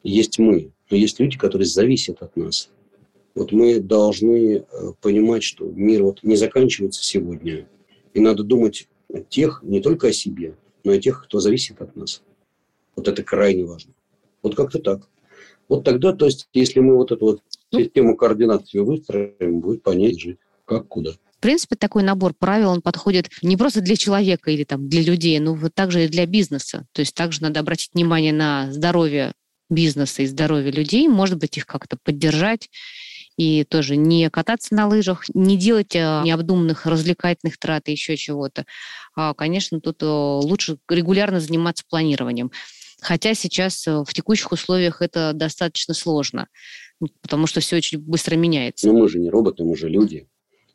есть 0.03 0.39
мы, 0.39 0.71
но 0.89 0.97
есть 0.97 1.19
люди, 1.19 1.38
которые 1.38 1.67
зависят 1.67 2.21
от 2.21 2.36
нас. 2.36 2.69
Вот 3.36 3.51
мы 3.51 3.79
должны 3.79 4.57
э, 4.57 4.63
понимать, 5.01 5.43
что 5.43 5.65
мир 5.65 6.03
вот 6.03 6.23
не 6.23 6.36
заканчивается 6.36 7.03
сегодня. 7.03 7.67
И 8.13 8.19
надо 8.19 8.43
думать 8.43 8.88
о 9.11 9.21
тех, 9.21 9.61
не 9.63 9.81
только 9.81 10.07
о 10.07 10.13
себе, 10.13 10.55
но 10.84 10.93
и 10.93 10.97
о 10.97 11.01
тех, 11.01 11.23
кто 11.23 11.39
зависит 11.39 11.81
от 11.81 11.95
нас. 11.95 12.21
Вот 12.95 13.07
это 13.07 13.23
крайне 13.23 13.65
важно. 13.65 13.93
Вот 14.43 14.55
как-то 14.55 14.79
так. 14.79 15.07
Вот 15.67 15.84
тогда, 15.84 16.13
то 16.13 16.25
есть, 16.25 16.47
если 16.53 16.79
мы 16.79 16.95
вот 16.95 17.11
эту 17.11 17.25
вот. 17.25 17.41
Систему 17.74 18.15
координат 18.15 18.67
себе 18.67 18.84
выстроим, 18.84 19.59
будет 19.59 19.84
понять 19.84 20.19
жить, 20.19 20.38
как, 20.65 20.88
куда. 20.88 21.11
В 21.11 21.39
принципе, 21.39 21.76
такой 21.76 22.03
набор 22.03 22.34
правил, 22.34 22.69
он 22.69 22.82
подходит 22.82 23.30
не 23.41 23.57
просто 23.57 23.82
для 23.82 23.97
человека 23.97 24.49
или 24.51 24.63
там 24.63 24.88
для 24.88 25.01
людей, 25.01 25.38
но 25.39 25.53
вот 25.55 25.74
также 25.74 26.05
и 26.05 26.07
для 26.07 26.26
бизнеса. 26.26 26.86
То 26.93 27.01
есть 27.01 27.13
также 27.13 27.41
надо 27.41 27.59
обратить 27.59 27.91
внимание 27.93 28.32
на 28.32 28.71
здоровье 28.71 29.34
бизнеса 29.69 30.21
и 30.21 30.28
здоровье 30.28 30.71
людей, 30.71 31.07
может 31.07 31.38
быть, 31.38 31.57
их 31.57 31.65
как-то 31.65 31.97
поддержать 32.01 32.69
и 33.36 33.63
тоже 33.63 33.95
не 33.95 34.30
кататься 34.30 34.76
на 34.76 34.88
лыжах, 34.88 35.24
не 35.34 35.57
делать 35.57 35.95
э, 35.95 36.21
необдуманных 36.24 36.86
развлекательных 36.86 37.57
трат 37.57 37.89
и 37.89 37.91
еще 37.91 38.15
чего-то. 38.15 38.65
А, 39.15 39.34
конечно, 39.34 39.82
тут 39.82 40.01
э, 40.03 40.05
лучше 40.05 40.78
регулярно 40.88 41.39
заниматься 41.39 41.84
планированием. 41.89 42.51
Хотя 43.01 43.34
сейчас 43.34 43.88
э, 43.88 44.03
в 44.05 44.13
текущих 44.13 44.51
условиях 44.51 45.01
это 45.01 45.34
достаточно 45.34 45.93
сложно, 45.93 46.47
потому 47.21 47.47
что 47.47 47.59
все 47.59 47.77
очень 47.77 47.99
быстро 47.99 48.35
меняется. 48.35 48.87
Но 48.87 48.93
мы 48.93 49.07
же 49.07 49.19
не 49.19 49.29
роботы, 49.29 49.63
мы 49.63 49.75
же 49.75 49.89
люди. 49.89 50.27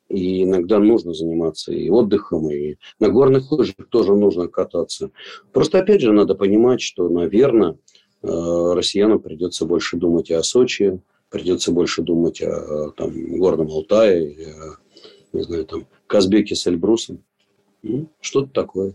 И 0.08 0.44
иногда 0.44 0.78
нужно 0.78 1.12
заниматься 1.12 1.72
и 1.72 1.90
отдыхом, 1.90 2.50
и 2.50 2.76
на 2.98 3.08
горных 3.10 3.52
лыжах 3.52 3.76
тоже 3.90 4.14
нужно 4.14 4.48
кататься. 4.48 5.10
Просто, 5.52 5.80
опять 5.80 6.00
же, 6.00 6.12
надо 6.12 6.34
понимать, 6.34 6.80
что, 6.80 7.08
наверное, 7.10 7.76
россиянам 8.22 9.20
придется 9.20 9.66
больше 9.66 9.98
думать 9.98 10.30
и 10.30 10.34
о 10.34 10.42
Сочи, 10.42 11.00
придется 11.28 11.72
больше 11.72 12.02
думать 12.02 12.40
о 12.40 12.90
там, 12.96 13.12
Горном 13.38 13.68
Алтае, 13.68 14.34
о, 14.46 15.36
не 15.36 15.42
знаю, 15.42 15.66
там, 15.66 15.86
Казбеке 16.06 16.54
с 16.54 16.66
Эльбрусом. 16.66 17.22
Ну, 17.82 18.08
что-то 18.20 18.50
такое. 18.50 18.94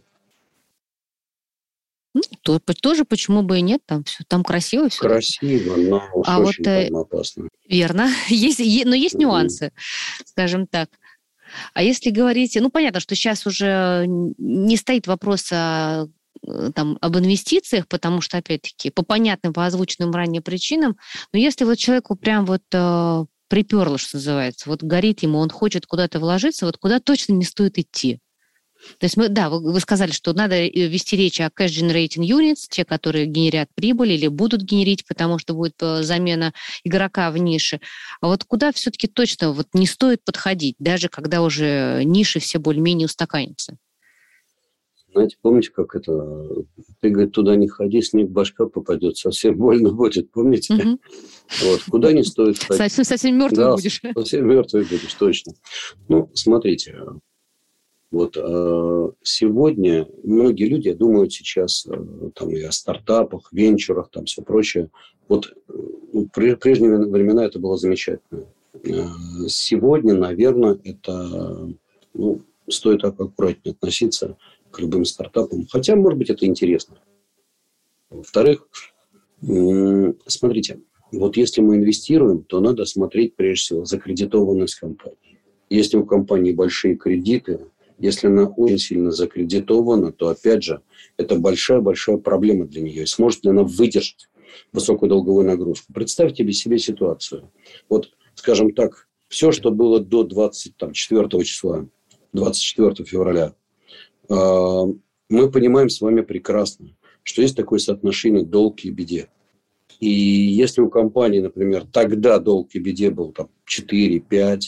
То, 2.43 2.59
тоже 2.59 3.05
почему 3.05 3.41
бы 3.41 3.59
и 3.59 3.61
нет, 3.61 3.81
там 3.85 4.03
все 4.03 4.23
там 4.27 4.43
красиво 4.43 4.89
все. 4.89 4.99
Красиво, 4.99 5.75
но 5.77 6.03
уж 6.13 6.27
а 6.27 6.39
очень 6.39 6.63
вот, 6.63 6.67
э, 6.67 6.87
там 6.87 6.97
опасно. 6.97 7.49
Верно, 7.67 8.09
есть, 8.27 8.59
но 8.85 8.95
есть 8.95 9.15
нюансы, 9.15 9.65
mm-hmm. 9.65 10.23
скажем 10.25 10.67
так. 10.67 10.89
А 11.73 11.83
если 11.83 12.09
говорить, 12.09 12.57
ну 12.59 12.69
понятно, 12.69 12.99
что 12.99 13.15
сейчас 13.15 13.45
уже 13.45 14.05
не 14.07 14.75
стоит 14.75 15.07
вопрос 15.07 15.51
о 15.51 16.07
Э, 16.45 16.71
там, 16.73 16.97
об 17.01 17.17
инвестициях, 17.17 17.87
потому 17.87 18.21
что, 18.21 18.37
опять-таки, 18.37 18.89
по 18.89 19.03
понятным, 19.03 19.53
по 19.53 19.65
озвученным 19.65 20.11
ранее 20.11 20.41
причинам, 20.41 20.97
но 21.31 21.39
если 21.39 21.63
вот 21.63 21.77
человеку 21.77 22.15
прям 22.15 22.45
вот 22.45 22.63
э, 22.73 23.25
приперло, 23.47 23.97
что 23.97 24.17
называется, 24.17 24.69
вот 24.69 24.83
горит 24.83 25.23
ему, 25.23 25.39
он 25.39 25.49
хочет 25.49 25.85
куда-то 25.85 26.19
вложиться, 26.19 26.65
вот 26.65 26.77
куда 26.77 26.99
точно 26.99 27.33
не 27.33 27.45
стоит 27.45 27.77
идти. 27.77 28.19
То 28.99 29.05
есть 29.05 29.17
мы, 29.17 29.29
да, 29.29 29.49
вы, 29.49 29.71
вы 29.71 29.79
сказали, 29.79 30.11
что 30.11 30.33
надо 30.33 30.55
э, 30.55 30.69
вести 30.69 31.15
речь 31.15 31.39
о 31.41 31.47
cash 31.47 31.67
generating 31.67 32.27
units, 32.27 32.65
те, 32.69 32.85
которые 32.85 33.25
генерят 33.25 33.69
прибыль 33.75 34.11
или 34.11 34.27
будут 34.27 34.61
генерить, 34.61 35.05
потому 35.07 35.39
что 35.39 35.53
будет 35.53 35.75
э, 35.81 36.03
замена 36.03 36.53
игрока 36.83 37.31
в 37.31 37.37
нише. 37.37 37.79
А 38.21 38.27
вот 38.27 38.43
куда 38.43 38.71
все-таки 38.71 39.07
точно 39.07 39.51
вот 39.51 39.67
не 39.73 39.87
стоит 39.87 40.23
подходить, 40.23 40.75
даже 40.79 41.09
когда 41.09 41.41
уже 41.41 42.01
ниши 42.03 42.39
все 42.39 42.59
более-менее 42.59 43.05
устаканятся? 43.05 43.77
Знаете, 45.13 45.37
помните, 45.41 45.69
как 45.69 45.95
это? 45.95 46.47
Ты, 46.99 47.09
говорит, 47.09 47.33
туда 47.33 47.55
не 47.55 47.67
ходи, 47.67 48.01
снег 48.01 48.29
башка 48.29 48.65
попадет, 48.65 49.15
совсем 49.15 49.55
больно 49.55 49.91
будет, 49.91 50.31
помните? 50.31 50.73
Угу. 50.73 50.99
Вот, 51.65 51.81
куда 51.87 52.11
не 52.13 52.23
стоит 52.23 52.57
ходить. 52.57 52.77
Совсем, 52.77 53.03
совсем 53.03 53.37
мертвый 53.37 53.63
да, 53.63 53.75
будешь. 53.75 54.01
совсем 54.15 54.47
мертвый 54.47 54.83
будешь, 54.85 55.13
точно. 55.13 55.53
Ну, 56.07 56.31
смотрите, 56.33 56.97
вот 58.13 58.37
э, 58.37 59.09
сегодня 59.23 60.07
многие 60.23 60.65
люди 60.65 60.93
думают 60.93 61.33
сейчас 61.33 61.87
э, 61.87 62.29
там 62.35 62.51
и 62.51 62.61
о 62.61 62.71
стартапах, 62.71 63.51
венчурах, 63.51 64.11
там 64.11 64.25
все 64.25 64.43
прочее. 64.43 64.91
Вот 65.27 65.51
ну, 65.67 66.29
при 66.31 66.53
прежние 66.53 66.95
времена 66.95 67.43
это 67.43 67.57
было 67.57 67.75
замечательно. 67.75 68.45
Э, 68.83 69.05
сегодня, 69.47 70.13
наверное, 70.13 70.79
это 70.83 71.73
ну, 72.13 72.41
стоит 72.69 73.01
так 73.01 73.19
аккуратнее 73.19 73.73
относиться 73.73 74.37
к 74.69 74.79
любым 74.79 75.05
стартапам. 75.05 75.65
Хотя, 75.71 75.95
может 75.95 76.19
быть, 76.19 76.29
это 76.29 76.45
интересно. 76.45 76.97
Во-вторых, 78.11 78.67
смотрите, 80.27 80.81
вот 81.11 81.35
если 81.35 81.61
мы 81.61 81.77
инвестируем, 81.77 82.43
то 82.43 82.59
надо 82.59 82.85
смотреть 82.85 83.35
прежде 83.35 83.61
всего 83.61 83.85
закредитованность 83.85 84.75
компании. 84.75 85.17
Если 85.71 85.97
у 85.97 86.05
компании 86.05 86.51
большие 86.51 86.95
кредиты, 86.95 87.61
если 87.99 88.27
она 88.27 88.45
очень 88.45 88.77
сильно 88.77 89.11
закредитована, 89.11 90.11
то, 90.11 90.29
опять 90.29 90.63
же, 90.63 90.81
это 91.17 91.35
большая-большая 91.35 92.17
проблема 92.17 92.65
для 92.65 92.81
нее. 92.81 93.05
сможет 93.05 93.43
ли 93.43 93.51
она 93.51 93.63
выдержать 93.63 94.29
высокую 94.71 95.09
долговую 95.09 95.45
нагрузку? 95.45 95.93
Представьте 95.93 96.43
себе, 96.43 96.53
себе 96.53 96.79
ситуацию. 96.79 97.51
Вот, 97.89 98.09
скажем 98.35 98.73
так, 98.73 99.07
все, 99.27 99.51
что 99.51 99.71
было 99.71 99.99
до 99.99 100.23
24 100.23 101.43
числа, 101.43 101.87
24 102.33 103.05
февраля 103.05 103.55
а, 104.29 104.85
мы 105.29 105.51
понимаем 105.51 105.89
с 105.89 106.01
вами 106.01 106.21
прекрасно, 106.21 106.95
что 107.23 107.41
есть 107.41 107.55
такое 107.55 107.79
соотношение 107.79 108.45
долг 108.45 108.83
и 108.83 108.91
беде. 108.91 109.29
И 109.99 110.09
если 110.09 110.81
у 110.81 110.89
компании, 110.89 111.39
например, 111.39 111.85
тогда 111.85 112.39
долг 112.39 112.69
и 112.73 112.79
беде 112.79 113.09
был 113.09 113.31
там 113.31 113.49
4-5, 113.67 114.59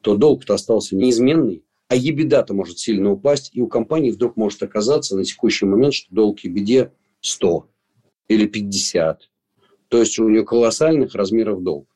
то 0.00 0.16
долг-то 0.16 0.54
остался 0.54 0.96
неизменный, 0.96 1.64
а 1.88 1.96
ебеда-то 1.96 2.54
может 2.54 2.78
сильно 2.78 3.10
упасть, 3.10 3.50
и 3.54 3.62
у 3.62 3.66
компании 3.66 4.10
вдруг 4.10 4.36
может 4.36 4.62
оказаться 4.62 5.16
на 5.16 5.24
текущий 5.24 5.66
момент, 5.66 5.94
что 5.94 6.14
долг 6.14 6.44
и 6.44 6.48
беде 6.48 6.92
100 7.20 7.66
или 8.28 8.46
50. 8.46 9.30
То 9.88 9.98
есть 9.98 10.18
у 10.18 10.28
нее 10.28 10.44
колоссальных 10.44 11.14
размеров 11.14 11.62
долг. 11.62 11.88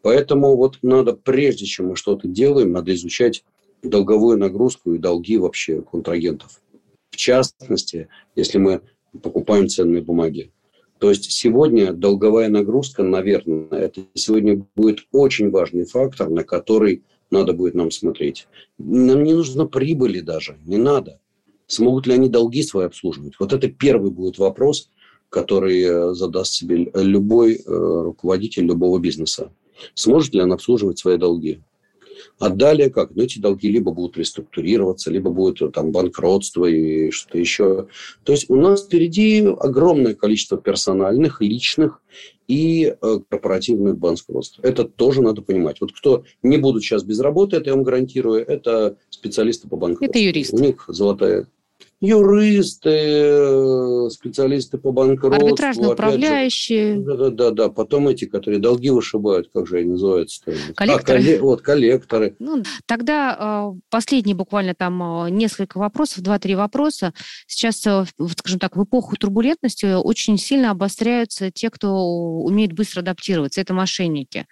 Поэтому 0.00 0.56
вот 0.56 0.78
надо, 0.82 1.12
прежде 1.12 1.66
чем 1.66 1.88
мы 1.88 1.96
что-то 1.96 2.28
делаем, 2.28 2.72
надо 2.72 2.94
изучать 2.94 3.44
долговую 3.82 4.38
нагрузку 4.38 4.94
и 4.94 4.98
долги 4.98 5.38
вообще 5.38 5.82
контрагентов. 5.82 6.62
В 7.10 7.16
частности, 7.16 8.08
если 8.36 8.58
мы 8.58 8.82
покупаем 9.20 9.68
ценные 9.68 10.02
бумаги. 10.02 10.52
То 10.98 11.10
есть 11.10 11.32
сегодня 11.32 11.92
долговая 11.92 12.48
нагрузка, 12.48 13.02
наверное, 13.02 13.66
это 13.70 14.02
сегодня 14.14 14.64
будет 14.76 15.00
очень 15.10 15.50
важный 15.50 15.84
фактор, 15.84 16.30
на 16.30 16.44
который 16.44 17.02
надо 17.32 17.52
будет 17.52 17.74
нам 17.74 17.90
смотреть. 17.90 18.46
Нам 18.78 19.24
не 19.24 19.34
нужно 19.34 19.66
прибыли 19.66 20.20
даже, 20.20 20.58
не 20.64 20.76
надо. 20.76 21.20
Смогут 21.66 22.06
ли 22.06 22.14
они 22.14 22.28
долги 22.28 22.62
свои 22.62 22.86
обслуживать? 22.86 23.34
Вот 23.40 23.52
это 23.52 23.68
первый 23.68 24.10
будет 24.10 24.38
вопрос, 24.38 24.90
который 25.30 25.82
э, 25.82 26.14
задаст 26.14 26.52
себе 26.52 26.90
любой 26.94 27.54
э, 27.54 27.60
руководитель 27.66 28.66
любого 28.66 28.98
бизнеса. 28.98 29.50
Сможет 29.94 30.34
ли 30.34 30.42
он 30.42 30.52
обслуживать 30.52 30.98
свои 30.98 31.16
долги? 31.16 31.62
А 32.42 32.48
далее 32.48 32.90
как? 32.90 33.14
Ну, 33.14 33.22
эти 33.22 33.38
долги 33.38 33.68
либо 33.68 33.92
будут 33.92 34.16
реструктурироваться, 34.16 35.12
либо 35.12 35.30
будет 35.30 35.62
э, 35.62 35.70
там 35.70 35.92
банкротство 35.92 36.66
и 36.66 37.12
что-то 37.12 37.38
еще. 37.38 37.86
То 38.24 38.32
есть 38.32 38.50
у 38.50 38.56
нас 38.56 38.82
впереди 38.82 39.46
огромное 39.46 40.16
количество 40.16 40.58
персональных, 40.58 41.40
личных 41.40 42.02
и 42.48 42.96
э, 43.00 43.18
корпоративных 43.28 43.96
банкротств. 43.96 44.58
Это 44.64 44.82
тоже 44.82 45.22
надо 45.22 45.40
понимать. 45.42 45.80
Вот 45.80 45.92
кто 45.92 46.24
не 46.42 46.56
будут 46.56 46.82
сейчас 46.82 47.04
без 47.04 47.20
работы, 47.20 47.58
это 47.58 47.70
я 47.70 47.76
вам 47.76 47.84
гарантирую, 47.84 48.44
это 48.44 48.96
специалисты 49.08 49.68
по 49.68 49.76
банкротству. 49.76 50.06
Это 50.06 50.18
юристы. 50.18 50.56
У 50.56 50.58
них 50.58 50.84
золотая 50.88 51.46
юристы, 52.02 54.10
специалисты 54.10 54.76
по 54.76 54.90
банкротству. 54.90 55.46
Арбитражные 55.46 55.92
управляющие. 55.92 56.96
Да, 56.96 57.16
да, 57.16 57.30
да, 57.30 57.50
да. 57.52 57.68
Потом 57.68 58.08
эти, 58.08 58.24
которые 58.24 58.58
долги 58.58 58.90
вышибают, 58.90 59.50
как 59.54 59.68
же 59.68 59.78
они 59.78 59.90
называются? 59.90 60.42
Коллекторы. 60.74 61.20
А, 61.20 61.22
колле... 61.22 61.40
Вот, 61.40 61.62
коллекторы. 61.62 62.36
Ну, 62.40 62.64
тогда 62.86 63.72
э, 63.72 63.78
последние 63.88 64.34
буквально 64.34 64.74
там 64.74 65.26
э, 65.26 65.30
несколько 65.30 65.78
вопросов, 65.78 66.22
два-три 66.22 66.56
вопроса. 66.56 67.14
Сейчас, 67.46 67.86
э, 67.86 68.04
скажем 68.36 68.58
так, 68.58 68.76
в 68.76 68.82
эпоху 68.82 69.16
турбулентности 69.16 69.94
очень 69.94 70.38
сильно 70.38 70.72
обостряются 70.72 71.52
те, 71.52 71.70
кто 71.70 72.42
умеет 72.42 72.72
быстро 72.72 73.00
адаптироваться. 73.00 73.60
Это 73.60 73.74
мошенники. 73.74 74.46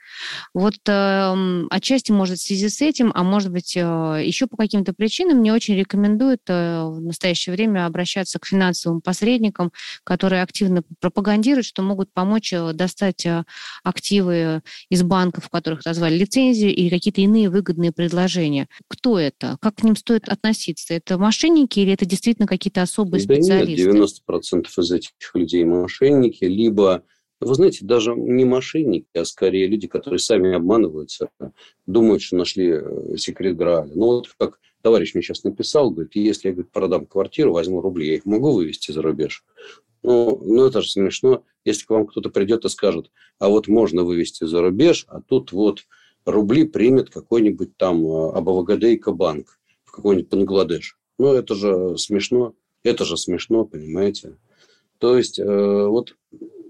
Вот 0.55 0.77
э, 0.87 1.65
отчасти, 1.69 2.13
может, 2.13 2.39
в 2.39 2.43
связи 2.43 2.69
с 2.69 2.81
этим, 2.81 3.11
а 3.13 3.25
может 3.25 3.51
быть, 3.51 3.77
э, 3.77 3.81
еще 4.25 4.47
по 4.47 4.57
каким-то 4.57 4.93
причинам 4.93 5.39
мне 5.39 5.53
очень 5.53 5.75
рекомендуют 5.75 6.43
э, 6.47 6.85
в 6.85 7.01
настоящее 7.01 7.40
настоящее 7.41 7.55
время 7.55 7.87
обращаться 7.87 8.39
к 8.39 8.47
финансовым 8.47 9.01
посредникам, 9.01 9.73
которые 10.05 10.43
активно 10.43 10.83
пропагандируют, 11.01 11.67
что 11.67 11.83
могут 11.83 12.13
помочь 12.13 12.53
э, 12.53 12.73
достать 12.73 13.25
э, 13.27 13.45
активы 13.83 14.63
из 14.91 15.03
банков, 15.03 15.45
в 15.45 15.49
которых 15.49 15.85
назвали 15.85 16.17
лицензию, 16.17 16.75
или 16.75 16.91
какие-то 16.91 17.21
иные 17.21 17.51
выгодные 17.51 17.93
предложения. 17.93 18.69
Кто 18.89 19.19
это? 19.19 19.57
Как 19.61 19.77
к 19.77 19.83
ним 19.83 19.97
стоит 19.97 20.29
относиться? 20.29 20.95
Это 20.95 21.19
мошенники 21.19 21.81
или 21.81 21.93
это 21.93 22.05
действительно 22.07 22.47
какие-то 22.47 22.83
особые 22.83 23.25
да 23.25 23.35
специалисты? 23.35 23.91
Нет, 23.91 24.11
90% 24.29 24.67
из 24.79 24.93
этих 24.93 25.11
людей 25.35 25.65
мошенники, 25.65 26.45
либо 26.45 27.03
вы 27.41 27.55
знаете, 27.55 27.87
даже 27.87 28.15
не 28.15 28.45
мошенники, 28.45 29.07
а 29.15 29.25
скорее 29.25 29.67
люди, 29.67 29.89
которые 29.89 30.19
сами 30.19 30.55
обманываются, 30.55 31.31
думают, 31.87 32.21
что 32.21 32.37
нашли 32.37 32.69
э, 32.75 33.17
секрет 33.17 33.57
Грааля. 33.57 33.91
Ну, 33.95 34.07
вот 34.07 34.29
как 34.37 34.59
товарищ 34.83 35.15
мне 35.15 35.23
сейчас 35.23 35.45
написал, 35.45 35.91
говорит, 35.91 36.15
если 36.15 36.49
я 36.49 36.55
говорит, 36.55 36.73
продам 36.73 37.07
квартиру, 37.07 37.53
возьму 37.53 37.81
рубли, 37.81 38.09
я 38.09 38.15
их 38.15 38.25
могу 38.25 38.53
вывести 38.53 38.93
за 38.93 39.03
рубеж? 39.03 39.45
Ну, 40.03 40.41
ну, 40.43 40.65
это 40.65 40.81
же 40.81 40.91
смешно, 40.91 41.45
если 41.65 41.85
к 41.85 41.91
вам 41.91 42.07
кто-то 42.07 42.31
придет 42.31 42.65
и 42.65 42.69
скажет, 42.69 43.11
а 43.39 43.49
вот 43.49 43.69
можно 43.69 44.03
вывести 44.03 44.45
за 44.45 44.63
рубеж, 44.63 45.05
а 45.09 45.21
тут 45.21 45.53
вот 45.53 45.81
рубли 46.25 46.65
примет 46.65 47.11
какой-нибудь 47.11 47.77
там 47.77 48.07
э, 48.07 48.31
Абавагадейка 48.33 49.13
банк 49.13 49.59
в 49.85 49.93
какой-нибудь 49.93 50.31
Бангладеш. 50.31 50.99
Ну, 51.19 51.35
это 51.35 51.55
же 51.55 51.99
смешно. 51.99 52.55
Это 52.83 53.05
же 53.05 53.17
смешно, 53.17 53.65
понимаете? 53.65 54.39
То 54.99 55.17
есть, 55.17 55.39
э, 55.39 55.87
вот 55.87 56.17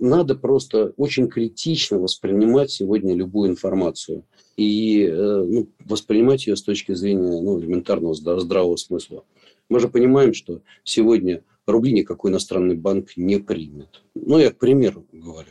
надо 0.01 0.35
просто 0.35 0.93
очень 0.97 1.29
критично 1.29 1.99
воспринимать 1.99 2.71
сегодня 2.71 3.15
любую 3.15 3.51
информацию 3.51 4.25
и 4.57 5.05
э, 5.05 5.45
ну, 5.45 5.69
воспринимать 5.85 6.47
ее 6.47 6.57
с 6.57 6.63
точки 6.63 6.95
зрения 6.95 7.41
ну, 7.41 7.61
элементарного 7.61 8.15
здравого 8.15 8.77
смысла. 8.77 9.25
Мы 9.69 9.79
же 9.79 9.89
понимаем, 9.89 10.35
что 10.35 10.63
сегодня 10.83 11.45
рубли 11.67 11.93
никакой 11.93 12.31
иностранный 12.31 12.75
банк 12.75 13.17
не 13.17 13.39
примет. 13.39 14.03
Ну, 14.15 14.39
я 14.39 14.51
к 14.51 14.59
примеру 14.59 15.07
говорю. 15.13 15.51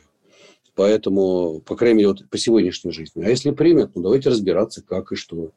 Поэтому, 0.76 1.62
по 1.62 1.76
крайней 1.76 1.98
мере, 1.98 2.08
вот 2.10 2.30
по 2.30 2.38
сегодняшней 2.38 2.92
жизни. 2.92 3.24
А 3.24 3.30
если 3.30 3.52
примет, 3.52 3.92
ну 3.96 4.02
давайте 4.02 4.30
разбираться, 4.30 4.82
как 4.82 5.12
и 5.12 5.16
что. 5.16 5.52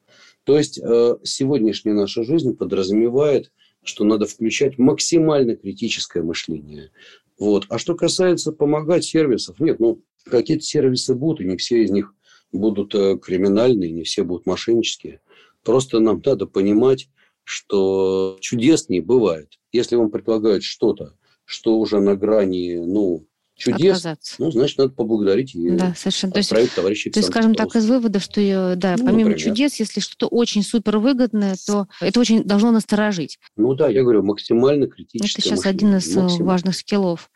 То 0.45 0.59
есть 0.59 0.78
э, 0.78 1.16
сегодняшняя 1.22 1.95
наша 1.95 2.24
жизнь 2.24 2.57
подразумевает, 2.57 3.53
что 3.83 4.05
надо 4.05 4.26
включать 4.26 4.78
максимально 4.78 5.57
критическое 5.57 6.22
мышление. 6.22 6.91
Вот. 7.39 7.66
А 7.68 7.78
что 7.78 7.95
касается 7.95 8.53
помогать 8.53 9.05
сервисов, 9.05 9.59
нет, 9.61 9.80
ну, 9.80 10.03
какие-то 10.24 10.64
сервисы 10.64 11.14
будут, 11.14 11.41
и 11.41 11.49
не 11.49 11.57
все 11.57 11.83
из 11.83 11.91
них 11.91 12.14
будут 12.53 12.95
э, 12.95 13.18
криминальные, 13.18 13.91
не 13.91 14.05
все 14.05 14.22
будут 14.22 14.47
мошеннические. 14.47 15.20
Просто 15.64 16.01
нам 16.01 16.22
надо 16.24 16.47
понимать, 16.47 17.09
что 17.45 18.37
чудеснее 18.41 19.03
бывает. 19.03 19.59
Если 19.72 19.97
вам 19.97 20.11
предлагают 20.11 20.62
что-то, 20.62 21.16
что 21.45 21.78
уже 21.78 22.01
на 22.01 22.14
грани, 22.14 22.76
ну, 22.76 23.26
чудес, 23.62 23.96
Отказаться. 23.98 24.34
ну, 24.38 24.50
значит, 24.50 24.78
надо 24.78 24.90
поблагодарить 24.90 25.54
и 25.54 25.70
да, 25.70 25.94
совершенно. 25.96 26.32
То 26.32 26.38
есть, 26.38 26.74
товарища 26.74 27.10
То 27.10 27.20
есть, 27.20 27.28
скажем 27.28 27.54
так, 27.54 27.74
из 27.76 27.86
вывода, 27.86 28.18
что, 28.20 28.74
да, 28.76 28.96
ну, 28.98 29.04
помимо 29.06 29.30
например. 29.30 29.38
чудес, 29.38 29.78
если 29.78 30.00
что-то 30.00 30.26
очень 30.26 30.62
супер 30.62 30.98
выгодное, 30.98 31.56
то 31.66 31.86
это 32.00 32.18
очень 32.20 32.44
должно 32.44 32.70
насторожить. 32.72 33.38
Ну 33.56 33.74
да, 33.74 33.88
я 33.88 34.02
говорю, 34.02 34.22
максимально 34.22 34.86
критическое 34.86 35.28
Это 35.40 35.42
сейчас 35.42 35.58
мышление. 35.64 35.76
один 35.76 35.96
из 35.98 36.16
э, 36.16 36.20
максимально. 36.20 36.44
важных 36.46 36.76
скиллов. 36.76 37.30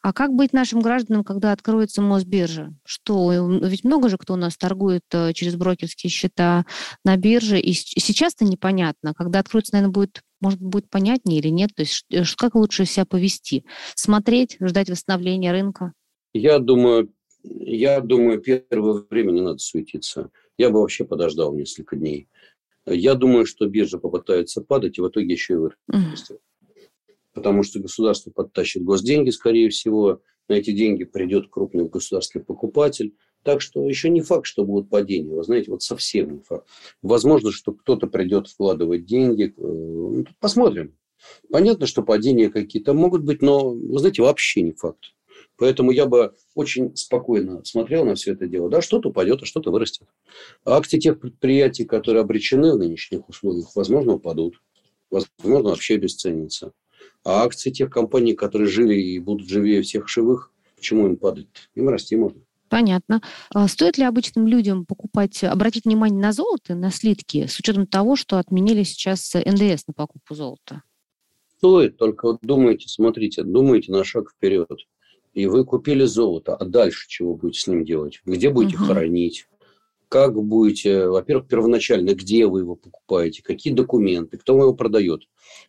А 0.00 0.12
как 0.12 0.32
быть 0.32 0.52
нашим 0.52 0.80
гражданам, 0.80 1.24
когда 1.24 1.52
откроется 1.52 2.00
Мосбиржа? 2.02 2.72
Что, 2.84 3.32
ведь 3.62 3.82
много 3.84 4.08
же 4.08 4.16
кто 4.16 4.34
у 4.34 4.36
нас 4.36 4.56
торгует 4.56 5.02
э, 5.12 5.32
через 5.32 5.56
брокерские 5.56 6.10
счета 6.10 6.64
на 7.04 7.16
бирже, 7.16 7.58
и 7.58 7.72
сейчас-то 7.72 8.44
непонятно. 8.44 9.12
Когда 9.14 9.40
откроется, 9.40 9.74
наверное, 9.74 9.92
будет, 9.92 10.22
может, 10.40 10.60
будет 10.60 10.88
понятнее 10.90 11.38
или 11.38 11.48
нет? 11.48 11.70
То 11.74 11.82
есть 11.82 12.04
э, 12.10 12.22
как 12.36 12.54
лучше 12.54 12.84
себя 12.84 13.04
повести? 13.06 13.64
Смотреть, 13.94 14.56
ждать 14.60 14.90
восстановления 14.90 15.52
рынка? 15.52 15.92
Я 16.32 16.58
думаю, 16.58 17.12
я 17.42 18.00
думаю, 18.00 18.40
первое 18.40 19.04
время 19.10 19.32
не 19.32 19.40
надо 19.40 19.58
суетиться. 19.58 20.30
Я 20.56 20.70
бы 20.70 20.80
вообще 20.80 21.04
подождал 21.04 21.54
несколько 21.54 21.96
дней. 21.96 22.28
Я 22.86 23.14
думаю, 23.14 23.46
что 23.46 23.66
биржа 23.66 23.98
попытается 23.98 24.62
падать, 24.62 24.98
и 24.98 25.00
в 25.00 25.08
итоге 25.08 25.32
еще 25.32 25.54
и 25.54 25.56
вырастет. 25.56 26.36
Mm 26.36 26.38
потому 27.38 27.62
что 27.62 27.78
государство 27.78 28.30
подтащит 28.30 28.82
госденьги, 28.82 29.30
скорее 29.30 29.70
всего, 29.70 30.20
на 30.48 30.54
эти 30.54 30.72
деньги 30.72 31.04
придет 31.04 31.48
крупный 31.48 31.88
государственный 31.88 32.44
покупатель. 32.44 33.14
Так 33.48 33.62
что 33.62 33.82
еще 33.88 34.10
не 34.10 34.20
факт, 34.20 34.44
что 34.44 34.66
будут 34.66 34.90
падения. 34.90 35.34
Вы 35.34 35.42
знаете, 35.42 35.70
вот 35.70 35.82
совсем 35.82 36.34
не 36.34 36.40
факт. 36.42 36.68
Возможно, 37.00 37.50
что 37.50 37.72
кто-то 37.72 38.06
придет 38.06 38.46
вкладывать 38.46 39.06
деньги. 39.06 39.54
Э, 39.56 39.62
ну, 39.62 40.26
посмотрим. 40.38 40.94
Понятно, 41.50 41.86
что 41.86 42.02
падения 42.02 42.50
какие-то 42.50 42.92
могут 42.92 43.22
быть, 43.22 43.40
но, 43.40 43.70
вы 43.70 43.98
знаете, 44.00 44.20
вообще 44.20 44.60
не 44.60 44.72
факт. 44.72 45.14
Поэтому 45.56 45.92
я 45.92 46.04
бы 46.04 46.34
очень 46.54 46.94
спокойно 46.94 47.64
смотрел 47.64 48.04
на 48.04 48.16
все 48.16 48.34
это 48.34 48.46
дело. 48.46 48.68
Да, 48.68 48.82
что-то 48.82 49.08
упадет, 49.08 49.40
а 49.40 49.46
что-то 49.46 49.70
вырастет. 49.70 50.08
А 50.66 50.76
акции 50.76 50.98
тех 50.98 51.18
предприятий, 51.18 51.86
которые 51.86 52.20
обречены 52.20 52.74
в 52.74 52.78
нынешних 52.78 53.26
условиях, 53.30 53.74
возможно, 53.74 54.12
упадут. 54.16 54.60
Возможно, 55.10 55.70
вообще 55.70 55.94
обесценятся. 55.94 56.72
А 57.24 57.44
акции 57.44 57.70
тех 57.70 57.88
компаний, 57.88 58.34
которые 58.34 58.68
жили 58.68 58.94
и 58.94 59.18
будут 59.18 59.48
живее 59.48 59.80
всех 59.80 60.06
живых, 60.06 60.52
почему 60.76 61.06
им 61.06 61.16
падать? 61.16 61.46
Им 61.74 61.88
расти 61.88 62.14
можно. 62.14 62.42
Понятно. 62.68 63.22
А 63.50 63.66
стоит 63.68 63.98
ли 63.98 64.04
обычным 64.04 64.46
людям 64.46 64.84
покупать, 64.84 65.42
обратить 65.44 65.84
внимание 65.84 66.20
на 66.20 66.32
золото, 66.32 66.74
на 66.74 66.90
слитки, 66.90 67.46
с 67.46 67.58
учетом 67.58 67.86
того, 67.86 68.16
что 68.16 68.38
отменили 68.38 68.82
сейчас 68.82 69.34
НДС 69.34 69.86
на 69.86 69.94
покупку 69.94 70.34
золота? 70.34 70.82
Стоит, 71.58 71.96
только 71.96 72.26
вот 72.26 72.38
думайте, 72.42 72.88
смотрите, 72.88 73.42
думайте 73.42 73.90
на 73.90 74.04
шаг 74.04 74.30
вперед. 74.30 74.68
И 75.34 75.46
вы 75.46 75.64
купили 75.64 76.04
золото, 76.04 76.54
а 76.54 76.64
дальше 76.64 77.08
чего 77.08 77.34
будете 77.34 77.60
с 77.60 77.66
ним 77.66 77.84
делать? 77.84 78.20
Где 78.24 78.50
будете 78.50 78.76
угу. 78.76 78.86
хоронить? 78.86 79.46
как 80.08 80.34
будете, 80.34 81.06
во-первых, 81.06 81.48
первоначально, 81.48 82.14
где 82.14 82.46
вы 82.46 82.60
его 82.60 82.74
покупаете, 82.76 83.42
какие 83.42 83.72
документы, 83.74 84.38
кто 84.38 84.56
его 84.56 84.74
продает. 84.74 85.22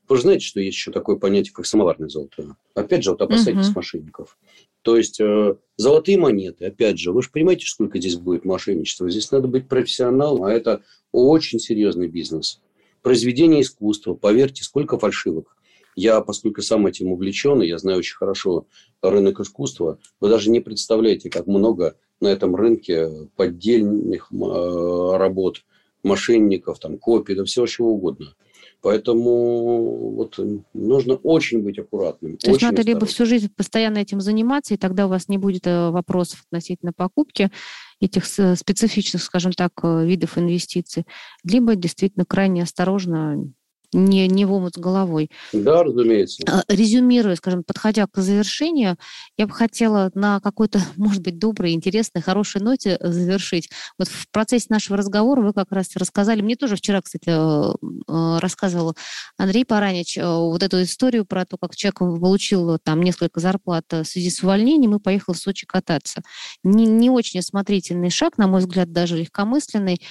Вы 0.08 0.16
же 0.16 0.24
знаете, 0.24 0.46
что 0.46 0.60
есть 0.60 0.78
еще 0.78 0.92
такое 0.92 1.18
понятие, 1.18 1.54
как 1.54 1.66
самоварное 1.66 2.08
золото. 2.08 2.56
Опять 2.74 3.04
же, 3.04 3.12
вот 3.12 3.22
опасайтесь 3.22 3.68
угу. 3.68 3.76
мошенников. 3.76 4.38
То 4.82 4.96
есть 4.96 5.20
э, 5.20 5.56
золотые 5.78 6.18
монеты, 6.18 6.66
опять 6.66 6.98
же, 6.98 7.12
вы 7.12 7.22
же 7.22 7.30
понимаете, 7.32 7.66
сколько 7.66 8.00
здесь 8.00 8.16
будет 8.16 8.46
мошенничества. 8.46 9.10
Здесь 9.10 9.32
надо 9.32 9.48
быть 9.48 9.68
профессионалом, 9.68 10.44
а 10.44 10.52
это 10.52 10.84
очень 11.12 11.60
серьезный 11.60 12.08
бизнес. 12.08 12.62
Произведение 13.02 13.62
искусства, 13.62 14.14
поверьте, 14.14 14.64
сколько 14.64 14.98
фальшивок. 14.98 15.56
Я, 15.96 16.22
поскольку 16.22 16.62
сам 16.62 16.88
этим 16.88 17.12
увлечен, 17.12 17.62
и 17.62 17.68
я 17.68 17.78
знаю 17.78 18.00
очень 18.00 18.16
хорошо 18.16 18.68
рынок 19.02 19.42
искусства, 19.42 20.00
вы 20.22 20.30
даже 20.30 20.50
не 20.50 20.62
представляете, 20.62 21.30
как 21.30 21.48
много 21.48 21.98
на 22.22 22.28
этом 22.28 22.56
рынке 22.56 23.28
поддельных 23.36 24.32
э, 24.32 25.18
работ, 25.18 25.66
мошенников, 26.04 26.80
там, 26.80 26.98
копий, 26.98 27.36
да 27.36 27.44
всего 27.44 27.66
чего 27.66 27.92
угодно. 27.92 28.36
Поэтому 28.82 30.12
вот 30.12 30.40
нужно 30.74 31.16
очень 31.16 31.62
быть 31.62 31.78
аккуратным. 31.80 32.38
То 32.38 32.52
есть 32.52 32.62
надо 32.62 32.82
либо 32.82 33.06
всю 33.06 33.26
жизнь 33.26 33.52
постоянно 33.54 33.98
этим 33.98 34.22
заниматься, 34.22 34.74
и 34.74 34.78
тогда 34.78 35.06
у 35.06 35.10
вас 35.10 35.28
не 35.28 35.38
будет 35.38 35.68
э, 35.68 35.90
вопросов 35.90 36.44
относительно 36.48 36.94
покупки 36.94 37.52
этих 38.00 38.26
специфичных, 38.26 39.22
скажем 39.22 39.52
так, 39.52 39.74
э, 39.84 40.06
видов 40.06 40.38
инвестиций, 40.38 41.06
либо 41.44 41.76
действительно 41.76 42.26
крайне 42.26 42.64
осторожно 42.64 43.52
не, 43.94 44.28
не 44.28 44.46
в 44.46 44.54
омут 44.54 44.76
с 44.76 44.78
головой. 44.78 45.30
Да, 45.54 45.84
разумеется. 45.84 46.44
А, 46.48 46.64
резюмируя, 46.68 47.36
скажем, 47.36 47.64
подходя 47.64 48.06
к 48.08 48.20
завершению, 48.20 48.98
я 49.38 49.48
бы 49.48 49.54
хотела 49.54 50.12
на 50.14 50.40
какой-то, 50.40 50.80
может 50.98 51.22
быть, 51.22 51.40
доброй, 51.40 51.72
интересной, 51.72 52.22
хорошей 52.22 52.62
ноте 52.62 52.98
завершить. 53.02 53.70
Вот 53.98 54.08
в 54.08 54.30
процессе 54.32 54.68
нашего 54.70 54.98
разговора 54.98 55.42
вы 55.42 55.54
как 55.54 55.72
раз 55.72 55.96
рассказали, 55.96 56.42
мне 56.42 56.56
тоже 56.56 56.76
вчера, 56.76 57.02
кстати, 57.02 57.30
э, 57.30 57.74
э, 58.08 58.38
рассказывал 58.40 58.96
Андрей 59.38 59.66
Паранич 59.66 60.18
э, 60.18 60.26
вот 60.26 60.62
эту 60.62 60.84
историю 60.84 61.26
про 61.26 61.46
то, 61.46 61.58
как 61.58 61.76
человек 61.76 62.00
получил 62.00 62.78
там 62.84 63.02
несколько 63.02 63.40
зарплат 63.40 63.86
в 63.90 64.04
связи 64.06 64.30
с 64.30 64.44
увольнением 64.44 64.96
и 64.96 65.00
поехал 65.00 65.34
в 65.34 65.38
Сочи 65.38 65.66
кататься. 65.66 66.22
Не, 66.64 66.86
не 66.86 67.10
очень 67.10 67.40
осмотрительный 67.40 68.10
шаг, 68.10 68.38
на 68.38 68.48
мой 68.48 68.62
взгляд, 68.62 68.92
даже 68.92 69.18
легкомысленный. 69.18 70.02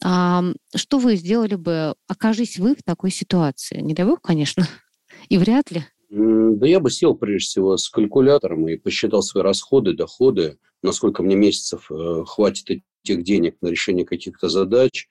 Что 0.00 0.98
вы 0.98 1.16
сделали 1.16 1.54
бы, 1.54 1.94
окажись 2.08 2.58
вы 2.58 2.74
в 2.74 2.82
такой 2.82 3.10
ситуации? 3.10 3.80
Не 3.80 3.94
дай 3.94 4.04
бог, 4.04 4.20
конечно, 4.20 4.66
и 5.28 5.38
вряд 5.38 5.70
ли. 5.70 5.84
Да 6.10 6.66
я 6.66 6.80
бы 6.80 6.90
сел 6.90 7.14
прежде 7.14 7.46
всего 7.46 7.76
с 7.76 7.88
калькулятором 7.88 8.68
и 8.68 8.76
посчитал 8.76 9.22
свои 9.22 9.42
расходы, 9.42 9.94
доходы, 9.94 10.58
насколько 10.82 11.22
мне 11.22 11.34
месяцев 11.34 11.90
э, 11.90 12.24
хватит 12.26 12.82
этих 13.02 13.24
денег 13.24 13.56
на 13.60 13.68
решение 13.68 14.06
каких-то 14.06 14.48
задач, 14.48 15.08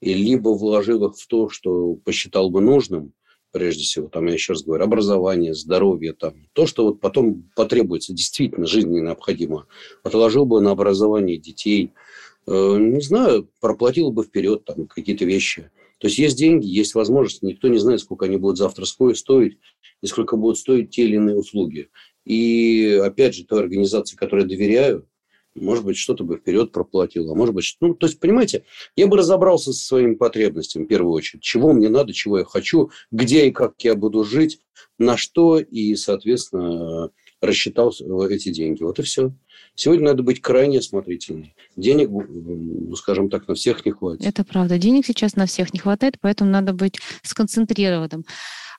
и 0.00 0.14
либо 0.14 0.48
вложил 0.50 1.06
их 1.06 1.16
в 1.16 1.26
то, 1.28 1.48
что 1.50 1.94
посчитал 1.94 2.50
бы 2.50 2.60
нужным, 2.60 3.12
прежде 3.52 3.84
всего, 3.84 4.08
там, 4.08 4.26
я 4.26 4.32
еще 4.32 4.54
раз 4.54 4.64
говорю, 4.64 4.84
образование, 4.84 5.54
здоровье, 5.54 6.14
там, 6.14 6.48
то, 6.52 6.66
что 6.66 6.84
вот 6.84 7.00
потом 7.00 7.50
потребуется, 7.54 8.12
действительно 8.12 8.66
жизненно 8.66 9.00
необходимо, 9.00 9.66
отложил 10.02 10.46
бы 10.46 10.60
на 10.60 10.72
образование 10.72 11.36
детей– 11.38 11.92
не 12.48 13.00
знаю, 13.00 13.50
проплатил 13.60 14.10
бы 14.10 14.24
вперед 14.24 14.64
там 14.64 14.86
какие-то 14.86 15.24
вещи. 15.24 15.70
То 15.98 16.06
есть 16.06 16.18
есть 16.18 16.38
деньги, 16.38 16.66
есть 16.66 16.94
возможности, 16.94 17.44
никто 17.44 17.68
не 17.68 17.78
знает, 17.78 18.00
сколько 18.00 18.26
они 18.26 18.36
будут 18.36 18.56
завтра 18.56 18.84
стоить 18.84 19.58
и 20.00 20.06
сколько 20.06 20.36
будут 20.36 20.58
стоить 20.58 20.90
те 20.90 21.02
или 21.02 21.16
иные 21.16 21.36
услуги. 21.36 21.88
И 22.24 23.00
опять 23.02 23.34
же, 23.34 23.44
той 23.44 23.60
организации, 23.60 24.16
которой 24.16 24.42
я 24.42 24.48
доверяю, 24.48 25.08
может 25.54 25.84
быть, 25.84 25.96
что-то 25.96 26.22
бы 26.24 26.36
вперед 26.36 26.70
проплатил, 26.72 27.30
а 27.32 27.34
может 27.34 27.54
быть, 27.54 27.76
ну, 27.80 27.94
то 27.94 28.06
есть, 28.06 28.20
понимаете, 28.20 28.64
я 28.94 29.08
бы 29.08 29.16
разобрался 29.16 29.72
со 29.72 29.84
своими 29.84 30.14
потребностями 30.14 30.84
в 30.84 30.88
первую 30.88 31.12
очередь. 31.12 31.42
Чего 31.42 31.72
мне 31.72 31.88
надо, 31.88 32.12
чего 32.12 32.38
я 32.38 32.44
хочу, 32.44 32.90
где 33.10 33.48
и 33.48 33.50
как 33.50 33.74
я 33.82 33.96
буду 33.96 34.22
жить, 34.22 34.60
на 34.98 35.16
что, 35.16 35.58
и, 35.58 35.96
соответственно, 35.96 37.10
рассчитал 37.40 37.92
эти 38.30 38.50
деньги. 38.50 38.82
Вот 38.82 38.98
и 39.00 39.02
все. 39.02 39.32
Сегодня 39.78 40.06
надо 40.06 40.24
быть 40.24 40.40
крайне 40.40 40.80
осмотрительным. 40.80 41.52
Денег, 41.76 42.08
ну, 42.10 42.96
скажем 42.96 43.30
так, 43.30 43.46
на 43.46 43.54
всех 43.54 43.86
не 43.86 43.92
хватит. 43.92 44.26
Это 44.26 44.42
правда. 44.44 44.76
Денег 44.76 45.06
сейчас 45.06 45.36
на 45.36 45.46
всех 45.46 45.72
не 45.72 45.78
хватает, 45.78 46.16
поэтому 46.20 46.50
надо 46.50 46.72
быть 46.72 46.98
сконцентрированным. 47.22 48.24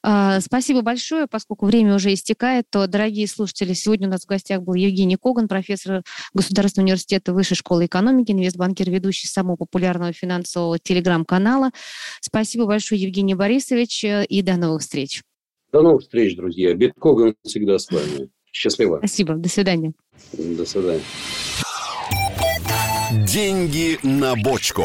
А, 0.04 0.42
спасибо 0.42 0.82
большое. 0.82 1.28
Поскольку 1.28 1.68
время 1.68 1.96
уже 1.96 2.14
истекает, 2.14 2.66
то, 2.70 2.86
дорогие 2.86 3.28
слушатели, 3.30 3.72
сегодня 3.72 4.10
у 4.10 4.12
нас 4.12 4.24
в 4.24 4.28
гостях 4.28 4.62
был 4.62 4.74
Евгений 4.74 5.16
Коган, 5.16 5.48
профессор 5.48 6.04
Государственного 6.34 6.88
университета 6.88 7.34
Высшей 7.34 7.56
школы 7.56 7.86
экономики, 7.86 8.34
инвестбанкир, 8.34 8.90
ведущий 8.90 9.30
самого 9.30 9.56
популярного 9.56 10.12
финансового 10.12 10.80
телеграм-канала. 10.80 11.72
Спасибо 12.20 12.66
большое, 12.66 13.02
Евгений 13.02 13.36
Борисович, 13.36 14.04
и 14.04 14.42
до 14.42 14.58
новых 14.58 14.82
встреч. 14.82 15.24
До 15.72 15.82
новых 15.82 16.02
встреч, 16.02 16.36
друзья. 16.36 16.74
Биткоган 16.74 17.36
всегда 17.46 17.80
с 17.80 17.90
вами. 17.90 18.30
Счастливо. 18.52 18.98
Спасибо. 18.98 19.36
До 19.36 19.50
свидания. 19.50 19.94
До 20.34 20.66
свидания. 20.66 21.02
Деньги 23.26 24.00
на 24.04 24.36
бочку. 24.36 24.84